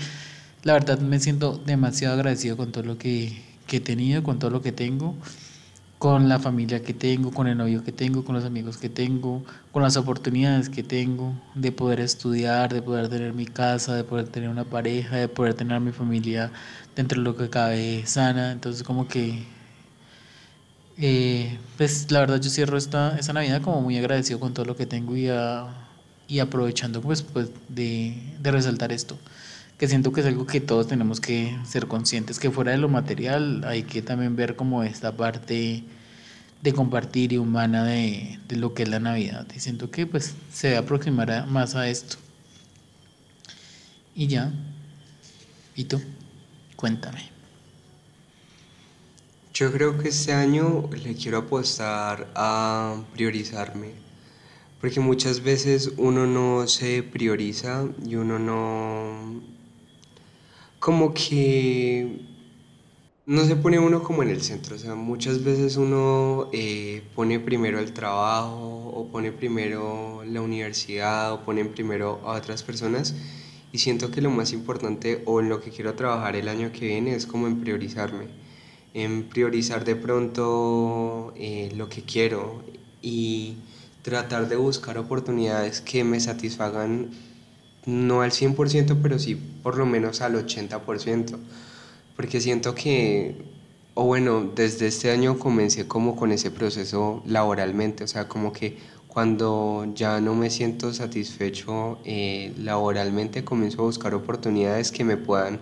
la 0.63 0.71
verdad 0.71 0.97
me 0.99 1.19
siento 1.19 1.57
demasiado 1.57 2.13
agradecido 2.13 2.55
con 2.55 2.71
todo 2.71 2.85
lo 2.85 2.97
que, 2.97 3.37
que 3.67 3.77
he 3.77 3.81
tenido, 3.81 4.23
con 4.23 4.39
todo 4.39 4.51
lo 4.51 4.61
que 4.61 4.71
tengo 4.71 5.13
con 5.99 6.29
la 6.29 6.39
familia 6.39 6.83
que 6.83 6.93
tengo, 6.93 7.31
con 7.31 7.47
el 7.47 7.57
novio 7.57 7.83
que 7.83 7.91
tengo, 7.91 8.25
con 8.25 8.35
los 8.35 8.45
amigos 8.45 8.77
que 8.77 8.89
tengo, 8.89 9.43
con 9.71 9.81
las 9.83 9.97
oportunidades 9.97 10.69
que 10.69 10.83
tengo 10.83 11.33
de 11.55 11.71
poder 11.71 11.99
estudiar, 12.01 12.73
de 12.73 12.81
poder 12.81 13.09
tener 13.09 13.33
mi 13.33 13.45
casa, 13.45 13.95
de 13.95 14.03
poder 14.03 14.27
tener 14.27 14.49
una 14.49 14.65
pareja, 14.65 15.15
de 15.17 15.27
poder 15.29 15.53
tener 15.53 15.79
mi 15.81 15.91
familia 15.91 16.51
dentro 16.95 17.19
de 17.19 17.23
lo 17.25 17.35
que 17.37 17.49
cabe 17.49 18.05
sana. 18.05 18.51
Entonces 18.51 18.83
como 18.83 19.07
que, 19.07 19.45
eh, 20.97 21.57
pues 21.77 22.09
la 22.11 22.19
verdad 22.21 22.39
yo 22.41 22.49
cierro 22.49 22.77
esta, 22.77 23.17
esta 23.17 23.33
Navidad 23.33 23.61
como 23.61 23.81
muy 23.81 23.97
agradecido 23.97 24.39
con 24.39 24.53
todo 24.53 24.65
lo 24.65 24.75
que 24.75 24.85
tengo 24.85 25.15
y, 25.17 25.29
y 26.27 26.39
aprovechando 26.39 27.01
pues, 27.01 27.21
pues 27.21 27.49
de, 27.69 28.15
de 28.39 28.51
resaltar 28.51 28.91
esto 28.91 29.17
que 29.77 29.87
siento 29.87 30.11
que 30.11 30.21
es 30.21 30.27
algo 30.27 30.45
que 30.45 30.61
todos 30.61 30.87
tenemos 30.87 31.19
que 31.19 31.57
ser 31.65 31.87
conscientes, 31.87 32.39
que 32.39 32.49
fuera 32.49 32.71
de 32.71 32.77
lo 32.77 32.87
material 32.87 33.63
hay 33.65 33.83
que 33.83 34.01
también 34.01 34.35
ver 34.35 34.55
como 34.55 34.83
esta 34.83 35.15
parte 35.17 35.83
de 36.61 36.73
compartir 36.73 37.33
y 37.33 37.37
humana 37.37 37.83
de, 37.83 38.39
de 38.47 38.55
lo 38.55 38.73
que 38.73 38.83
es 38.83 38.89
la 38.89 38.99
Navidad. 38.99 39.45
Y 39.55 39.59
siento 39.59 39.91
que 39.91 40.07
pues 40.07 40.33
se 40.51 40.77
aproximará 40.77 41.45
más 41.45 41.75
a 41.75 41.89
esto. 41.89 42.17
Y 44.15 44.27
ya. 44.27 44.53
¿Y 45.75 45.83
tú? 45.83 46.01
Cuéntame. 46.77 47.29
Yo 49.53 49.71
creo 49.71 49.97
que 49.97 50.09
este 50.09 50.33
año 50.33 50.89
le 50.91 51.15
quiero 51.15 51.39
apostar 51.39 52.29
a 52.33 53.03
priorizarme. 53.13 53.91
Porque 54.79 54.99
muchas 54.99 55.41
veces 55.41 55.91
uno 55.97 56.25
no 56.25 56.67
se 56.67 57.03
prioriza 57.03 57.85
y 58.05 58.15
uno 58.15 58.39
no 58.39 59.54
como 60.85 61.15
que 61.15 62.19
no 63.25 63.43
se 63.43 63.55
pone 63.55 63.79
uno 63.79 64.03
como 64.03 64.21
en 64.21 64.29
el 64.29 64.43
centro, 64.43 64.75
o 64.75 64.77
sea, 64.77 64.93
muchas 64.93 65.43
veces 65.43 65.77
uno 65.77 66.47
eh, 66.53 67.01
pone 67.15 67.39
primero 67.39 67.79
el 67.79 67.91
trabajo 67.91 68.91
o 68.93 69.07
pone 69.07 69.31
primero 69.31 70.23
la 70.27 70.41
universidad 70.41 71.33
o 71.33 71.43
pone 71.43 71.65
primero 71.65 72.21
a 72.23 72.33
otras 72.33 72.61
personas 72.61 73.15
y 73.71 73.79
siento 73.79 74.11
que 74.11 74.21
lo 74.21 74.29
más 74.29 74.53
importante 74.53 75.23
o 75.25 75.39
en 75.39 75.49
lo 75.49 75.59
que 75.59 75.71
quiero 75.71 75.95
trabajar 75.95 76.35
el 76.35 76.47
año 76.47 76.71
que 76.71 76.85
viene 76.85 77.15
es 77.15 77.25
como 77.25 77.47
en 77.47 77.61
priorizarme, 77.61 78.27
en 78.93 79.23
priorizar 79.23 79.85
de 79.85 79.95
pronto 79.95 81.33
eh, 81.35 81.71
lo 81.75 81.89
que 81.89 82.03
quiero 82.03 82.61
y 83.01 83.55
tratar 84.03 84.49
de 84.49 84.55
buscar 84.55 84.99
oportunidades 84.99 85.81
que 85.81 86.03
me 86.03 86.19
satisfagan 86.19 87.09
no 87.85 88.21
al 88.21 88.31
100%, 88.31 88.97
pero 89.01 89.19
sí 89.19 89.35
por 89.35 89.77
lo 89.77 89.85
menos 89.85 90.21
al 90.21 90.35
80%, 90.35 91.37
porque 92.15 92.41
siento 92.41 92.75
que 92.75 93.35
o 93.97 94.03
bueno, 94.03 94.51
desde 94.53 94.87
este 94.87 95.09
año 95.09 95.39
comencé 95.39 95.87
como 95.87 96.17
con 96.17 96.33
ese 96.33 96.51
proceso 96.51 97.23
laboralmente, 97.25 98.03
o 98.03 98.07
sea, 98.07 98.27
como 98.27 98.51
que 98.51 98.77
cuando 99.07 99.87
ya 99.95 100.19
no 100.19 100.35
me 100.35 100.49
siento 100.49 100.93
satisfecho 100.93 101.97
eh, 102.03 102.53
laboralmente, 102.59 103.45
comienzo 103.45 103.81
a 103.81 103.85
buscar 103.85 104.13
oportunidades 104.13 104.91
que 104.91 105.05
me 105.05 105.15
puedan, 105.15 105.61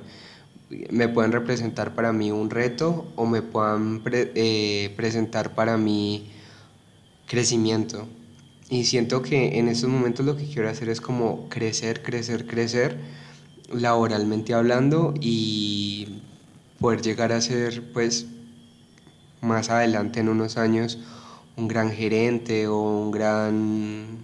me 0.89 1.05
representar 1.05 1.93
para 1.93 2.11
mí 2.11 2.31
un 2.31 2.49
reto 2.49 3.05
o 3.15 3.27
me 3.27 3.43
puedan 3.43 4.01
eh, 4.11 4.91
presentar 4.95 5.53
para 5.53 5.77
mí 5.77 6.31
crecimiento. 7.27 8.07
Y 8.73 8.85
siento 8.85 9.21
que 9.21 9.59
en 9.59 9.67
estos 9.67 9.87
momentos 9.87 10.25
lo 10.25 10.35
que 10.35 10.45
quiero 10.45 10.67
hacer 10.67 10.89
es 10.89 10.99
como 10.99 11.47
crecer, 11.47 12.01
crecer, 12.01 12.47
crecer, 12.47 12.97
laboralmente 13.71 14.55
hablando 14.55 15.13
y 15.21 16.23
poder 16.79 17.03
llegar 17.03 17.33
a 17.33 17.39
ser, 17.39 17.93
pues, 17.93 18.25
más 19.41 19.69
adelante 19.69 20.21
en 20.21 20.29
unos 20.29 20.57
años, 20.57 20.97
un 21.55 21.67
gran 21.67 21.91
gerente 21.91 22.65
o 22.65 22.79
un 22.79 23.11
gran 23.11 24.17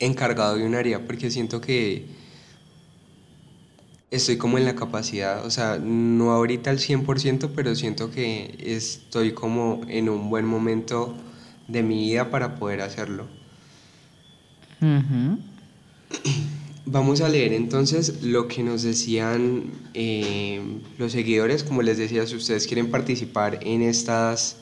encargado 0.00 0.56
de 0.56 0.66
un 0.66 0.74
área, 0.74 1.06
porque 1.06 1.30
siento 1.30 1.60
que 1.60 2.06
estoy 4.10 4.36
como 4.36 4.58
en 4.58 4.64
la 4.64 4.74
capacidad, 4.74 5.46
o 5.46 5.50
sea, 5.52 5.78
no 5.80 6.32
ahorita 6.32 6.70
al 6.70 6.80
100%, 6.80 7.52
pero 7.54 7.76
siento 7.76 8.10
que 8.10 8.58
estoy 8.58 9.30
como 9.30 9.82
en 9.86 10.08
un 10.08 10.28
buen 10.28 10.44
momento 10.44 11.14
de 11.68 11.82
mi 11.82 12.06
vida 12.06 12.30
para 12.30 12.56
poder 12.56 12.80
hacerlo. 12.80 13.26
Vamos 16.86 17.20
a 17.20 17.28
leer 17.28 17.52
entonces 17.52 18.22
lo 18.22 18.48
que 18.48 18.62
nos 18.62 18.82
decían 18.82 19.64
eh, 19.92 20.62
los 20.96 21.12
seguidores. 21.12 21.62
Como 21.62 21.82
les 21.82 21.98
decía, 21.98 22.26
si 22.26 22.34
ustedes 22.34 22.66
quieren 22.66 22.90
participar 22.90 23.58
en 23.62 23.82
estas 23.82 24.56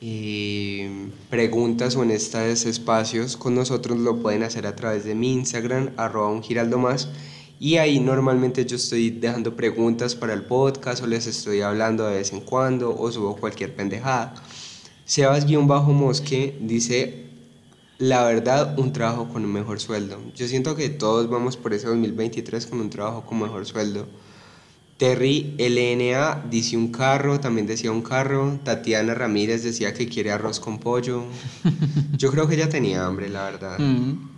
eh, 0.00 1.10
preguntas 1.28 1.96
o 1.96 2.02
en 2.02 2.12
estos 2.12 2.64
espacios 2.64 3.36
con 3.36 3.54
nosotros, 3.54 3.98
lo 3.98 4.22
pueden 4.22 4.42
hacer 4.42 4.66
a 4.66 4.74
través 4.74 5.04
de 5.04 5.14
mi 5.14 5.34
Instagram, 5.34 5.90
arroba 5.98 6.30
un 6.30 6.42
giraldo 6.42 6.78
más. 6.78 7.10
Y 7.60 7.76
ahí 7.76 7.98
normalmente 7.98 8.64
yo 8.64 8.76
estoy 8.76 9.10
dejando 9.10 9.56
preguntas 9.56 10.14
para 10.14 10.32
el 10.32 10.42
podcast 10.42 11.02
o 11.02 11.06
les 11.06 11.26
estoy 11.26 11.60
hablando 11.60 12.06
de 12.06 12.16
vez 12.16 12.32
en 12.32 12.40
cuando 12.40 12.96
o 12.96 13.10
subo 13.10 13.36
cualquier 13.36 13.74
pendejada. 13.74 14.34
Sebas-Mosque 15.08 16.58
dice, 16.60 17.24
la 17.96 18.24
verdad, 18.24 18.78
un 18.78 18.92
trabajo 18.92 19.28
con 19.28 19.42
un 19.42 19.52
mejor 19.52 19.80
sueldo. 19.80 20.20
Yo 20.36 20.46
siento 20.46 20.76
que 20.76 20.90
todos 20.90 21.30
vamos 21.30 21.56
por 21.56 21.72
ese 21.72 21.86
2023 21.86 22.66
con 22.66 22.80
un 22.80 22.90
trabajo 22.90 23.24
con 23.24 23.40
mejor 23.40 23.64
sueldo. 23.64 24.06
Terry 24.98 25.54
LNA 25.58 26.44
dice 26.50 26.76
un 26.76 26.88
carro, 26.88 27.40
también 27.40 27.66
decía 27.66 27.90
un 27.90 28.02
carro. 28.02 28.58
Tatiana 28.64 29.14
Ramírez 29.14 29.62
decía 29.62 29.94
que 29.94 30.08
quiere 30.08 30.30
arroz 30.30 30.60
con 30.60 30.78
pollo. 30.78 31.24
Yo 32.18 32.30
creo 32.30 32.46
que 32.46 32.56
ella 32.56 32.68
tenía 32.68 33.06
hambre, 33.06 33.30
la 33.30 33.44
verdad. 33.44 33.78
Mm. 33.78 34.28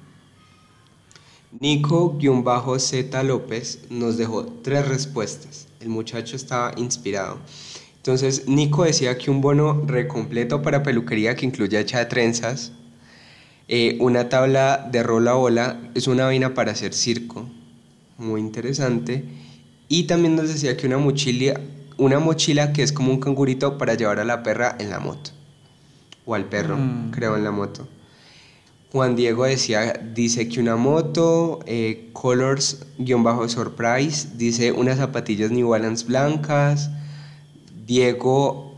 Nico-Z 1.59 3.23
López 3.25 3.81
nos 3.91 4.17
dejó 4.17 4.45
tres 4.63 4.87
respuestas. 4.87 5.67
El 5.81 5.89
muchacho 5.89 6.37
estaba 6.37 6.73
inspirado. 6.77 7.39
Entonces, 8.01 8.49
Nico 8.49 8.85
decía 8.85 9.19
que 9.19 9.31
un 9.31 9.43
bono 9.43 9.83
recompleto 9.87 10.63
para 10.63 10.83
peluquería 10.83 11.37
que 11.37 11.45
incluya 11.45 11.81
hecha 11.81 11.99
de 11.99 12.07
trenzas, 12.07 12.73
eh, 13.69 13.99
una 14.01 14.31
tabla 14.31 14.89
de 14.91 15.03
rola 15.03 15.35
bola, 15.35 15.79
es 15.95 16.07
una 16.07 16.25
vaina 16.25 16.55
para 16.55 16.73
hacer 16.73 16.95
circo, 16.95 17.47
muy 18.17 18.41
interesante. 18.41 19.25
Y 19.87 20.05
también 20.05 20.35
nos 20.35 20.49
decía 20.49 20.79
que 20.79 20.87
una 20.87 20.97
mochila, 20.97 21.61
una 21.99 22.19
mochila 22.19 22.73
que 22.73 22.83
es 22.83 22.91
como 22.91 23.13
un 23.13 23.21
cangurito 23.21 23.77
para 23.77 23.97
llevar 23.97 24.19
a 24.19 24.25
la 24.25 24.43
perra 24.43 24.77
en 24.79 24.89
la 24.89 24.99
moto, 24.99 25.33
o 26.25 26.35
al 26.35 26.47
perro, 26.47 26.79
mm. 26.79 27.11
creo, 27.11 27.37
en 27.37 27.45
la 27.45 27.51
moto. 27.51 27.87
Juan 28.93 29.15
Diego 29.15 29.45
decía, 29.45 29.93
dice 30.15 30.49
que 30.49 30.59
una 30.59 30.77
moto, 30.77 31.61
eh, 31.67 32.09
Colors-Surprise, 32.15 34.29
dice 34.37 34.73
unas 34.73 34.97
zapatillas 34.97 35.51
New 35.51 35.69
Balance 35.69 36.07
blancas, 36.07 36.91
Diego 37.91 38.73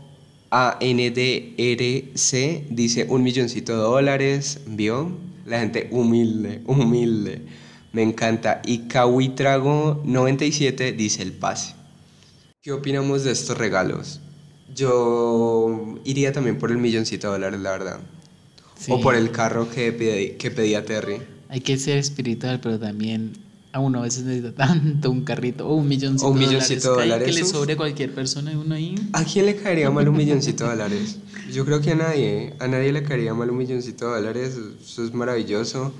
ANDRC 0.49 2.31
dice 2.71 3.05
un 3.07 3.21
milloncito 3.21 3.73
de 3.73 3.77
dólares, 3.77 4.61
¿vio? 4.65 5.11
La 5.45 5.59
gente 5.59 5.87
humilde, 5.91 6.63
humilde. 6.65 7.43
Me 7.91 8.01
encanta. 8.01 8.63
Y 8.65 8.87
Kawitrago 8.87 10.01
97 10.03 10.93
dice 10.93 11.21
el 11.21 11.31
pase. 11.31 11.75
¿Qué 12.63 12.71
opinamos 12.71 13.23
de 13.23 13.33
estos 13.33 13.55
regalos? 13.55 14.19
Yo 14.73 15.99
iría 16.05 16.31
también 16.31 16.57
por 16.57 16.71
el 16.71 16.79
milloncito 16.79 17.27
de 17.27 17.33
dólares, 17.33 17.59
la 17.59 17.69
verdad. 17.69 17.99
O 18.89 18.99
por 18.99 19.13
el 19.13 19.29
carro 19.29 19.69
que, 19.69 20.37
que 20.39 20.49
pedía 20.49 20.85
Terry. 20.85 21.21
Hay 21.49 21.61
que 21.61 21.77
ser 21.77 21.99
espiritual, 21.99 22.59
pero 22.61 22.79
también 22.79 23.33
a 23.73 23.79
uno 23.79 23.99
a 23.99 24.01
veces 24.03 24.23
necesita 24.23 24.53
tanto 24.67 25.09
un 25.09 25.23
carrito 25.23 25.67
o 25.67 25.75
un 25.75 25.87
milloncito, 25.87 26.29
un 26.29 26.37
milloncito 26.37 26.95
de 26.95 27.01
dólares. 27.01 27.27
Que, 27.27 27.41
le 27.41 27.45
sobre 27.45 27.73
a 27.73 27.77
cualquier 27.77 28.13
persona 28.13 28.53
y 28.53 28.55
uno 28.55 28.75
ahí. 28.75 28.95
¿A 29.13 29.25
quién 29.25 29.47
le 29.47 29.55
caería 29.55 29.89
mal 29.89 30.07
un 30.07 30.15
milloncito 30.15 30.63
de 30.65 30.69
dólares? 30.69 31.17
Yo 31.51 31.65
creo 31.65 31.81
que 31.81 31.91
a 31.91 31.95
nadie. 31.95 32.43
¿eh? 32.43 32.53
A 32.59 32.67
nadie 32.67 32.91
le 32.91 33.03
caería 33.03 33.33
mal 33.33 33.49
un 33.49 33.57
milloncito 33.57 34.13
de 34.13 34.21
dólares. 34.21 34.57
Eso 34.81 35.03
es 35.03 35.13
maravilloso. 35.13 35.91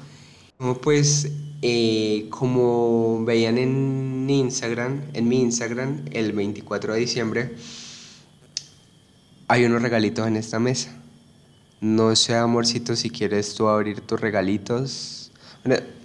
Pues, 0.83 1.31
eh, 1.63 2.27
como 2.29 3.25
veían 3.25 3.57
en 3.57 4.29
Instagram, 4.29 5.01
en 5.13 5.27
mi 5.27 5.41
Instagram, 5.41 6.05
el 6.11 6.31
24 6.31 6.93
de 6.93 6.99
diciembre, 6.99 7.55
hay 9.47 9.65
unos 9.65 9.81
regalitos 9.81 10.27
en 10.27 10.35
esta 10.35 10.59
mesa. 10.59 10.95
No 11.81 12.15
sé, 12.15 12.35
amorcito, 12.35 12.95
si 12.95 13.09
quieres 13.09 13.55
tú 13.55 13.67
abrir 13.67 14.01
tus 14.01 14.21
regalitos 14.21 15.22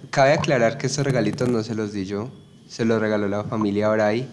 cabe 0.09 0.33
aclarar 0.33 0.77
que 0.77 0.87
estos 0.87 1.03
regalitos 1.03 1.47
no 1.49 1.63
se 1.63 1.75
los 1.75 1.93
di 1.93 2.05
yo, 2.05 2.29
se 2.67 2.85
los 2.85 2.99
regaló 2.99 3.27
la 3.27 3.43
familia 3.43 3.89
Bray, 3.89 4.27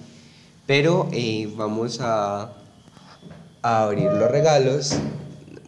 pero 0.67 1.09
eh, 1.13 1.53
vamos 1.57 2.01
a, 2.01 2.53
a, 3.63 3.83
abrir 3.83 4.11
los 4.11 4.31
regalos. 4.31 4.97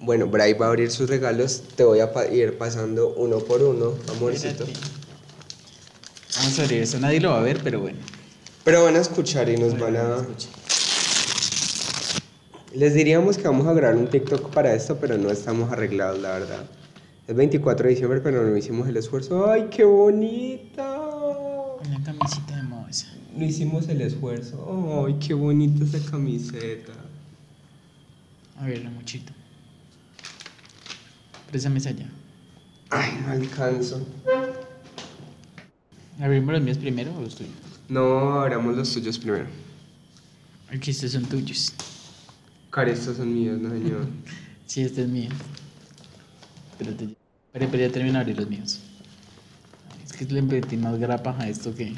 Bueno, 0.01 0.27
Bray 0.27 0.55
va 0.55 0.67
a 0.67 0.69
abrir 0.69 0.91
sus 0.91 1.09
regalos, 1.09 1.63
te 1.77 1.85
voy 1.85 2.01
a 2.01 2.11
ir 2.33 2.57
pasando 2.57 3.15
uno 3.17 3.39
por 3.39 3.63
uno, 3.63 3.95
amorcito. 4.11 4.65
Vamos 6.37 6.59
a 6.59 6.63
abrir 6.63 6.83
eso, 6.83 6.99
nadie 6.99 7.21
lo 7.21 7.31
va 7.31 7.41
a 7.41 7.43
ver, 7.43 7.61
pero 7.63 7.81
bueno. 7.81 7.99
Pero 8.65 8.85
van 8.85 8.97
a 8.97 9.01
escuchar 9.01 9.49
y 9.49 9.57
nos 9.57 9.79
van 9.79 9.97
a... 9.97 10.27
Les 12.75 12.95
diríamos 12.95 13.39
que 13.39 13.45
vamos 13.45 13.67
a 13.67 13.73
grabar 13.73 13.97
un 13.97 14.09
TikTok 14.09 14.51
para 14.51 14.75
esto, 14.75 14.99
pero 15.01 15.17
no 15.17 15.31
estamos 15.31 15.73
arreglados, 15.73 16.21
la 16.21 16.31
verdad. 16.31 16.65
Es 17.29 17.37
24 17.37 17.85
de 17.85 17.91
diciembre, 17.91 18.21
pero 18.23 18.43
no 18.43 18.57
hicimos 18.57 18.89
el 18.89 18.97
esfuerzo. 18.97 19.51
¡Ay, 19.51 19.69
qué 19.71 19.85
bonita! 19.85 20.99
Una 21.87 22.03
camisita 22.03 22.57
de 22.57 22.63
moza. 22.63 23.07
No 23.37 23.45
hicimos 23.45 23.87
el 23.91 24.01
esfuerzo. 24.01 25.05
¡Ay, 25.07 25.19
qué 25.21 25.35
bonita 25.35 25.85
esa 25.85 26.11
camiseta! 26.11 26.95
A 28.59 28.65
ver, 28.65 28.83
la 28.83 28.89
mochita. 28.89 29.31
Préstame 31.51 31.77
esa 31.81 31.91
ya. 31.91 32.11
Ay, 32.89 33.21
no 33.23 33.33
alcanzo. 33.33 34.07
¿Abrimos 36.19 36.55
los 36.55 36.63
míos 36.63 36.79
primero 36.79 37.15
o 37.15 37.21
los 37.21 37.35
tuyos? 37.35 37.53
No, 37.91 38.41
abramos 38.41 38.75
los 38.75 38.91
tuyos 38.91 39.19
primero. 39.19 39.45
Aquí 40.71 40.93
estos 40.93 41.13
son 41.13 41.27
tuyos. 41.27 41.75
Cari, 42.71 42.93
estos 42.93 43.19
son 43.19 43.35
míos, 43.35 43.61
no 43.61 43.69
señor. 43.69 44.07
sí, 44.67 44.81
este 44.81 45.03
es 45.03 45.09
mío. 45.09 45.29
Espérate, 46.73 47.18
pero, 47.67 47.79
ya 47.79 47.91
termino 47.91 48.15
de 48.15 48.21
abrir 48.21 48.39
los 48.39 48.49
míos. 48.49 48.81
Es 50.05 50.13
que 50.13 50.25
le 50.27 50.43
metí 50.43 50.77
más 50.77 50.99
grapa 50.99 51.35
a 51.39 51.49
esto 51.49 51.75
que. 51.75 51.95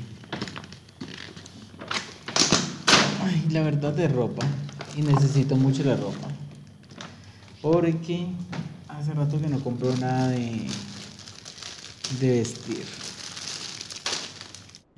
Ay, 3.22 3.46
la 3.50 3.62
verdad 3.62 3.92
de 3.92 4.08
ropa. 4.08 4.46
Y 4.96 5.02
necesito 5.02 5.56
mucho 5.56 5.84
la 5.84 5.96
ropa. 5.96 6.28
Porque 7.62 8.26
hace 8.88 9.12
rato 9.12 9.40
que 9.40 9.48
no 9.48 9.60
compro 9.60 9.94
nada 9.96 10.28
de, 10.28 10.66
de 12.20 12.30
vestir. 12.30 12.84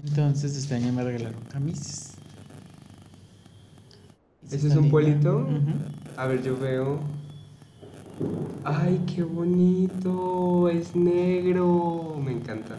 Entonces 0.04 0.56
este 0.56 0.74
año 0.74 0.92
me 0.92 1.04
regalaron 1.04 1.40
camisas. 1.44 2.12
¿Ese 4.50 4.68
es 4.68 4.76
un 4.76 4.90
pueblito? 4.90 5.48
A 6.16 6.26
ver, 6.26 6.42
yo 6.42 6.58
veo. 6.58 7.00
Ay, 8.64 9.00
qué 9.12 9.22
bonito, 9.22 10.68
es 10.68 10.94
negro, 10.94 12.20
me 12.24 12.32
encanta. 12.32 12.78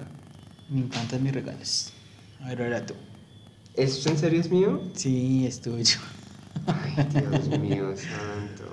Me 0.69 0.81
encantan 0.81 1.21
mis 1.23 1.33
regalos. 1.33 1.93
A 2.41 2.49
ver, 2.49 2.61
ahora 2.63 2.85
tú. 2.85 2.93
¿Esto 3.75 4.09
en 4.09 4.17
serio 4.17 4.39
es 4.39 4.49
mío? 4.49 4.81
Sí, 4.93 5.45
es 5.45 5.59
tuyo. 5.61 5.99
Ay, 6.67 7.07
Dios 7.11 7.59
mío, 7.59 7.93
santo. 7.97 8.63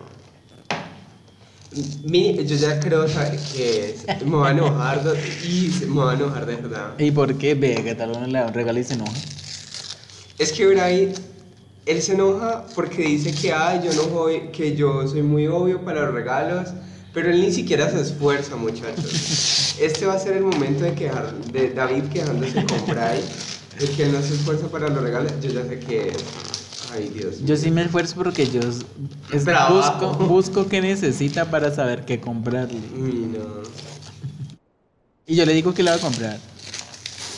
Mi, 2.05 2.35
yo 2.45 2.57
ya 2.57 2.81
creo 2.81 3.09
saber 3.09 3.39
qué 3.53 3.91
es. 3.91 4.25
Me 4.25 4.37
va 4.37 4.49
a 4.49 4.51
enojar 4.53 5.03
y 5.45 5.71
me 5.87 6.01
va 6.01 6.13
a 6.13 6.15
enojar 6.15 6.47
de 6.47 6.57
verdad. 6.57 6.99
¿Y 6.99 7.11
por 7.11 7.37
qué? 7.39 7.55
Ve, 7.55 7.83
que 7.83 7.95
tal 7.95 8.11
vez 8.11 8.29
le 8.29 8.39
da 8.39 8.47
un 8.47 8.55
regalo 8.55 8.79
y 8.79 8.85
se 8.85 8.95
enoja. 8.95 9.13
Es 10.39 10.53
que 10.53 10.67
Bray 10.67 11.13
él 11.91 12.03
se 12.03 12.13
enoja 12.15 12.65
porque 12.75 13.03
dice 13.03 13.33
que, 13.33 13.53
ay, 13.53 13.81
yo 13.85 13.93
no 13.95 14.03
soy, 14.11 14.49
que 14.53 14.77
yo 14.77 15.07
soy 15.09 15.23
muy 15.23 15.47
obvio 15.47 15.85
para 15.85 16.03
los 16.07 16.15
regalos, 16.15 16.69
pero 17.13 17.31
él 17.31 17.41
ni 17.41 17.53
siquiera 17.53 17.91
se 17.91 18.01
esfuerza, 18.01 18.57
muchachos. 18.57 19.77
Este 19.81 20.07
va 20.07 20.15
a 20.15 20.19
ser 20.19 20.37
el 20.37 20.45
momento 20.45 20.85
de, 20.85 20.95
quejar, 20.95 21.35
de 21.53 21.71
David 21.71 22.05
quejándose 22.13 22.65
con 22.65 22.87
Bray, 22.87 23.21
de 23.79 23.87
que 23.89 24.05
él 24.05 24.13
no 24.13 24.21
se 24.23 24.35
esfuerza 24.35 24.69
para 24.69 24.89
los 24.89 25.03
regalos. 25.03 25.33
Yo 25.43 25.51
ya 25.51 25.65
sé 25.65 25.79
que. 25.81 26.13
Ay, 26.93 27.09
Dios 27.15 27.37
mío. 27.39 27.47
Yo 27.47 27.57
sí 27.57 27.71
me 27.71 27.83
esfuerzo 27.83 28.15
porque 28.17 28.47
yo 28.49 28.61
es- 28.61 28.85
busco, 29.71 30.13
busco 30.27 30.67
qué 30.69 30.81
necesita 30.81 31.51
para 31.51 31.75
saber 31.75 32.05
qué 32.05 32.21
comprarle. 32.21 32.79
No. 32.97 33.63
Y 35.27 35.37
yo 35.37 35.47
le 35.47 35.53
digo 35.53 35.73
que 35.73 35.83
le 35.83 35.91
voy 35.91 35.99
a 35.99 36.03
comprar. 36.03 36.39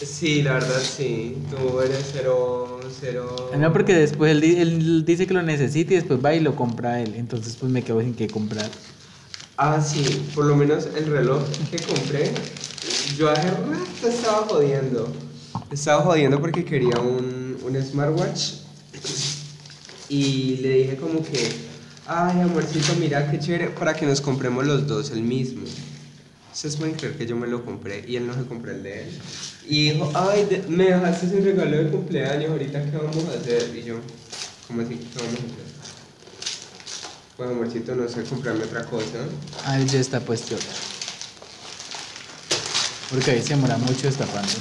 Sí, 0.05 0.43
la 0.43 0.55
verdad 0.55 0.81
sí. 0.81 1.37
Tú 1.51 1.81
eres 1.81 2.11
cero, 2.13 2.81
cero. 3.01 3.51
No, 3.57 3.73
porque 3.73 3.95
después 3.95 4.33
él, 4.33 4.43
él 4.45 5.05
dice 5.05 5.27
que 5.27 5.35
lo 5.35 5.43
necesita 5.43 5.93
y 5.93 5.97
después 5.97 6.25
va 6.25 6.35
y 6.35 6.41
lo 6.41 6.57
compra 6.57 7.01
él. 7.01 7.15
Entonces 7.17 7.57
pues 7.57 7.71
me 7.71 7.83
quedo 7.83 8.01
sin 8.01 8.15
qué 8.15 8.29
comprar. 8.29 8.71
Ah, 9.57 9.81
sí, 9.81 10.03
por 10.35 10.47
lo 10.47 10.57
menos 10.57 10.89
el 10.97 11.07
reloj 11.07 11.43
que 11.71 11.77
compré, 11.79 12.33
yo 13.17 13.31
hace 13.31 13.49
rato 13.51 14.09
estaba 14.09 14.47
jodiendo. 14.49 15.13
Estaba 15.71 16.03
jodiendo 16.03 16.41
porque 16.41 16.65
quería 16.65 16.99
un, 16.99 17.59
un 17.63 17.83
smartwatch 17.83 18.55
y 20.09 20.57
le 20.57 20.69
dije 20.71 20.97
como 20.97 21.23
que, 21.23 21.49
ay 22.07 22.41
amorcito, 22.41 22.95
mira 22.99 23.31
qué 23.31 23.39
chévere, 23.39 23.69
para 23.69 23.95
que 23.95 24.07
nos 24.07 24.21
compremos 24.21 24.67
los 24.67 24.87
dos 24.87 25.11
el 25.11 25.23
mismo. 25.23 25.63
Ustedes 26.53 26.77
pueden 26.77 26.95
creer 26.95 27.17
que 27.17 27.27
yo 27.27 27.35
me 27.35 27.47
lo 27.47 27.65
compré 27.65 28.05
y 28.07 28.17
él 28.17 28.27
no 28.27 28.35
se 28.35 28.45
compró 28.45 28.73
el 28.73 28.83
de 28.83 29.05
él. 29.05 29.21
Y 29.67 29.91
dijo, 29.93 30.13
ay, 30.15 30.65
me 30.69 30.85
dejaste 30.85 31.31
sin 31.31 31.45
regalo 31.45 31.79
de 31.79 31.91
cumpleaños, 31.91 32.51
ahorita 32.51 32.85
qué 32.91 32.97
vamos 32.97 33.25
a 33.25 33.39
hacer. 33.39 33.75
Y 33.75 33.85
yo, 33.85 33.97
¿cómo 34.69 34.83
así? 34.83 34.97
¿Qué 34.97 35.19
vamos 35.19 35.33
a 35.33 35.45
hacer? 35.45 35.73
Pues 37.37 37.51
amorcito, 37.51 37.95
no 37.95 38.07
sé, 38.09 38.23
comprarme 38.25 38.65
otra 38.65 38.85
cosa. 38.85 39.19
Ah, 39.65 39.81
ya 39.81 39.99
está 39.99 40.21
puesto. 40.21 40.57
Porque 43.11 43.31
ahí 43.31 43.43
se 43.43 43.55
demora 43.55 43.79
mucho 43.79 44.07
destapando. 44.07 44.53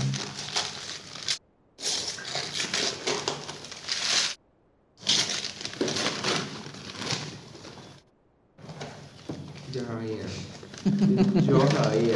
Yo 9.73 9.81
sabía. 9.85 10.23
Yo 11.47 11.59
sabía. 11.69 12.15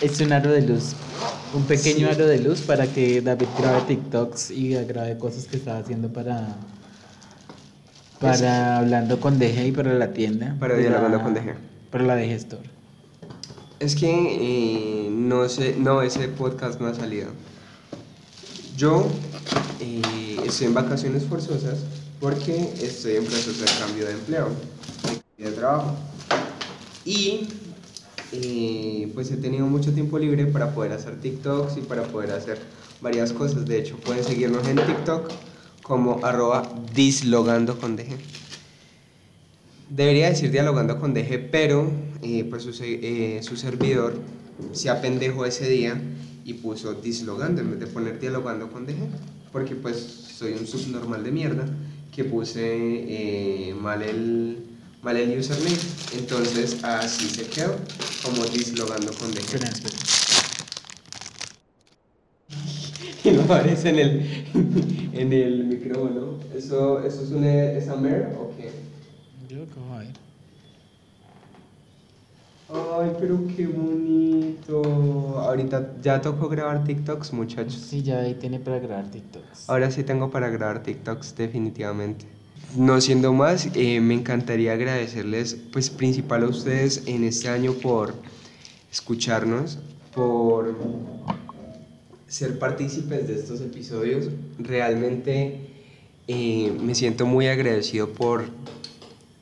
Es 0.00 0.20
un 0.20 0.32
aro 0.32 0.50
de 0.52 0.62
luz. 0.62 0.92
Un 1.54 1.62
pequeño 1.64 2.08
Sí. 2.08 2.14
aro 2.14 2.26
de 2.26 2.38
luz 2.40 2.60
para 2.60 2.86
que 2.86 3.20
David 3.22 3.46
grabe 3.58 3.82
TikToks 3.88 4.50
y 4.50 4.70
grabe 4.84 5.16
cosas 5.18 5.46
que 5.46 5.56
estaba 5.56 5.78
haciendo 5.78 6.08
para. 6.12 6.56
Para 8.20 8.78
hablando 8.78 9.20
con 9.20 9.38
DG 9.38 9.66
y 9.68 9.72
para 9.72 9.92
la 9.94 10.12
tienda. 10.12 10.56
Para 10.58 10.74
de 10.74 10.80
Dialogando 10.82 11.18
la- 11.18 11.22
con 11.24 11.34
DG. 11.34 11.54
Para 11.90 12.04
la 12.04 12.16
DG 12.16 12.30
Store. 12.32 12.62
Es 13.80 13.94
que 13.94 14.06
eh, 15.06 15.08
no 15.10 15.48
sé, 15.48 15.76
no, 15.78 16.00
ese 16.02 16.28
podcast 16.28 16.80
no 16.80 16.86
ha 16.86 16.94
salido. 16.94 17.28
Yo 18.76 19.06
eh, 19.80 20.36
estoy 20.46 20.68
en 20.68 20.74
vacaciones 20.74 21.24
forzosas 21.24 21.80
porque 22.20 22.72
estoy 22.80 23.16
en 23.16 23.24
proceso 23.24 23.60
de 23.64 23.70
cambio 23.84 24.06
de 24.06 24.12
empleo, 24.12 24.48
de, 25.38 25.44
de 25.44 25.50
trabajo. 25.52 25.94
Y 27.04 27.48
eh, 28.42 29.10
pues 29.14 29.30
he 29.30 29.36
tenido 29.36 29.66
mucho 29.66 29.92
tiempo 29.92 30.18
libre 30.18 30.46
para 30.46 30.74
poder 30.74 30.92
hacer 30.92 31.20
TikToks 31.20 31.78
y 31.78 31.80
para 31.80 32.02
poder 32.04 32.32
hacer 32.32 32.58
varias 33.00 33.32
cosas. 33.32 33.66
De 33.66 33.78
hecho, 33.78 33.96
pueden 33.96 34.24
seguirnos 34.24 34.66
en 34.68 34.76
TikTok 34.76 35.30
como 35.82 36.24
arroba 36.24 36.68
dislogando 36.94 37.78
con 37.78 37.96
DG. 37.96 38.16
Debería 39.90 40.30
decir 40.30 40.50
dialogando 40.50 40.98
con 40.98 41.14
DG, 41.14 41.50
pero 41.50 41.90
eh, 42.22 42.44
pues 42.48 42.62
su, 42.62 42.72
eh, 42.82 43.40
su 43.42 43.56
servidor 43.56 44.14
se 44.72 44.88
apendejó 44.90 45.44
ese 45.44 45.68
día 45.68 46.00
y 46.44 46.54
puso 46.54 46.94
dislogando 46.94 47.60
en 47.60 47.70
vez 47.70 47.80
de 47.80 47.86
poner 47.86 48.18
dialogando 48.18 48.70
con 48.70 48.86
DG, 48.86 49.08
porque 49.52 49.74
pues 49.74 49.98
soy 49.98 50.52
un 50.52 50.66
subnormal 50.66 51.22
de 51.22 51.30
mierda 51.30 51.66
que 52.14 52.24
puse 52.24 52.60
eh, 52.62 53.74
mal, 53.74 54.02
el, 54.02 54.58
mal 55.04 55.16
el 55.16 55.38
username. 55.38 55.76
Entonces 56.16 56.82
así 56.82 57.28
se 57.28 57.46
quedó, 57.46 57.76
como 58.24 58.44
dislogando 58.46 59.12
con 59.12 59.32
DG. 59.32 59.60
Y 63.24 63.30
no 63.30 63.42
aparece 63.44 63.88
en 63.88 63.98
el, 63.98 64.44
en 65.14 65.32
el 65.32 65.64
micrófono. 65.64 66.38
¿Eso, 66.54 67.02
eso 67.02 67.22
es 67.22 67.30
una 67.30 67.72
esa 67.72 67.96
mer 67.96 68.36
o 68.38 68.50
qué? 68.54 68.70
Yo 69.48 69.64
cojo 69.74 69.96
ahí. 69.98 70.12
Ay, 72.68 73.12
pero 73.18 73.40
qué 73.56 73.66
bonito. 73.66 75.38
Ahorita 75.38 75.94
ya 76.02 76.20
tocó 76.20 76.50
grabar 76.50 76.84
TikToks, 76.84 77.32
muchachos. 77.32 77.76
Sí, 77.76 78.02
ya 78.02 78.18
ahí 78.18 78.34
tiene 78.34 78.58
para 78.58 78.78
grabar 78.78 79.10
TikToks. 79.10 79.70
Ahora 79.70 79.90
sí 79.90 80.04
tengo 80.04 80.30
para 80.30 80.50
grabar 80.50 80.82
TikToks, 80.82 81.34
definitivamente. 81.34 82.26
No 82.76 83.00
siendo 83.00 83.32
más, 83.32 83.68
eh, 83.74 84.00
me 84.00 84.14
encantaría 84.14 84.72
agradecerles, 84.72 85.56
pues 85.72 85.90
principal 85.90 86.42
a 86.42 86.48
ustedes 86.48 87.04
en 87.06 87.22
este 87.22 87.48
año 87.48 87.72
por 87.74 88.14
escucharnos, 88.90 89.78
por 90.12 90.74
ser 92.26 92.58
partícipes 92.58 93.28
de 93.28 93.36
estos 93.36 93.60
episodios. 93.60 94.26
Realmente 94.58 95.60
eh, 96.26 96.76
me 96.82 96.96
siento 96.96 97.26
muy 97.26 97.46
agradecido 97.46 98.08
por 98.08 98.46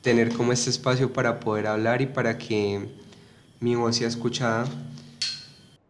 tener 0.03 0.31
como 0.33 0.53
este 0.53 0.69
espacio 0.69 1.11
para 1.11 1.39
poder 1.39 1.65
hablar 1.65 2.03
y 2.03 2.05
para 2.05 2.37
que 2.37 2.87
mi 3.59 3.73
voz 3.73 3.95
sea 3.95 4.09
escuchada. 4.09 4.67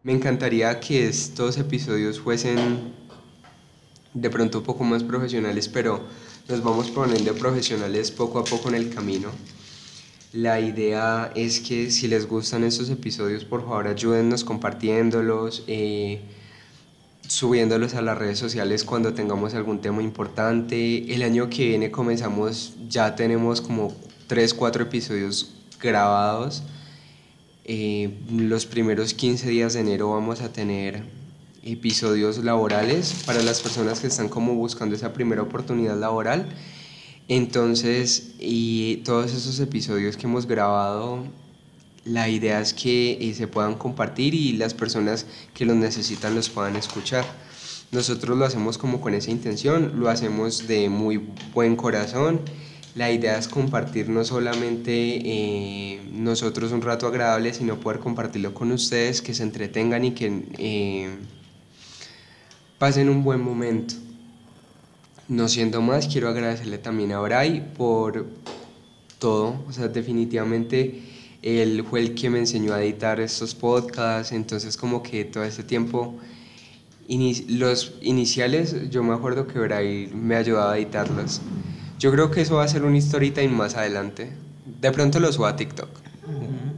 Me 0.02 0.12
encantaría 0.12 0.80
que 0.80 1.08
estos 1.08 1.58
episodios 1.58 2.20
fuesen 2.20 2.94
de 4.14 4.30
pronto 4.30 4.58
un 4.60 4.64
poco 4.64 4.84
más 4.84 5.02
profesionales, 5.02 5.68
pero 5.68 6.04
nos 6.48 6.62
vamos 6.62 6.90
poniendo 6.90 7.34
profesionales 7.34 8.10
poco 8.10 8.38
a 8.38 8.44
poco 8.44 8.68
en 8.68 8.74
el 8.74 8.90
camino. 8.90 9.30
La 10.32 10.60
idea 10.60 11.32
es 11.34 11.60
que 11.60 11.90
si 11.90 12.08
les 12.08 12.26
gustan 12.26 12.64
estos 12.64 12.90
episodios, 12.90 13.44
por 13.44 13.62
favor 13.62 13.86
ayúdennos 13.86 14.44
compartiéndolos, 14.44 15.62
eh, 15.68 16.20
subiéndolos 17.26 17.94
a 17.94 18.02
las 18.02 18.18
redes 18.18 18.38
sociales 18.38 18.84
cuando 18.84 19.14
tengamos 19.14 19.54
algún 19.54 19.80
tema 19.80 20.02
importante. 20.02 21.14
El 21.14 21.22
año 21.22 21.48
que 21.48 21.68
viene 21.68 21.90
comenzamos, 21.90 22.74
ya 22.88 23.14
tenemos 23.14 23.60
como 23.60 23.94
3, 24.26 24.52
4 24.54 24.82
episodios 24.82 25.54
grabados. 25.80 26.62
Eh, 27.64 28.18
los 28.30 28.66
primeros 28.66 29.14
15 29.14 29.48
días 29.48 29.72
de 29.72 29.80
enero 29.80 30.10
vamos 30.10 30.42
a 30.42 30.52
tener 30.52 31.04
episodios 31.64 32.38
laborales 32.44 33.14
para 33.26 33.42
las 33.42 33.60
personas 33.60 34.00
que 34.00 34.06
están 34.06 34.28
como 34.28 34.54
buscando 34.54 34.94
esa 34.94 35.12
primera 35.12 35.42
oportunidad 35.42 35.98
laboral. 35.98 36.48
Entonces, 37.28 38.34
y 38.38 38.96
todos 38.98 39.32
esos 39.32 39.58
episodios 39.60 40.16
que 40.16 40.26
hemos 40.26 40.46
grabado, 40.46 41.24
la 42.04 42.28
idea 42.28 42.60
es 42.60 42.74
que 42.74 43.18
eh, 43.20 43.34
se 43.34 43.46
puedan 43.46 43.74
compartir 43.76 44.34
y 44.34 44.52
las 44.52 44.74
personas 44.74 45.26
que 45.54 45.64
los 45.64 45.76
necesitan 45.76 46.34
los 46.34 46.50
puedan 46.50 46.76
escuchar. 46.76 47.24
Nosotros 47.92 48.36
lo 48.36 48.44
hacemos 48.44 48.76
como 48.76 49.00
con 49.00 49.14
esa 49.14 49.30
intención, 49.30 49.98
lo 49.98 50.10
hacemos 50.10 50.66
de 50.66 50.88
muy 50.88 51.28
buen 51.54 51.76
corazón. 51.76 52.40
La 52.94 53.10
idea 53.10 53.38
es 53.38 53.48
compartir 53.48 54.08
no 54.08 54.24
solamente 54.24 54.92
eh, 54.92 56.02
nosotros 56.12 56.72
un 56.72 56.82
rato 56.82 57.06
agradable, 57.06 57.54
sino 57.54 57.80
poder 57.80 58.00
compartirlo 58.00 58.52
con 58.52 58.70
ustedes, 58.70 59.22
que 59.22 59.32
se 59.32 59.42
entretengan 59.42 60.04
y 60.04 60.10
que 60.12 60.44
eh, 60.58 61.16
pasen 62.78 63.08
un 63.08 63.22
buen 63.24 63.40
momento. 63.40 63.94
No 65.28 65.48
siendo 65.48 65.80
más, 65.80 66.06
quiero 66.06 66.28
agradecerle 66.28 66.78
también 66.78 67.12
a 67.12 67.20
Bray 67.20 67.72
por 67.76 68.26
todo. 69.18 69.64
O 69.66 69.72
sea, 69.72 69.88
definitivamente 69.88 71.02
él 71.42 71.84
fue 71.88 72.00
el 72.00 72.14
que 72.14 72.30
me 72.30 72.38
enseñó 72.38 72.74
a 72.74 72.82
editar 72.82 73.20
estos 73.20 73.54
podcasts. 73.54 74.32
Entonces, 74.32 74.76
como 74.76 75.02
que 75.02 75.24
todo 75.24 75.44
este 75.44 75.62
tiempo, 75.62 76.14
los 77.48 77.94
iniciales, 78.02 78.90
yo 78.90 79.02
me 79.02 79.14
acuerdo 79.14 79.46
que 79.46 79.58
Bray 79.58 80.08
me 80.08 80.36
ayudaba 80.36 80.72
a 80.72 80.78
editarlos. 80.78 81.40
Yo 81.98 82.10
creo 82.12 82.30
que 82.30 82.42
eso 82.42 82.56
va 82.56 82.64
a 82.64 82.68
ser 82.68 82.84
un 82.84 82.94
story 82.96 83.30
time 83.30 83.48
más 83.48 83.76
adelante. 83.76 84.32
De 84.80 84.90
pronto 84.90 85.20
lo 85.20 85.32
subo 85.32 85.46
a 85.46 85.56
TikTok. 85.56 85.88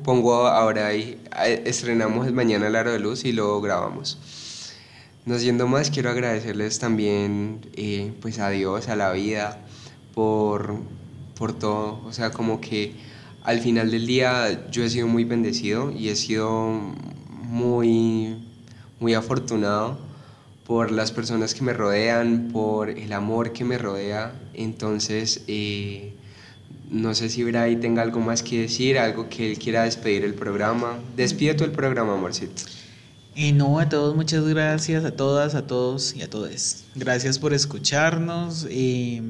Pongo 0.04 0.46
ahora 0.46 0.86
ahí, 0.86 1.20
estrenamos 1.64 2.30
mañana 2.32 2.68
el 2.68 2.76
aro 2.76 2.92
de 2.92 3.00
luz 3.00 3.24
y 3.24 3.32
lo 3.32 3.60
grabamos. 3.60 4.18
No 5.26 5.40
siendo 5.40 5.66
más, 5.66 5.90
quiero 5.90 6.10
agradecerles 6.10 6.78
también 6.78 7.66
eh, 7.74 8.12
pues 8.22 8.38
a 8.38 8.48
Dios, 8.48 8.86
a 8.86 8.94
la 8.94 9.10
vida, 9.10 9.58
por, 10.14 10.76
por 11.36 11.52
todo. 11.52 12.00
O 12.06 12.12
sea, 12.12 12.30
como 12.30 12.60
que 12.60 12.94
al 13.42 13.58
final 13.58 13.90
del 13.90 14.06
día 14.06 14.70
yo 14.70 14.84
he 14.84 14.88
sido 14.88 15.08
muy 15.08 15.24
bendecido 15.24 15.90
y 15.90 16.10
he 16.10 16.14
sido 16.14 16.70
muy, 17.42 18.36
muy 19.00 19.14
afortunado 19.14 19.98
por 20.64 20.92
las 20.92 21.10
personas 21.10 21.54
que 21.54 21.62
me 21.62 21.72
rodean, 21.72 22.50
por 22.52 22.88
el 22.88 23.12
amor 23.12 23.52
que 23.52 23.64
me 23.64 23.78
rodea. 23.78 24.32
Entonces, 24.54 25.42
eh, 25.48 26.14
no 26.88 27.16
sé 27.16 27.30
si 27.30 27.42
Bray 27.42 27.74
tenga 27.80 28.02
algo 28.02 28.20
más 28.20 28.44
que 28.44 28.60
decir, 28.60 28.96
algo 28.96 29.28
que 29.28 29.50
él 29.50 29.58
quiera 29.58 29.82
despedir 29.82 30.24
el 30.24 30.34
programa. 30.34 31.00
Despide 31.16 31.54
tú 31.54 31.64
el 31.64 31.72
programa, 31.72 32.14
amorcito. 32.14 32.62
Y 33.38 33.52
no, 33.52 33.78
a 33.78 33.86
todos 33.86 34.16
muchas 34.16 34.48
gracias, 34.48 35.04
a 35.04 35.10
todas, 35.10 35.54
a 35.54 35.66
todos 35.66 36.16
y 36.16 36.22
a 36.22 36.30
todos. 36.30 36.84
Gracias 36.94 37.38
por 37.38 37.52
escucharnos. 37.52 38.66
Eh, 38.70 39.20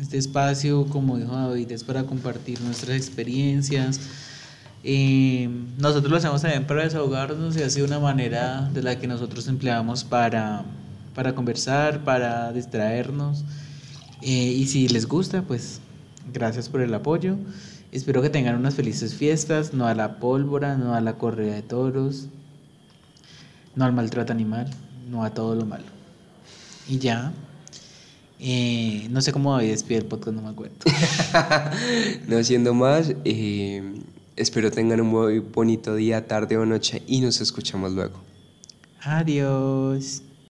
este 0.00 0.18
espacio, 0.18 0.86
como 0.86 1.16
dijo 1.16 1.32
David, 1.32 1.70
es 1.70 1.84
para 1.84 2.02
compartir 2.02 2.60
nuestras 2.60 2.96
experiencias. 2.96 4.00
Eh, 4.82 5.48
nosotros 5.78 6.10
lo 6.10 6.16
hacemos 6.16 6.42
también 6.42 6.66
para 6.66 6.82
desahogarnos 6.82 7.56
y 7.56 7.62
así 7.62 7.82
una 7.82 8.00
manera 8.00 8.68
de 8.74 8.82
la 8.82 8.98
que 8.98 9.06
nosotros 9.06 9.46
empleamos 9.46 10.02
para, 10.02 10.64
para 11.14 11.36
conversar, 11.36 12.02
para 12.02 12.52
distraernos. 12.52 13.44
Eh, 14.22 14.26
y 14.28 14.66
si 14.66 14.88
les 14.88 15.06
gusta, 15.06 15.42
pues 15.42 15.78
gracias 16.34 16.68
por 16.68 16.80
el 16.80 16.92
apoyo. 16.92 17.36
Espero 17.92 18.22
que 18.22 18.30
tengan 18.30 18.56
unas 18.56 18.74
felices 18.74 19.14
fiestas, 19.14 19.72
no 19.72 19.86
a 19.86 19.94
la 19.94 20.18
pólvora, 20.18 20.76
no 20.76 20.96
a 20.96 21.00
la 21.00 21.12
correa 21.12 21.54
de 21.54 21.62
toros, 21.62 22.26
no 23.74 23.84
al 23.84 23.92
maltrato 23.92 24.32
animal, 24.32 24.68
no 25.10 25.24
a 25.24 25.30
todo 25.30 25.54
lo 25.54 25.66
malo. 25.66 25.84
Y 26.88 26.98
ya. 26.98 27.32
Eh, 28.44 29.06
no 29.10 29.20
sé 29.20 29.32
cómo 29.32 29.56
despide 29.58 29.98
el 29.98 30.06
podcast, 30.06 30.36
no 30.36 30.42
me 30.42 30.48
acuerdo. 30.48 30.74
no 32.28 32.42
siendo 32.42 32.74
más, 32.74 33.14
eh, 33.24 34.02
espero 34.36 34.70
tengan 34.70 35.00
un 35.00 35.08
muy 35.08 35.38
bonito 35.38 35.94
día, 35.94 36.26
tarde 36.26 36.56
o 36.56 36.66
noche 36.66 37.02
y 37.06 37.20
nos 37.20 37.40
escuchamos 37.40 37.92
luego. 37.92 38.18
Adiós. 39.00 40.22